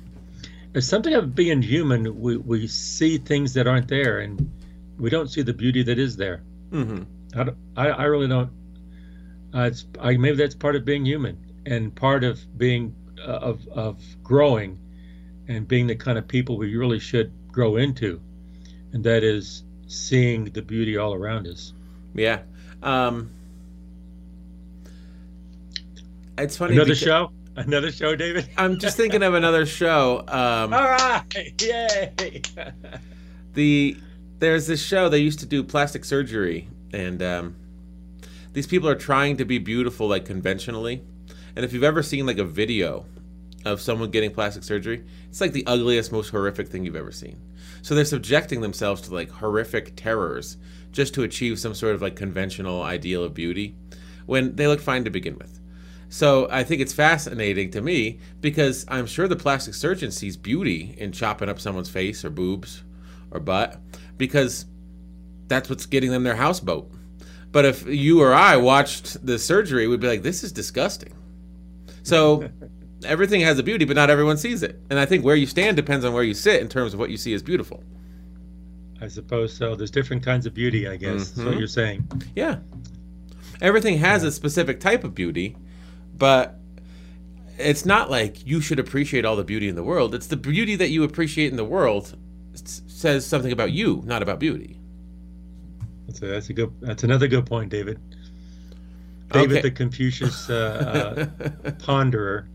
It's 0.73 0.87
something 0.87 1.13
of 1.13 1.35
being 1.35 1.61
human. 1.61 2.19
We, 2.19 2.37
we 2.37 2.67
see 2.67 3.17
things 3.17 3.53
that 3.53 3.67
aren't 3.67 3.87
there 3.87 4.19
and 4.19 4.49
we 4.97 5.09
don't 5.09 5.29
see 5.29 5.41
the 5.41 5.53
beauty 5.53 5.83
that 5.83 5.99
is 5.99 6.15
there. 6.17 6.41
Mm-hmm. 6.71 7.03
I, 7.35 7.49
I, 7.75 7.87
I 7.89 8.03
really 8.05 8.27
don't. 8.27 8.51
Uh, 9.53 9.61
it's 9.63 9.85
I, 9.99 10.17
maybe 10.17 10.37
that's 10.37 10.55
part 10.55 10.75
of 10.75 10.85
being 10.85 11.05
human 11.05 11.37
and 11.65 11.95
part 11.95 12.23
of 12.23 12.39
being 12.57 12.95
uh, 13.19 13.31
of 13.31 13.67
of 13.69 14.01
growing 14.23 14.79
and 15.47 15.67
being 15.67 15.87
the 15.87 15.95
kind 15.95 16.17
of 16.17 16.27
people 16.27 16.57
we 16.57 16.75
really 16.75 16.99
should 16.99 17.31
grow 17.51 17.75
into, 17.75 18.19
and 18.93 19.03
that 19.03 19.23
is 19.23 19.63
seeing 19.87 20.45
the 20.45 20.61
beauty 20.61 20.97
all 20.97 21.13
around 21.13 21.47
us. 21.47 21.73
Yeah. 22.15 22.41
Um, 22.81 23.29
it's 26.37 26.57
funny. 26.57 26.73
Another 26.73 26.89
because- 26.89 26.99
show, 26.99 27.31
another 27.55 27.91
show, 27.91 28.15
David. 28.15 28.49
I'm 28.57 28.79
just 28.79 28.97
thinking 28.97 29.23
of 29.23 29.33
another 29.33 29.65
show. 29.65 30.19
Um, 30.27 30.73
All 30.73 30.83
right, 30.83 31.61
yay! 31.61 32.41
the 33.53 33.97
there's 34.39 34.67
this 34.67 34.81
show 34.81 35.09
they 35.09 35.19
used 35.19 35.39
to 35.39 35.45
do 35.45 35.63
plastic 35.63 36.03
surgery 36.03 36.67
and 36.93 37.21
um, 37.21 37.55
these 38.53 38.67
people 38.67 38.87
are 38.87 38.95
trying 38.95 39.37
to 39.37 39.45
be 39.45 39.57
beautiful 39.57 40.07
like 40.07 40.25
conventionally. 40.25 41.01
And 41.55 41.65
if 41.65 41.73
you've 41.73 41.83
ever 41.83 42.03
seen 42.03 42.25
like 42.25 42.37
a 42.37 42.45
video 42.45 43.05
of 43.65 43.81
someone 43.81 44.11
getting 44.11 44.31
plastic 44.31 44.61
surgery 44.61 45.05
it's 45.29 45.39
like 45.41 45.53
the 45.53 45.65
ugliest 45.65 46.11
most 46.11 46.29
horrific 46.29 46.67
thing 46.67 46.85
you've 46.85 46.95
ever 46.95 47.11
seen. 47.11 47.41
So 47.81 47.95
they're 47.95 48.05
subjecting 48.05 48.61
themselves 48.61 49.01
to 49.01 49.13
like 49.13 49.29
horrific 49.29 49.95
terrors 49.95 50.57
just 50.91 51.15
to 51.15 51.23
achieve 51.23 51.57
some 51.57 51.73
sort 51.73 51.95
of 51.95 52.03
like 52.03 52.15
conventional 52.15 52.83
ideal 52.83 53.23
of 53.23 53.33
beauty 53.33 53.75
when 54.27 54.55
they 54.55 54.67
look 54.67 54.79
fine 54.79 55.03
to 55.05 55.09
begin 55.09 55.35
with. 55.37 55.59
So 56.09 56.47
I 56.51 56.63
think 56.63 56.81
it's 56.81 56.93
fascinating 56.93 57.71
to 57.71 57.81
me 57.81 58.19
because 58.41 58.85
I'm 58.87 59.07
sure 59.07 59.27
the 59.27 59.35
plastic 59.35 59.73
surgeon 59.73 60.11
sees 60.11 60.37
beauty 60.37 60.93
in 60.99 61.11
chopping 61.11 61.49
up 61.49 61.59
someone's 61.59 61.89
face 61.89 62.23
or 62.23 62.29
boobs 62.29 62.83
or 63.31 63.39
butt 63.39 63.81
because 64.17 64.65
that's 65.47 65.69
what's 65.69 65.85
getting 65.85 66.11
them 66.11 66.23
their 66.23 66.35
houseboat. 66.35 66.91
But 67.51 67.65
if 67.65 67.85
you 67.85 68.21
or 68.21 68.33
I 68.33 68.57
watched 68.57 69.25
the 69.25 69.37
surgery, 69.37 69.87
we'd 69.87 69.99
be 69.99 70.07
like, 70.07 70.23
this 70.23 70.43
is 70.43 70.51
disgusting. 70.51 71.13
So 72.01 72.49
everything 73.05 73.41
has 73.41 73.59
a 73.59 73.63
beauty, 73.63 73.85
but 73.85 73.95
not 73.95 74.09
everyone 74.09 74.37
sees 74.37 74.63
it. 74.63 74.81
And 74.89 74.99
I 74.99 75.05
think 75.05 75.23
where 75.23 75.35
you 75.35 75.45
stand 75.45 75.77
depends 75.77 76.03
on 76.03 76.13
where 76.13 76.23
you 76.23 76.33
sit 76.33 76.61
in 76.61 76.67
terms 76.67 76.93
of 76.93 76.99
what 76.99 77.09
you 77.09 77.17
see 77.17 77.33
as 77.33 77.43
beautiful. 77.43 77.83
I 79.01 79.07
suppose 79.07 79.53
so. 79.53 79.75
There's 79.75 79.91
different 79.91 80.23
kinds 80.23 80.45
of 80.45 80.53
beauty, 80.53 80.87
I 80.87 80.95
guess. 80.95 81.29
That's 81.29 81.37
what 81.37 81.47
mm-hmm. 81.47 81.59
you're 81.59 81.67
saying. 81.67 82.23
Yeah. 82.35 82.57
Everything 83.61 83.97
has 83.99 84.23
a 84.23 84.31
specific 84.31 84.79
type 84.79 85.03
of 85.03 85.13
beauty, 85.13 85.55
but 86.17 86.59
it's 87.57 87.85
not 87.85 88.09
like 88.09 88.45
you 88.47 88.61
should 88.61 88.79
appreciate 88.79 89.25
all 89.25 89.35
the 89.35 89.43
beauty 89.43 89.67
in 89.67 89.75
the 89.75 89.83
world. 89.83 90.15
It's 90.15 90.27
the 90.27 90.37
beauty 90.37 90.75
that 90.77 90.89
you 90.89 91.03
appreciate 91.03 91.51
in 91.51 91.57
the 91.57 91.65
world 91.65 92.17
says 92.55 93.25
something 93.25 93.51
about 93.51 93.71
you, 93.71 94.01
not 94.05 94.21
about 94.21 94.39
beauty. 94.39 94.79
That's 96.07 96.21
a, 96.21 96.25
that's 96.25 96.49
a 96.49 96.53
good. 96.53 96.73
That's 96.81 97.03
another 97.03 97.27
good 97.27 97.45
point, 97.45 97.69
David. 97.69 97.99
David 99.31 99.57
Okay. 99.57 99.61
the 99.61 99.71
Confucius 99.71 100.49
uh, 100.49 101.25
uh, 101.65 101.71
ponderer, 101.71 102.45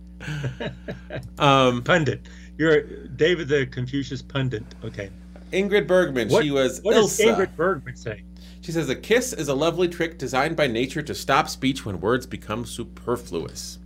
um, 1.38 1.82
pundit. 1.82 2.28
You're 2.56 2.82
David 3.08 3.48
the 3.48 3.66
Confucius 3.66 4.22
pundit. 4.22 4.64
Okay. 4.84 5.10
Ingrid 5.52 5.86
Bergman, 5.86 6.28
What, 6.28 6.44
she 6.44 6.50
was 6.50 6.80
what 6.82 6.94
does 6.94 7.18
Ingrid 7.18 7.56
Bergman 7.56 7.96
say? 7.96 8.22
She 8.60 8.72
says 8.72 8.88
a 8.90 8.96
kiss 8.96 9.32
is 9.32 9.48
a 9.48 9.54
lovely 9.54 9.88
trick 9.88 10.18
designed 10.18 10.56
by 10.56 10.66
nature 10.66 11.00
to 11.02 11.14
stop 11.14 11.48
speech 11.48 11.86
when 11.86 12.00
words 12.00 12.26
become 12.26 12.66
superfluous. 12.66 13.78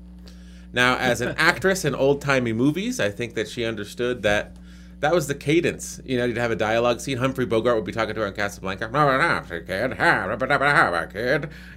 Now, 0.73 0.97
as 0.97 1.21
an 1.21 1.35
actress 1.39 1.85
in 1.85 1.95
old 1.95 2.21
timey 2.21 2.53
movies, 2.53 2.99
I 2.99 3.11
think 3.11 3.35
that 3.35 3.49
she 3.49 3.65
understood 3.65 4.23
that 4.23 4.57
that 5.03 5.13
was 5.13 5.27
the 5.27 5.35
cadence. 5.35 6.01
You 6.05 6.17
know, 6.17 6.25
you'd 6.25 6.37
have 6.37 6.53
a 6.53 6.57
dialogue 6.57 7.01
scene. 7.01 7.19
Humphrey 7.19 7.45
Bogart 7.45 7.75
would 7.75 7.85
be 7.85 7.91
talking 7.91 8.15
to 8.15 8.21
her 8.21 8.27
in 8.29 8.35
Casablanca. 8.35 8.89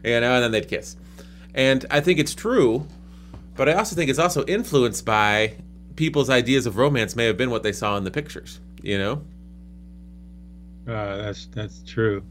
You 0.04 0.22
know, 0.22 0.36
and 0.36 0.44
then 0.44 0.52
they'd 0.52 0.68
kiss. 0.68 0.96
And 1.56 1.86
I 1.90 2.02
think 2.02 2.20
it's 2.20 2.36
true, 2.36 2.86
but 3.56 3.68
I 3.68 3.74
also 3.74 3.96
think 3.96 4.12
it's 4.12 4.20
also 4.20 4.46
influenced 4.46 5.06
by 5.06 5.56
people's 5.96 6.30
ideas 6.30 6.68
of 6.68 6.78
romance 6.78 7.16
may 7.16 7.26
have 7.26 7.36
been 7.36 7.50
what 7.50 7.64
they 7.64 7.72
saw 7.72 7.98
in 7.98 8.04
the 8.04 8.12
pictures. 8.12 8.60
You 8.84 9.00
know? 9.00 9.22
Uh, 10.88 11.18
that's 11.18 11.48
that's 11.48 11.82
true. 11.84 12.24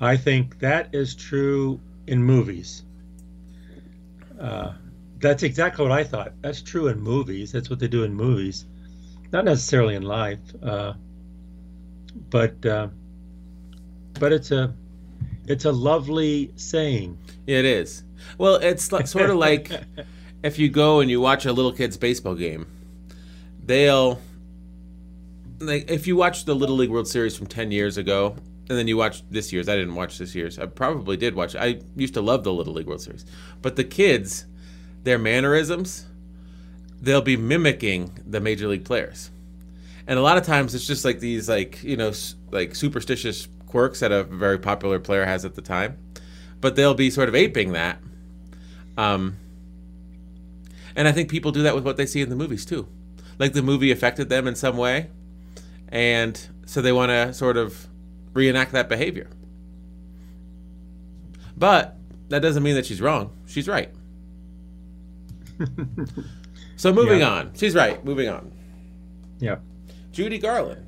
I 0.00 0.16
think 0.16 0.58
that 0.58 0.92
is 0.92 1.14
true 1.14 1.78
in 2.08 2.20
movies. 2.20 2.82
Uh, 4.40 4.72
that's 5.18 5.44
exactly 5.44 5.84
what 5.84 5.92
I 5.92 6.02
thought. 6.02 6.32
That's 6.40 6.62
true 6.62 6.88
in 6.88 6.98
movies. 6.98 7.52
That's 7.52 7.70
what 7.70 7.78
they 7.78 7.86
do 7.86 8.02
in 8.02 8.12
movies, 8.12 8.64
not 9.32 9.44
necessarily 9.44 9.94
in 9.94 10.02
life. 10.02 10.40
Uh, 10.62 10.94
but 12.30 12.64
uh, 12.66 12.88
but 14.18 14.32
it's 14.32 14.50
a 14.50 14.74
it's 15.46 15.64
a 15.64 15.72
lovely 15.72 16.52
saying. 16.56 17.18
It 17.46 17.64
is. 17.64 18.04
Well, 18.38 18.56
it's 18.56 18.84
sort 18.84 19.30
of 19.30 19.36
like 19.36 19.70
if 20.42 20.58
you 20.58 20.68
go 20.68 21.00
and 21.00 21.10
you 21.10 21.20
watch 21.20 21.46
a 21.46 21.52
little 21.52 21.72
kid's 21.72 21.96
baseball 21.96 22.34
game, 22.34 22.66
they'll 23.64 24.20
like 25.58 25.90
if 25.90 26.06
you 26.06 26.16
watch 26.16 26.44
the 26.44 26.54
Little 26.54 26.76
League 26.76 26.90
World 26.90 27.08
Series 27.08 27.36
from 27.36 27.46
10 27.46 27.70
years 27.70 27.96
ago 27.96 28.36
and 28.70 28.78
then 28.78 28.86
you 28.86 28.96
watch 28.96 29.24
this 29.30 29.52
year's. 29.52 29.68
I 29.68 29.74
didn't 29.74 29.96
watch 29.96 30.16
this 30.16 30.32
year's. 30.32 30.56
I 30.56 30.66
probably 30.66 31.16
did 31.16 31.34
watch. 31.34 31.56
I 31.56 31.80
used 31.96 32.14
to 32.14 32.20
love 32.20 32.44
the 32.44 32.52
Little 32.52 32.72
League 32.72 32.86
World 32.86 33.02
Series. 33.02 33.26
But 33.62 33.74
the 33.74 33.82
kids, 33.82 34.46
their 35.02 35.18
mannerisms, 35.18 36.06
they'll 37.00 37.22
be 37.22 37.36
mimicking 37.36 38.18
the 38.26 38.40
major 38.40 38.68
league 38.68 38.84
players. 38.84 39.30
And 40.06 40.18
a 40.18 40.22
lot 40.22 40.38
of 40.38 40.44
times 40.44 40.74
it's 40.74 40.86
just 40.86 41.04
like 41.04 41.20
these 41.20 41.48
like, 41.48 41.82
you 41.82 41.96
know, 41.96 42.12
like 42.50 42.74
superstitious 42.74 43.48
quirks 43.66 44.00
that 44.00 44.12
a 44.12 44.24
very 44.24 44.58
popular 44.58 44.98
player 45.00 45.24
has 45.24 45.44
at 45.44 45.54
the 45.54 45.62
time. 45.62 45.98
But 46.60 46.76
they'll 46.76 46.94
be 46.94 47.10
sort 47.10 47.28
of 47.28 47.34
aping 47.34 47.72
that 47.72 48.00
Um, 48.96 49.38
and 50.96 51.08
I 51.08 51.12
think 51.12 51.30
people 51.30 51.52
do 51.52 51.62
that 51.62 51.74
with 51.74 51.84
what 51.84 51.96
they 51.96 52.06
see 52.06 52.20
in 52.20 52.28
the 52.30 52.36
movies 52.36 52.64
too. 52.64 52.88
Like 53.38 53.52
the 53.52 53.62
movie 53.62 53.90
affected 53.90 54.28
them 54.28 54.46
in 54.46 54.54
some 54.54 54.76
way, 54.76 55.08
and 55.88 56.40
so 56.66 56.82
they 56.82 56.92
want 56.92 57.10
to 57.10 57.32
sort 57.34 57.56
of 57.56 57.88
reenact 58.34 58.72
that 58.72 58.88
behavior. 58.88 59.28
But 61.56 61.96
that 62.28 62.40
doesn't 62.40 62.62
mean 62.62 62.74
that 62.76 62.86
she's 62.86 63.00
wrong. 63.00 63.32
She's 63.46 63.68
right. 63.68 63.92
so 66.80 66.92
moving 66.92 67.20
Yeah. 67.20 67.30
on. 67.30 67.52
She's 67.54 67.74
right. 67.74 68.02
Moving 68.04 68.28
on. 68.28 68.52
Yeah. 69.38 69.56
Judy 70.12 70.38
Garland. 70.38 70.86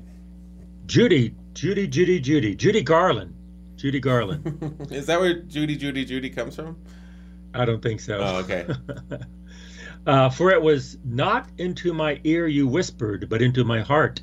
Judy, 0.87 1.35
Judy, 1.53 1.87
Judy, 1.87 2.19
Judy, 2.19 2.55
Judy 2.55 2.81
Garland, 2.81 3.33
Judy 3.75 3.99
Garland. 3.99 4.87
Is 4.91 5.05
that 5.05 5.19
where 5.19 5.33
Judy, 5.41 5.75
Judy, 5.75 6.03
Judy 6.03 6.29
comes 6.29 6.55
from? 6.55 6.77
I 7.53 7.65
don't 7.65 7.81
think 7.81 7.99
so. 7.99 8.17
Oh, 8.19 8.37
okay. 8.37 8.67
uh, 10.07 10.29
for 10.29 10.51
it 10.51 10.61
was 10.61 10.97
not 11.05 11.47
into 11.57 11.93
my 11.93 12.19
ear 12.23 12.47
you 12.47 12.67
whispered, 12.67 13.29
but 13.29 13.41
into 13.41 13.63
my 13.63 13.81
heart. 13.81 14.21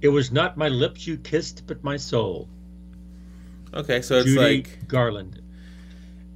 It 0.00 0.08
was 0.08 0.30
not 0.30 0.56
my 0.56 0.68
lips 0.68 1.06
you 1.06 1.16
kissed, 1.16 1.66
but 1.66 1.82
my 1.82 1.96
soul. 1.96 2.48
Okay, 3.74 4.00
so 4.00 4.18
it's 4.18 4.26
Judy 4.26 4.38
like 4.40 4.86
Garland. 4.88 5.42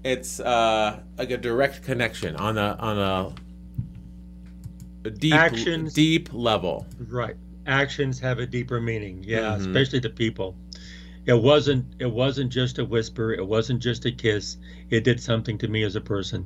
it's 0.05 0.41
uh 0.41 1.01
like 1.17 1.31
a 1.31 1.39
direct 1.39 1.83
connection 1.85 2.35
on 2.37 2.59
a 2.59 2.77
on 2.81 2.99
a, 2.99 3.03
a 3.03 3.35
deep 5.11 5.35
Actions. 5.35 5.93
deep 5.95 6.29
level. 6.33 6.87
Right. 7.09 7.37
Actions 7.67 8.19
have 8.21 8.39
a 8.39 8.47
deeper 8.47 8.81
meaning. 8.81 9.25
Yeah, 9.27 9.57
Mhm. 9.57 9.61
especially 9.61 10.01
to 10.03 10.11
people. 10.11 10.57
It 11.27 11.41
wasn't 11.41 11.85
it 12.01 12.11
wasn't 12.11 12.51
just 12.53 12.79
a 12.79 12.85
whisper, 12.85 13.33
it 13.33 13.47
wasn't 13.47 13.81
just 13.83 14.05
a 14.05 14.11
kiss. 14.13 14.57
It 14.91 15.05
did 15.05 15.21
something 15.21 15.59
to 15.59 15.69
me 15.69 15.83
as 15.85 15.95
a 15.97 16.01
person. 16.01 16.45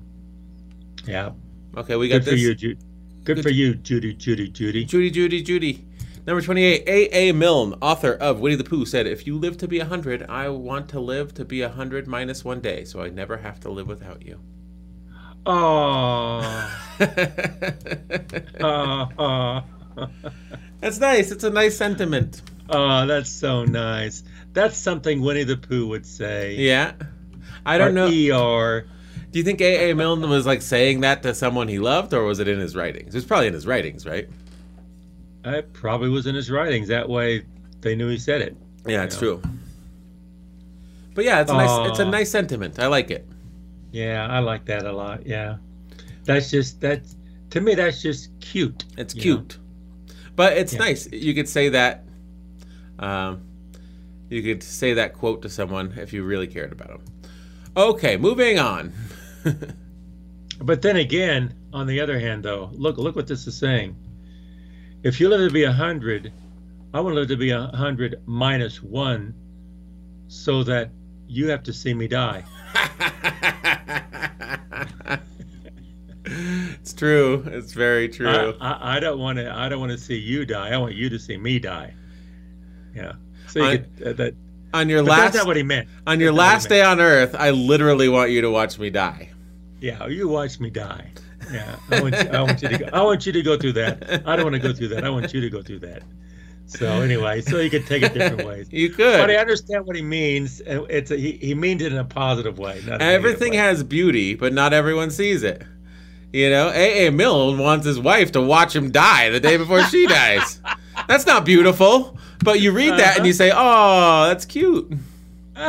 Yeah. 1.06 1.30
Okay, 1.76 1.96
we 1.96 2.08
got 2.08 2.24
Good 2.24 2.30
for 2.30 2.36
you, 2.36 2.54
Judy. 2.54 2.80
Good, 3.24 3.36
Good- 3.36 3.42
for 3.42 3.50
you, 3.50 3.74
Judy, 3.74 4.14
Judy, 4.14 4.48
Judy. 4.48 4.84
Judy, 4.84 5.10
Judy, 5.10 5.42
Judy. 5.42 5.84
Number 6.26 6.42
28, 6.42 6.82
A.A. 6.88 7.32
Milne, 7.32 7.74
author 7.80 8.12
of 8.12 8.40
Winnie 8.40 8.56
the 8.56 8.64
Pooh, 8.64 8.84
said, 8.84 9.06
If 9.06 9.26
you 9.28 9.38
live 9.38 9.56
to 9.58 9.68
be 9.68 9.78
a 9.78 9.84
100, 9.84 10.24
I 10.28 10.48
want 10.48 10.88
to 10.88 10.98
live 11.00 11.32
to 11.34 11.44
be 11.44 11.62
a 11.62 11.68
100 11.68 12.08
minus 12.08 12.44
one 12.44 12.60
day, 12.60 12.84
so 12.84 13.00
I 13.00 13.10
never 13.10 13.36
have 13.38 13.60
to 13.60 13.70
live 13.70 13.86
without 13.86 14.26
you. 14.26 14.40
Oh. 15.46 16.72
That's 20.80 21.00
nice. 21.00 21.30
It's 21.30 21.44
a 21.44 21.50
nice 21.50 21.76
sentiment. 21.76 22.42
Oh, 22.68 23.06
that's 23.06 23.30
so 23.30 23.64
nice. 23.64 24.24
That's 24.52 24.76
something 24.76 25.22
Winnie 25.22 25.44
the 25.44 25.56
Pooh 25.56 25.86
would 25.88 26.04
say. 26.04 26.56
Yeah. 26.56 26.92
I 27.64 27.78
don't 27.78 27.94
know. 27.94 28.06
ER. 28.06 28.86
Do 29.30 29.38
you 29.38 29.44
think 29.44 29.60
A.A. 29.60 29.94
Milne 29.94 30.28
was 30.28 30.46
like 30.46 30.62
saying 30.62 31.00
that 31.00 31.22
to 31.22 31.34
someone 31.34 31.68
he 31.68 31.78
loved, 31.78 32.12
or 32.14 32.24
was 32.24 32.40
it 32.40 32.48
in 32.48 32.58
his 32.58 32.74
writings? 32.74 33.14
It 33.14 33.18
was 33.18 33.24
probably 33.24 33.46
in 33.48 33.54
his 33.54 33.66
writings, 33.66 34.06
right? 34.06 34.28
It 35.44 35.72
probably 35.72 36.08
was 36.08 36.26
in 36.26 36.34
his 36.34 36.50
writings. 36.50 36.88
That 36.88 37.08
way, 37.08 37.44
they 37.82 37.94
knew 37.94 38.08
he 38.08 38.18
said 38.18 38.40
it. 38.42 38.56
Yeah, 38.86 39.04
it's 39.04 39.14
Yeah. 39.14 39.20
true. 39.20 39.42
But 41.14 41.24
yeah, 41.24 41.40
it's 41.40 41.50
a 41.50 41.54
nice. 41.54 41.90
It's 41.90 41.98
a 42.00 42.04
nice 42.04 42.30
sentiment. 42.30 42.78
I 42.78 42.88
like 42.88 43.10
it. 43.10 43.26
Yeah, 43.92 44.26
I 44.28 44.40
like 44.40 44.64
that 44.66 44.84
a 44.84 44.92
lot. 44.92 45.26
Yeah, 45.26 45.56
that's 46.24 46.50
just 46.50 46.80
that's 46.80 47.16
to 47.50 47.60
me. 47.60 47.74
That's 47.74 48.02
just 48.02 48.38
cute. 48.40 48.84
It's 48.96 49.14
cute, 49.14 49.58
but 50.34 50.56
it's 50.56 50.72
Yeah. 50.72 50.78
nice. 50.80 51.10
You 51.12 51.34
could 51.34 51.48
say 51.48 51.68
that. 51.70 52.04
Um, 52.98 53.42
you 54.28 54.42
could 54.42 54.62
say 54.62 54.94
that 54.94 55.14
quote 55.14 55.42
to 55.42 55.48
someone 55.48 55.94
if 55.96 56.12
you 56.12 56.24
really 56.24 56.46
cared 56.46 56.72
about 56.72 56.88
them. 56.88 57.04
Okay, 57.76 58.16
moving 58.16 58.58
on. 58.58 58.92
But 60.60 60.80
then 60.80 60.96
again, 60.96 61.54
on 61.72 61.86
the 61.86 62.00
other 62.00 62.18
hand, 62.18 62.42
though, 62.42 62.70
look 62.72 62.96
look 62.96 63.14
what 63.14 63.26
this 63.26 63.46
is 63.46 63.56
saying. 63.56 63.94
If 65.02 65.20
you 65.20 65.28
live 65.28 65.46
to 65.46 65.52
be 65.52 65.64
a 65.64 65.72
hundred, 65.72 66.32
I 66.94 67.00
want 67.00 67.14
to 67.14 67.20
live 67.20 67.28
to 67.28 67.36
be 67.36 67.50
a 67.50 67.66
hundred 67.66 68.22
minus 68.24 68.82
one, 68.82 69.34
so 70.28 70.62
that 70.62 70.90
you 71.28 71.48
have 71.48 71.62
to 71.64 71.74
see 71.74 71.92
me 71.92 72.08
die. 72.08 72.42
it's 76.24 76.85
true. 76.96 77.42
It's 77.46 77.72
very 77.72 78.08
true. 78.08 78.28
I, 78.28 78.50
I, 78.60 78.96
I 78.96 79.00
don't 79.00 79.18
want 79.18 79.38
to. 79.38 79.52
I 79.52 79.68
don't 79.68 79.80
want 79.80 79.92
to 79.92 79.98
see 79.98 80.16
you 80.18 80.44
die. 80.44 80.70
I 80.70 80.78
want 80.78 80.94
you 80.94 81.08
to 81.10 81.18
see 81.18 81.36
me 81.36 81.58
die. 81.58 81.94
Yeah. 82.94 83.12
So 83.48 83.60
you 83.60 83.64
I- 83.66 83.76
could, 83.78 84.02
uh, 84.06 84.12
that. 84.14 84.34
on 84.74 84.88
your 84.88 85.02
last 85.02 85.20
that's 85.32 85.36
not 85.36 85.46
what 85.46 85.56
he 85.56 85.62
meant. 85.62 85.88
on 86.06 86.18
your 86.20 86.32
that's 86.32 86.36
not 86.36 86.42
what 86.42 86.48
he 86.48 86.52
last 86.54 86.68
day 86.68 86.82
on 86.82 87.00
Earth, 87.00 87.34
I 87.38 87.50
literally 87.50 88.08
want 88.08 88.30
you 88.30 88.40
to 88.40 88.50
watch 88.50 88.78
me 88.78 88.90
die. 88.90 89.30
Yeah, 89.80 90.06
you 90.06 90.28
watch 90.28 90.58
me 90.58 90.70
die. 90.70 91.10
Yeah, 91.52 91.76
I 91.90 92.00
want 92.00 92.14
you, 92.14 92.30
I 92.30 92.42
want 92.42 92.62
you 92.62 92.68
to 92.70 92.78
go. 92.78 92.88
I 92.92 93.02
want 93.02 93.26
you 93.26 93.32
to 93.32 93.42
go 93.42 93.56
through 93.56 93.74
that. 93.74 94.22
I 94.26 94.34
don't 94.34 94.44
want 94.50 94.54
to 94.60 94.68
go 94.68 94.72
through 94.72 94.88
that. 94.88 95.04
I 95.04 95.10
want 95.10 95.32
you 95.32 95.40
to 95.42 95.50
go 95.50 95.62
through 95.62 95.78
that. 95.80 96.02
So 96.68 96.86
anyway, 97.02 97.40
so 97.42 97.60
you 97.60 97.70
could 97.70 97.86
take 97.86 98.02
it 98.02 98.12
different 98.14 98.48
ways. 98.48 98.66
You 98.72 98.88
could, 98.90 99.18
But 99.20 99.30
I 99.30 99.36
understand 99.36 99.86
what 99.86 99.94
he 99.94 100.02
means. 100.02 100.60
and 100.60 100.84
It's 100.90 101.12
a, 101.12 101.16
he, 101.16 101.32
he 101.32 101.54
means 101.54 101.82
it 101.82 101.92
in 101.92 101.98
a 101.98 102.04
positive 102.04 102.58
way. 102.58 102.82
A 102.88 103.00
Everything 103.00 103.52
way. 103.52 103.58
has 103.58 103.84
beauty, 103.84 104.34
but 104.34 104.52
not 104.52 104.72
everyone 104.72 105.12
sees 105.12 105.44
it. 105.44 105.62
You 106.32 106.50
know, 106.50 106.70
A.A. 106.74 107.10
Milne 107.10 107.58
wants 107.58 107.86
his 107.86 107.98
wife 107.98 108.32
to 108.32 108.42
watch 108.42 108.74
him 108.76 108.90
die 108.90 109.30
the 109.30 109.40
day 109.40 109.56
before 109.56 109.82
she 109.84 110.06
dies. 110.06 110.60
That's 111.08 111.24
not 111.26 111.44
beautiful. 111.44 112.18
But 112.44 112.60
you 112.60 112.72
read 112.72 112.92
that 112.98 113.16
and 113.16 113.26
you 113.26 113.32
say, 113.32 113.50
"Oh, 113.54 114.26
that's 114.28 114.44
cute." 114.44 114.92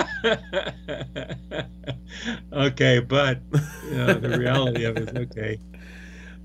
okay, 2.54 3.00
but 3.00 3.40
you 3.86 3.98
know, 3.98 4.14
the 4.14 4.38
reality 4.38 4.84
of 4.84 4.98
it 4.98 5.10
is 5.10 5.16
okay. 5.16 5.60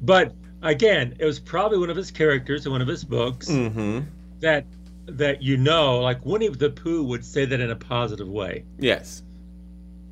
But 0.03 0.35
again, 0.63 1.17
it 1.19 1.25
was 1.25 1.39
probably 1.41 1.79
one 1.79 1.91
of 1.91 1.97
his 1.97 2.11
characters 2.11 2.67
in 2.67 2.73
one 2.73 2.83
of 2.83 2.89
his 2.89 3.05
books 3.05 3.49
Mm-hmm. 3.49 4.01
that 4.41 4.65
that 5.07 5.43
you 5.43 5.57
know, 5.57 5.99
like 5.99 6.25
Winnie 6.25 6.49
the 6.49 6.71
Pooh 6.71 7.03
would 7.05 7.25
say 7.25 7.45
that 7.45 7.61
in 7.61 7.71
a 7.71 7.77
positive 7.77 8.29
way. 8.29 8.65
Yes. 8.79 9.23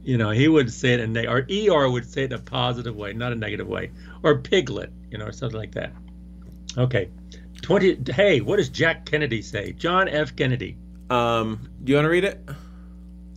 You 0.03 0.17
know, 0.17 0.31
he 0.31 0.49
would 0.49 0.73
say 0.73 0.95
it 0.95 1.01
in 1.01 1.17
a, 1.17 1.27
or 1.27 1.47
ER 1.51 1.91
would 1.91 2.11
say 2.11 2.23
it 2.23 2.33
in 2.33 2.39
a 2.39 2.43
positive 2.43 2.97
way, 2.97 3.13
not 3.13 3.33
a 3.33 3.37
negative 3.37 3.69
way, 3.69 3.91
or 4.23 4.39
Piglet, 4.39 4.91
you 5.11 5.19
know, 5.19 5.27
or 5.27 5.33
something 5.33 5.59
like 5.59 5.73
that. 5.73 5.93
Okay, 6.79 7.11
twenty. 7.61 7.99
Hey, 8.13 8.41
what 8.41 8.57
does 8.57 8.69
Jack 8.69 9.05
Kennedy 9.05 9.43
say? 9.43 9.73
John 9.73 10.09
F. 10.09 10.35
Kennedy. 10.35 10.77
Um, 11.11 11.69
do 11.85 11.93
you 11.93 11.97
want 11.97 12.07
to 12.07 12.11
read 12.11 12.25
it? 12.25 12.49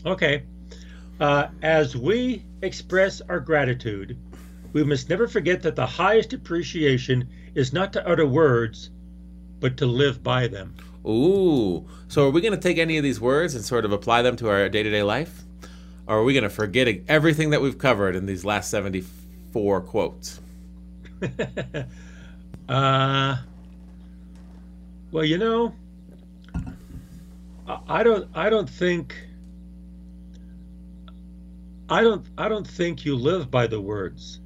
Okay. 0.06 0.44
Uh, 1.20 1.48
as 1.62 1.96
we 1.96 2.44
express 2.62 3.22
our 3.22 3.40
gratitude, 3.40 4.18
we 4.74 4.84
must 4.84 5.10
never 5.10 5.28
forget 5.28 5.62
that 5.62 5.76
the 5.76 5.86
highest 5.86 6.34
appreciation 6.34 7.30
is 7.56 7.72
not 7.72 7.94
to 7.94 8.08
utter 8.08 8.26
words, 8.26 8.90
but 9.60 9.78
to 9.78 9.86
live 9.86 10.24
by 10.24 10.48
them. 10.48 10.76
Ooh. 11.08 11.88
So 12.08 12.28
are 12.28 12.32
we 12.32 12.42
going 12.42 12.54
to 12.54 12.60
take 12.60 12.78
any 12.78 12.98
of 12.98 13.04
these 13.04 13.22
words 13.22 13.56
and 13.56 13.64
sort 13.64 13.86
of 13.86 13.92
apply 13.92 14.22
them 14.22 14.36
to 14.38 14.50
our 14.50 14.70
day-to-day 14.70 15.04
life? 15.04 15.44
Or 16.08 16.18
are 16.18 16.24
we 16.24 16.34
going 16.34 16.44
to 16.44 16.50
forget 16.50 16.88
everything 17.08 17.52
that 17.52 17.62
we've 17.62 17.78
covered 17.78 18.16
in 18.16 18.26
these 18.26 18.44
last 18.44 18.70
74 18.70 19.82
quotes? 19.82 20.42
uh, 22.70 23.38
well, 25.12 25.24
you 25.24 25.38
know, 25.38 25.74
I- 27.88 28.04
don't. 28.04 28.30
I 28.34 28.50
don't 28.50 28.70
think. 28.70 29.16
I 31.90 32.02
don't. 32.02 32.26
I 32.38 32.50
don't 32.50 32.68
think 32.68 33.06
you 33.06 33.16
live 33.16 33.50
by 33.50 33.68
the 33.68 33.80
words. 33.80 34.42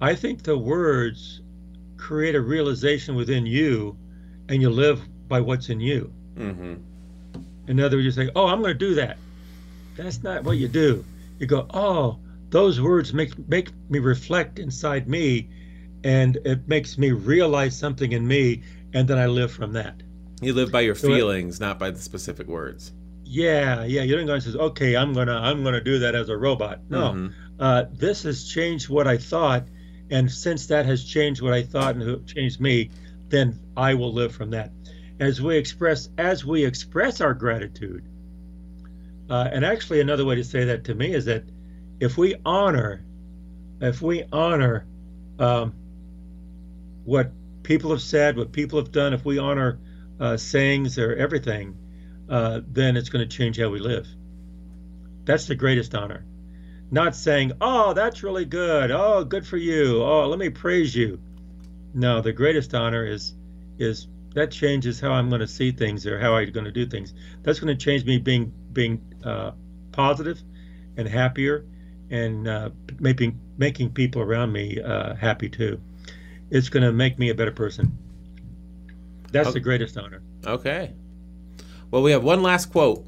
I 0.00 0.14
think 0.14 0.42
the 0.42 0.58
words 0.58 1.40
create 1.96 2.34
a 2.34 2.40
realization 2.40 3.14
within 3.14 3.46
you, 3.46 3.96
and 4.48 4.60
you 4.60 4.70
live 4.70 5.00
by 5.28 5.40
what's 5.40 5.68
in 5.68 5.80
you. 5.80 6.12
Mm-hmm. 6.36 6.74
In 7.68 7.80
other 7.80 7.96
words, 7.96 8.04
you 8.04 8.10
say, 8.10 8.30
"Oh, 8.34 8.46
I'm 8.46 8.60
going 8.60 8.72
to 8.72 8.78
do 8.78 8.94
that." 8.94 9.18
That's 9.96 10.22
not 10.22 10.44
what 10.44 10.58
you 10.58 10.68
do. 10.68 11.04
You 11.38 11.46
go, 11.46 11.66
"Oh, 11.72 12.18
those 12.50 12.80
words 12.80 13.12
make 13.12 13.32
make 13.48 13.70
me 13.90 13.98
reflect 13.98 14.58
inside 14.58 15.08
me, 15.08 15.48
and 16.04 16.36
it 16.44 16.68
makes 16.68 16.98
me 16.98 17.10
realize 17.12 17.76
something 17.76 18.12
in 18.12 18.26
me, 18.26 18.62
and 18.92 19.08
then 19.08 19.18
I 19.18 19.26
live 19.26 19.50
from 19.50 19.72
that." 19.72 20.02
You 20.40 20.52
live 20.52 20.70
by 20.70 20.82
your 20.82 20.94
So 20.94 21.08
it- 21.08 21.16
feelings, 21.16 21.60
not 21.60 21.78
by 21.78 21.90
the 21.90 21.98
specific 21.98 22.46
words. 22.46 22.92
Yeah, 23.24 23.84
yeah. 23.84 24.02
You 24.02 24.16
don't 24.16 24.26
go 24.26 24.34
and 24.34 24.42
says, 24.42 24.54
"Okay, 24.56 24.96
I'm 24.96 25.12
gonna 25.12 25.32
I'm 25.36 25.64
gonna 25.64 25.82
do 25.82 25.98
that 26.00 26.14
as 26.14 26.28
a 26.28 26.36
robot." 26.36 26.80
No, 26.90 27.12
Mhm. 27.12 27.32
uh, 27.58 27.84
this 27.92 28.22
has 28.22 28.44
changed 28.44 28.88
what 28.88 29.06
I 29.08 29.16
thought, 29.16 29.66
and 30.10 30.30
since 30.30 30.66
that 30.66 30.86
has 30.86 31.02
changed 31.04 31.42
what 31.42 31.52
I 31.52 31.62
thought 31.62 31.94
and 31.96 32.04
who- 32.04 32.22
changed 32.26 32.60
me, 32.60 32.90
then 33.30 33.58
I 33.76 33.94
will 33.94 34.12
live 34.12 34.32
from 34.32 34.50
that. 34.50 34.70
As 35.18 35.40
we 35.42 35.56
express 35.56 36.08
as 36.18 36.44
we 36.44 36.64
express 36.64 37.20
our 37.20 37.34
gratitude, 37.34 38.04
uh, 39.28 39.48
and 39.52 39.64
actually 39.64 40.00
another 40.00 40.24
way 40.24 40.36
to 40.36 40.44
say 40.44 40.64
that 40.64 40.84
to 40.84 40.94
me 40.94 41.12
is 41.12 41.24
that 41.24 41.44
if 42.00 42.16
we 42.16 42.36
honor, 42.44 43.04
if 43.80 44.00
we 44.00 44.24
honor 44.32 44.86
um, 45.38 45.74
what 47.04 47.32
people 47.62 47.90
have 47.90 48.02
said, 48.02 48.36
what 48.36 48.52
people 48.52 48.78
have 48.78 48.92
done, 48.92 49.12
if 49.12 49.24
we 49.24 49.38
honor 49.38 49.78
uh, 50.20 50.36
sayings 50.36 50.98
or 50.98 51.14
everything, 51.14 51.76
uh, 52.28 52.60
then 52.66 52.96
it's 52.96 53.08
going 53.08 53.28
to 53.28 53.36
change 53.36 53.58
how 53.58 53.68
we 53.68 53.78
live. 53.78 54.06
That's 55.24 55.46
the 55.46 55.54
greatest 55.54 55.94
honor. 55.94 56.24
not 56.90 57.16
saying, 57.16 57.52
"Oh, 57.60 57.92
that's 57.94 58.22
really 58.22 58.44
good. 58.44 58.92
Oh, 58.92 59.24
good 59.24 59.44
for 59.44 59.56
you. 59.56 60.02
Oh, 60.02 60.28
let 60.28 60.38
me 60.38 60.50
praise 60.50 60.94
you." 60.94 61.20
No, 61.94 62.20
the 62.20 62.32
greatest 62.32 62.74
honor 62.74 63.04
is 63.04 63.34
is 63.78 64.06
that 64.36 64.50
changes 64.50 65.00
how 65.00 65.12
I'm 65.12 65.30
going 65.30 65.40
to 65.40 65.46
see 65.46 65.72
things 65.72 66.06
or 66.06 66.20
how 66.20 66.34
I'm 66.36 66.52
going 66.52 66.66
to 66.66 66.70
do 66.70 66.84
things. 66.86 67.14
That's 67.42 67.58
going 67.58 67.74
to 67.76 67.84
change 67.84 68.04
me 68.04 68.18
being 68.18 68.52
being 68.72 69.00
uh, 69.24 69.52
positive 69.92 70.38
and 70.98 71.08
happier 71.08 71.64
and 72.10 72.46
uh, 72.46 72.68
making 73.00 73.40
making 73.56 73.92
people 73.94 74.20
around 74.20 74.52
me 74.52 74.78
uh, 74.80 75.14
happy 75.14 75.48
too. 75.48 75.80
It's 76.50 76.68
going 76.68 76.82
to 76.82 76.92
make 76.92 77.18
me 77.18 77.30
a 77.30 77.34
better 77.34 77.50
person. 77.50 77.96
That's 79.32 79.48
Okay. 79.48 79.54
the 79.54 79.60
greatest 79.60 79.96
honor. 79.96 80.20
Okay. 80.44 80.92
Well, 81.90 82.02
we 82.02 82.10
have 82.12 82.22
one 82.22 82.42
last 82.42 82.66
quote. 82.66 83.06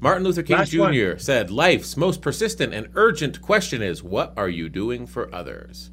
Martin 0.00 0.24
Luther 0.24 0.42
King 0.42 0.56
Last 0.58 0.70
Jr. 0.70 0.80
one. 0.80 1.18
said, 1.18 1.50
Life's 1.50 1.94
most 1.96 2.22
persistent 2.22 2.72
and 2.72 2.88
urgent 2.94 3.40
question 3.42 3.82
is, 3.82 4.02
What 4.02 4.32
are 4.36 4.48
you 4.48 4.70
doing 4.70 5.06
for 5.06 5.32
others? 5.34 5.90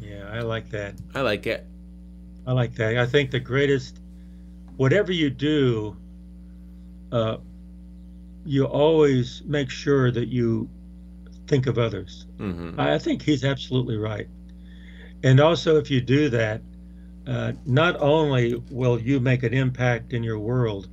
Yeah, 0.00 0.28
I 0.30 0.40
like 0.40 0.68
that. 0.70 0.94
I 1.14 1.22
like 1.22 1.46
it. 1.46 1.66
I 2.46 2.52
like 2.52 2.74
that. 2.74 2.96
I 2.96 3.06
think 3.06 3.30
the 3.30 3.40
greatest, 3.40 4.00
whatever 4.76 5.12
you 5.12 5.30
do, 5.30 5.96
uh, 7.12 7.36
you 8.44 8.64
always 8.64 9.42
make 9.44 9.70
sure 9.70 10.10
that 10.10 10.28
you 10.28 10.68
think 11.46 11.66
of 11.66 11.78
others. 11.78 12.26
hmm 12.38 12.78
I 12.78 12.94
I 12.94 12.98
think 12.98 13.22
he's 13.22 13.44
absolutely 13.44 13.96
right. 13.96 14.28
And 15.22 15.38
also, 15.38 15.76
if 15.76 15.90
you 15.90 16.00
do 16.00 16.28
that, 16.30 16.62
uh, 17.26 17.52
not 17.64 18.00
only 18.00 18.60
will 18.70 18.98
you 18.98 19.20
make 19.20 19.44
an 19.44 19.54
impact 19.54 20.12
in 20.12 20.24
your 20.24 20.38
world, 20.38 20.88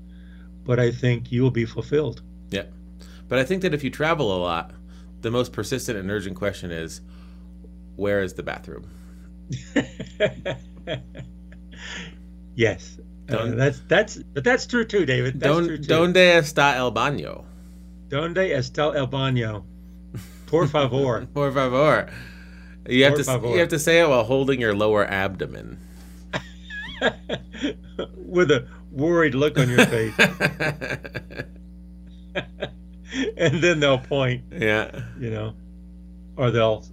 but 0.66 0.80
I 0.80 0.91
think 0.91 1.32
you 1.32 1.41
will 1.41 1.52
be 1.52 1.66
fulfilled. 1.66 2.22
Yeah. 2.52 2.66
But 3.28 3.39
I 3.39 3.43
think 3.43 3.64
that 3.64 3.74
if 3.74 3.84
you 3.84 3.89
travel 3.89 4.36
a 4.36 4.38
lot, 4.38 4.72
the 5.22 5.32
most 5.32 5.52
persistent 5.52 5.97
and 5.97 6.12
urgent 6.12 6.36
question 6.36 6.72
is, 6.72 7.02
Where 7.95 8.22
is 8.22 8.34
the 8.34 8.43
bathroom? 8.43 8.88
yes, 12.55 12.99
uh, 13.30 13.47
that's 13.55 13.80
that's 13.88 14.17
but 14.17 14.43
that's 14.43 14.65
true 14.65 14.86
too, 14.86 15.05
David. 15.05 15.39
That's 15.39 15.53
Don, 15.53 15.67
true 15.67 15.77
too. 15.77 15.84
donde 15.84 16.15
está 16.15 16.75
el 16.75 16.91
baño? 16.91 17.45
Donde 18.09 18.51
está 18.51 18.95
el 18.95 19.07
baño? 19.07 19.63
Por 20.47 20.67
favor. 20.67 21.25
Por 21.34 21.51
favor. 21.51 22.09
You 22.88 23.03
have 23.03 23.13
Por 23.13 23.17
to 23.19 23.23
favor. 23.23 23.49
you 23.49 23.59
have 23.59 23.69
to 23.69 23.80
say 23.80 23.99
it 23.99 24.09
while 24.09 24.23
holding 24.23 24.59
your 24.59 24.73
lower 24.73 25.05
abdomen. 25.05 25.77
With 28.15 28.51
a 28.51 28.67
worried 28.91 29.36
look 29.36 29.57
on 29.57 29.69
your 29.69 29.86
face, 29.86 30.13
and 33.38 33.61
then 33.61 33.80
they'll 33.80 33.99
point, 33.99 34.43
yeah. 34.51 35.03
you 35.19 35.30
know, 35.30 35.53
or 36.36 36.51
they'll 36.51 36.84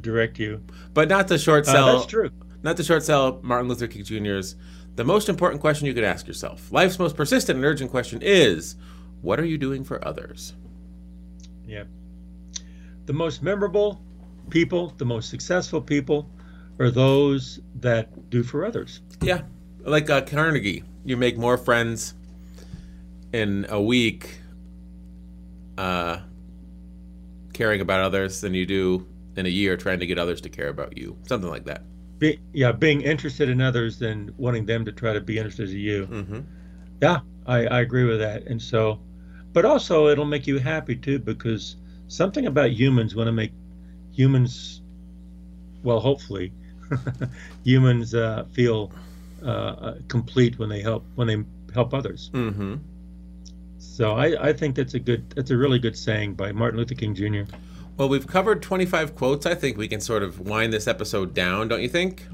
direct 0.00 0.38
you. 0.38 0.60
But 0.92 1.08
not 1.08 1.28
to 1.28 1.38
short 1.38 1.66
Uh, 1.68 1.94
that's 1.94 2.06
true. 2.06 2.30
Not 2.66 2.76
to 2.76 2.84
short 2.84 3.04
sell 3.04 3.38
Martin 3.42 3.68
Luther 3.68 3.86
King 3.86 4.04
Jr.'s 4.04 4.56
the 4.96 5.04
most 5.04 5.28
important 5.28 5.60
question 5.60 5.86
you 5.86 5.94
could 5.94 6.04
ask 6.04 6.26
yourself. 6.26 6.72
Life's 6.72 6.98
most 6.98 7.16
persistent 7.16 7.56
and 7.56 7.64
urgent 7.64 7.90
question 7.90 8.20
is 8.22 8.76
what 9.20 9.38
are 9.38 9.44
you 9.44 9.56
doing 9.56 9.84
for 9.84 10.04
others? 10.06 10.54
Yeah. 11.66 11.84
The 13.04 13.12
most 13.12 13.42
memorable 13.42 14.02
people, 14.50 14.94
the 14.96 15.04
most 15.04 15.30
successful 15.30 15.80
people, 15.80 16.28
are 16.80 16.90
those 16.90 17.60
that 17.76 18.30
do 18.30 18.42
for 18.42 18.64
others. 18.64 19.00
Yeah. 19.20 19.42
Like 19.80 20.10
uh, 20.10 20.22
Carnegie, 20.22 20.82
you 21.04 21.16
make 21.16 21.38
more 21.38 21.56
friends 21.56 22.14
in 23.32 23.66
a 23.68 23.80
week 23.80 24.40
uh, 25.78 26.18
caring 27.52 27.80
about 27.80 28.00
others 28.00 28.40
than 28.40 28.54
you 28.54 28.66
do 28.66 29.06
in 29.36 29.46
a 29.46 29.50
year 29.50 29.76
trying 29.76 30.00
to 30.00 30.06
get 30.06 30.18
others 30.18 30.40
to 30.40 30.48
care 30.48 30.68
about 30.68 30.96
you. 30.96 31.16
Something 31.26 31.50
like 31.50 31.66
that. 31.66 31.82
Be, 32.18 32.40
yeah, 32.52 32.72
being 32.72 33.02
interested 33.02 33.48
in 33.50 33.60
others 33.60 33.98
than 33.98 34.32
wanting 34.38 34.64
them 34.66 34.84
to 34.86 34.92
try 34.92 35.12
to 35.12 35.20
be 35.20 35.36
interested 35.36 35.70
in 35.70 35.76
you. 35.76 36.06
hmm 36.06 36.40
Yeah, 37.02 37.20
I, 37.46 37.66
I 37.66 37.80
agree 37.80 38.04
with 38.04 38.20
that. 38.20 38.44
And 38.46 38.60
so, 38.60 39.00
but 39.52 39.64
also 39.64 40.08
it'll 40.08 40.24
make 40.24 40.46
you 40.46 40.58
happy 40.58 40.96
too 40.96 41.18
because 41.18 41.76
something 42.08 42.46
about 42.46 42.70
humans 42.72 43.14
want 43.14 43.28
to 43.28 43.32
make 43.32 43.52
humans, 44.12 44.82
well, 45.82 46.00
hopefully, 46.00 46.52
humans 47.64 48.14
uh, 48.14 48.44
feel 48.52 48.92
uh, 49.44 49.48
uh, 49.48 49.94
complete 50.08 50.58
when 50.58 50.68
they 50.68 50.80
help 50.80 51.04
when 51.16 51.26
they 51.28 51.44
help 51.74 51.92
others. 51.94 52.30
hmm 52.32 52.76
So 53.78 54.12
I, 54.12 54.48
I 54.48 54.52
think 54.52 54.74
that's 54.76 54.94
a 54.94 54.98
good 55.00 55.28
that's 55.30 55.50
a 55.50 55.56
really 55.56 55.78
good 55.78 55.96
saying 55.96 56.34
by 56.34 56.52
Martin 56.52 56.78
Luther 56.78 56.94
King 56.94 57.14
Jr. 57.14 57.44
Well, 57.96 58.08
we've 58.08 58.26
covered 58.26 58.62
25 58.62 59.14
quotes. 59.14 59.46
I 59.46 59.54
think 59.54 59.76
we 59.78 59.88
can 59.88 60.00
sort 60.00 60.22
of 60.22 60.40
wind 60.40 60.72
this 60.72 60.86
episode 60.86 61.32
down, 61.34 61.68
don't 61.68 61.80
you 61.80 61.88
think? 61.88 62.26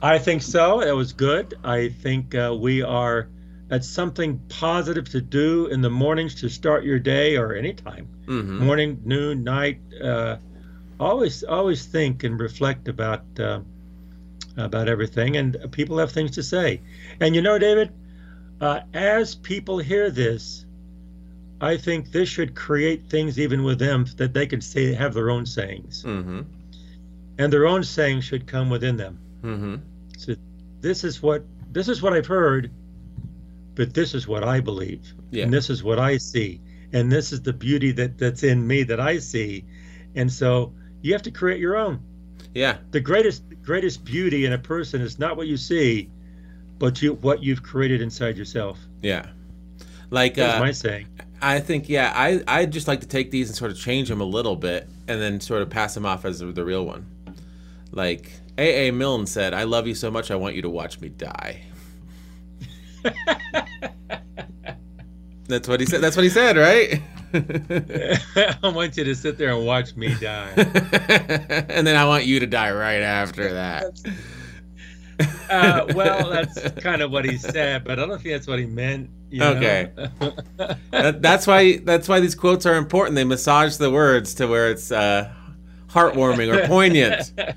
I 0.00 0.18
think 0.18 0.42
so. 0.42 0.80
It 0.80 0.92
was 0.92 1.12
good. 1.12 1.54
I 1.64 1.88
think 1.88 2.34
uh, 2.34 2.54
we 2.58 2.82
are. 2.82 3.28
at 3.68 3.84
something 3.84 4.38
positive 4.48 5.08
to 5.10 5.20
do 5.20 5.66
in 5.66 5.80
the 5.80 5.90
mornings 5.90 6.36
to 6.36 6.48
start 6.48 6.84
your 6.84 7.00
day 7.00 7.36
or 7.36 7.52
anytime. 7.54 8.06
hmm 8.26 8.64
Morning, 8.64 9.00
noon, 9.04 9.42
night. 9.42 9.80
Uh, 10.00 10.36
always, 11.00 11.42
always 11.42 11.84
think 11.86 12.22
and 12.22 12.38
reflect 12.38 12.86
about 12.86 13.24
uh, 13.40 13.60
about 14.56 14.88
everything. 14.88 15.36
And 15.36 15.56
people 15.72 15.98
have 15.98 16.12
things 16.12 16.32
to 16.32 16.42
say. 16.42 16.80
And 17.20 17.34
you 17.34 17.42
know, 17.42 17.58
David, 17.58 17.90
uh, 18.60 18.80
as 18.94 19.34
people 19.34 19.78
hear 19.78 20.10
this, 20.10 20.65
I 21.60 21.76
think 21.76 22.12
this 22.12 22.28
should 22.28 22.54
create 22.54 23.08
things 23.08 23.38
even 23.38 23.62
with 23.64 23.78
them 23.78 24.04
that 24.16 24.34
they 24.34 24.46
can 24.46 24.60
say 24.60 24.92
have 24.92 25.14
their 25.14 25.30
own 25.30 25.46
sayings, 25.46 26.02
hmm 26.02 26.42
and 27.38 27.52
their 27.52 27.66
own 27.66 27.84
sayings 27.84 28.24
should 28.24 28.46
come 28.46 28.70
within 28.70 28.96
them. 28.96 29.18
hmm 29.42 29.76
So 30.16 30.34
this 30.80 31.04
is 31.04 31.22
what 31.22 31.44
this 31.72 31.88
is 31.88 32.00
what 32.02 32.12
I've 32.14 32.26
heard, 32.26 32.70
but 33.74 33.92
this 33.94 34.14
is 34.14 34.26
what 34.26 34.42
I 34.44 34.60
believe, 34.60 35.12
Yeah. 35.30 35.44
and 35.44 35.52
this 35.52 35.68
is 35.70 35.82
what 35.82 35.98
I 35.98 36.16
see, 36.18 36.60
and 36.92 37.10
this 37.12 37.32
is 37.32 37.42
the 37.42 37.52
beauty 37.52 37.92
that 37.92 38.18
that's 38.18 38.42
in 38.42 38.66
me 38.66 38.82
that 38.84 39.00
I 39.00 39.18
see, 39.18 39.64
and 40.14 40.32
so 40.32 40.72
you 41.02 41.12
have 41.12 41.22
to 41.22 41.30
create 41.30 41.60
your 41.60 41.76
own. 41.76 42.00
Yeah. 42.54 42.78
The 42.90 43.00
greatest 43.00 43.42
greatest 43.62 44.04
beauty 44.04 44.46
in 44.46 44.52
a 44.52 44.58
person 44.58 45.00
is 45.02 45.18
not 45.18 45.36
what 45.36 45.46
you 45.46 45.56
see, 45.56 46.10
but 46.78 47.02
you 47.02 47.14
what 47.14 47.42
you've 47.42 47.62
created 47.62 48.00
inside 48.00 48.36
yourself. 48.36 48.78
Yeah. 49.02 49.26
Like 50.10 50.34
That's 50.34 50.56
uh, 50.56 50.60
my 50.60 50.72
saying. 50.72 51.08
I 51.42 51.60
think 51.60 51.88
yeah, 51.88 52.12
I 52.14 52.42
I 52.48 52.66
just 52.66 52.88
like 52.88 53.00
to 53.00 53.06
take 53.06 53.30
these 53.30 53.48
and 53.48 53.56
sort 53.56 53.70
of 53.70 53.78
change 53.78 54.08
them 54.08 54.20
a 54.20 54.24
little 54.24 54.56
bit 54.56 54.88
and 55.08 55.20
then 55.20 55.40
sort 55.40 55.62
of 55.62 55.70
pass 55.70 55.94
them 55.94 56.06
off 56.06 56.24
as 56.24 56.40
the 56.40 56.64
real 56.64 56.84
one. 56.86 57.06
Like 57.92 58.32
A.A. 58.58 58.90
Milne 58.92 59.26
said, 59.26 59.54
"I 59.54 59.64
love 59.64 59.86
you 59.86 59.94
so 59.94 60.10
much 60.10 60.30
I 60.30 60.36
want 60.36 60.54
you 60.56 60.62
to 60.62 60.70
watch 60.70 61.00
me 61.00 61.08
die." 61.08 61.62
That's 65.48 65.68
what 65.68 65.80
he 65.80 65.86
said. 65.86 66.00
That's 66.00 66.16
what 66.16 66.24
he 66.24 66.30
said, 66.30 66.56
right? 66.56 67.00
I 68.62 68.68
want 68.68 68.96
you 68.96 69.04
to 69.04 69.14
sit 69.14 69.38
there 69.38 69.50
and 69.50 69.66
watch 69.66 69.94
me 69.96 70.14
die. 70.14 70.52
and 70.56 71.86
then 71.86 71.96
I 71.96 72.04
want 72.04 72.24
you 72.24 72.40
to 72.40 72.46
die 72.46 72.72
right 72.72 73.02
after 73.02 73.52
that. 73.52 74.00
Uh, 75.50 75.86
well, 75.94 76.30
that's 76.30 76.70
kind 76.82 77.02
of 77.02 77.10
what 77.10 77.24
he 77.24 77.38
said, 77.38 77.84
but 77.84 77.98
I 77.98 78.06
don't 78.06 78.20
think 78.20 78.34
that's 78.34 78.46
what 78.46 78.58
he 78.58 78.66
meant. 78.66 79.10
Okay. 79.32 79.90
That, 80.90 81.20
that's 81.20 81.46
why 81.46 81.76
that's 81.76 82.08
why 82.08 82.20
these 82.20 82.34
quotes 82.34 82.64
are 82.64 82.76
important. 82.76 83.16
They 83.16 83.24
massage 83.24 83.76
the 83.76 83.90
words 83.90 84.34
to 84.34 84.46
where 84.46 84.70
it's 84.70 84.90
uh, 84.90 85.30
heartwarming 85.88 86.54
or 86.54 86.66
poignant. 86.66 87.32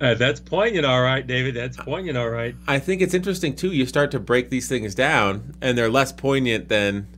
Uh, 0.00 0.14
that's 0.14 0.38
poignant, 0.38 0.86
all 0.86 1.02
right, 1.02 1.26
David. 1.26 1.56
That's 1.56 1.76
poignant, 1.76 2.16
all 2.16 2.30
right. 2.30 2.54
I 2.68 2.78
think 2.78 3.02
it's 3.02 3.14
interesting 3.14 3.56
too. 3.56 3.72
You 3.72 3.84
start 3.84 4.12
to 4.12 4.20
break 4.20 4.48
these 4.48 4.68
things 4.68 4.94
down, 4.94 5.56
and 5.60 5.76
they're 5.76 5.90
less 5.90 6.12
poignant 6.12 6.68
than 6.68 7.08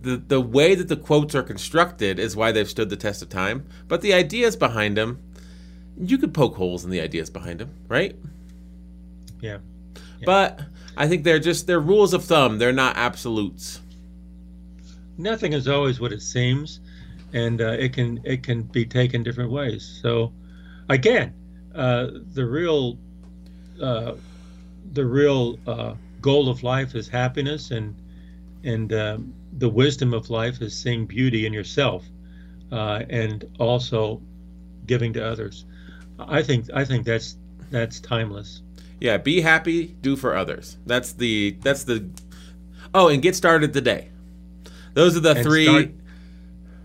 the 0.00 0.16
the 0.16 0.40
way 0.40 0.74
that 0.74 0.88
the 0.88 0.96
quotes 0.96 1.34
are 1.34 1.42
constructed 1.42 2.18
is 2.18 2.34
why 2.34 2.50
they've 2.50 2.68
stood 2.68 2.88
the 2.88 2.96
test 2.96 3.20
of 3.20 3.28
time. 3.28 3.66
But 3.88 4.00
the 4.00 4.14
ideas 4.14 4.56
behind 4.56 4.96
them, 4.96 5.22
you 5.98 6.16
could 6.16 6.32
poke 6.32 6.56
holes 6.56 6.82
in 6.82 6.90
the 6.90 7.00
ideas 7.00 7.28
behind 7.28 7.60
them, 7.60 7.74
right? 7.88 8.16
Yeah. 9.40 9.58
But 10.24 10.60
I 10.96 11.08
think 11.08 11.24
they're 11.24 11.38
just 11.38 11.66
they're 11.66 11.80
rules 11.80 12.14
of 12.14 12.24
thumb. 12.24 12.58
They're 12.58 12.72
not 12.72 12.96
absolutes. 12.96 13.80
Nothing 15.16 15.52
is 15.52 15.68
always 15.68 16.00
what 16.00 16.12
it 16.12 16.22
seems, 16.22 16.80
and 17.32 17.60
uh, 17.60 17.72
it 17.72 17.92
can 17.92 18.20
it 18.24 18.42
can 18.42 18.62
be 18.62 18.84
taken 18.84 19.22
different 19.22 19.50
ways. 19.50 20.00
So, 20.02 20.32
again, 20.88 21.34
uh, 21.74 22.08
the 22.32 22.44
real 22.44 22.98
uh, 23.82 24.14
the 24.92 25.04
real 25.04 25.58
uh, 25.66 25.94
goal 26.20 26.48
of 26.48 26.62
life 26.62 26.94
is 26.94 27.08
happiness, 27.08 27.70
and 27.70 27.94
and 28.64 28.92
um, 28.92 29.34
the 29.58 29.68
wisdom 29.68 30.14
of 30.14 30.30
life 30.30 30.62
is 30.62 30.76
seeing 30.76 31.06
beauty 31.06 31.46
in 31.46 31.52
yourself, 31.52 32.04
uh, 32.72 33.02
and 33.10 33.44
also 33.58 34.20
giving 34.86 35.12
to 35.14 35.24
others. 35.26 35.64
I 36.18 36.42
think 36.42 36.70
I 36.72 36.84
think 36.84 37.04
that's 37.04 37.36
that's 37.70 38.00
timeless. 38.00 38.62
Yeah, 39.04 39.18
be 39.18 39.42
happy, 39.42 39.88
do 40.00 40.16
for 40.16 40.34
others. 40.34 40.78
That's 40.86 41.12
the 41.12 41.58
that's 41.60 41.84
the 41.84 42.08
Oh, 42.94 43.08
and 43.08 43.20
get 43.20 43.36
started 43.36 43.74
today. 43.74 44.08
Those 44.94 45.14
are 45.14 45.20
the 45.20 45.32
And 45.32 45.44
three 45.44 45.66
start- 45.66 45.90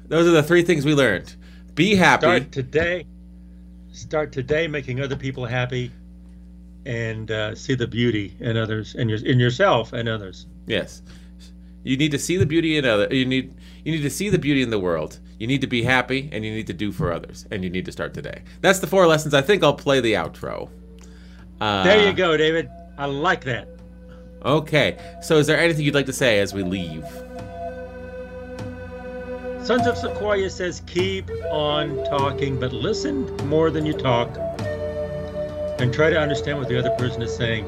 Those 0.09 0.27
are 0.27 0.31
the 0.31 0.43
three 0.43 0.61
things 0.63 0.83
we 0.83 0.93
learned. 0.93 1.33
Be 1.75 1.95
happy. 1.95 2.25
Start 2.25 2.51
today. 2.51 3.05
Start 3.93 4.33
today 4.33 4.67
making 4.67 4.99
other 4.99 5.15
people 5.15 5.45
happy, 5.45 5.93
and 6.85 7.31
uh, 7.31 7.55
see 7.55 7.73
the 7.73 7.87
beauty 7.87 8.35
in 8.41 8.57
others, 8.57 8.95
and 8.95 9.09
your, 9.09 9.25
in 9.25 9.39
yourself 9.39 9.93
and 9.93 10.09
others. 10.09 10.45
Yes. 10.67 11.01
You 11.85 11.95
need 11.95 12.11
to 12.11 12.19
see 12.19 12.35
the 12.35 12.45
beauty 12.45 12.77
in 12.77 12.83
other. 12.83 13.07
You 13.09 13.25
need 13.25 13.53
you 13.85 13.93
need 13.93 14.01
to 14.01 14.09
see 14.09 14.27
the 14.29 14.39
beauty 14.39 14.61
in 14.61 14.71
the 14.71 14.79
world. 14.79 15.19
You 15.37 15.47
need 15.47 15.61
to 15.61 15.67
be 15.67 15.83
happy, 15.83 16.27
and 16.33 16.43
you 16.43 16.51
need 16.51 16.67
to 16.67 16.73
do 16.73 16.91
for 16.91 17.13
others, 17.13 17.45
and 17.49 17.63
you 17.63 17.69
need 17.69 17.85
to 17.85 17.93
start 17.93 18.13
today. 18.13 18.43
That's 18.59 18.79
the 18.79 18.87
four 18.87 19.07
lessons. 19.07 19.33
I 19.33 19.41
think 19.41 19.63
I'll 19.63 19.73
play 19.73 20.01
the 20.01 20.15
outro. 20.15 20.69
Uh, 21.61 21.83
there 21.83 22.07
you 22.07 22.13
go, 22.13 22.37
David. 22.37 22.69
I 22.97 23.05
like 23.05 23.43
that. 23.45 23.67
Okay. 24.45 24.97
So, 25.21 25.37
is 25.37 25.47
there 25.47 25.59
anything 25.59 25.85
you'd 25.85 25.95
like 25.95 26.05
to 26.05 26.13
say 26.13 26.39
as 26.39 26.53
we 26.53 26.63
leave? 26.63 27.05
Sons 29.63 29.85
of 29.85 29.97
Sequoia 29.97 30.49
says, 30.49 30.81
keep 30.87 31.29
on 31.51 32.03
talking, 32.05 32.59
but 32.59 32.73
listen 32.73 33.25
more 33.47 33.69
than 33.69 33.85
you 33.85 33.93
talk. 33.93 34.29
And 35.79 35.93
try 35.93 36.09
to 36.09 36.19
understand 36.19 36.57
what 36.57 36.69
the 36.69 36.79
other 36.79 36.89
person 36.91 37.21
is 37.21 37.35
saying. 37.35 37.65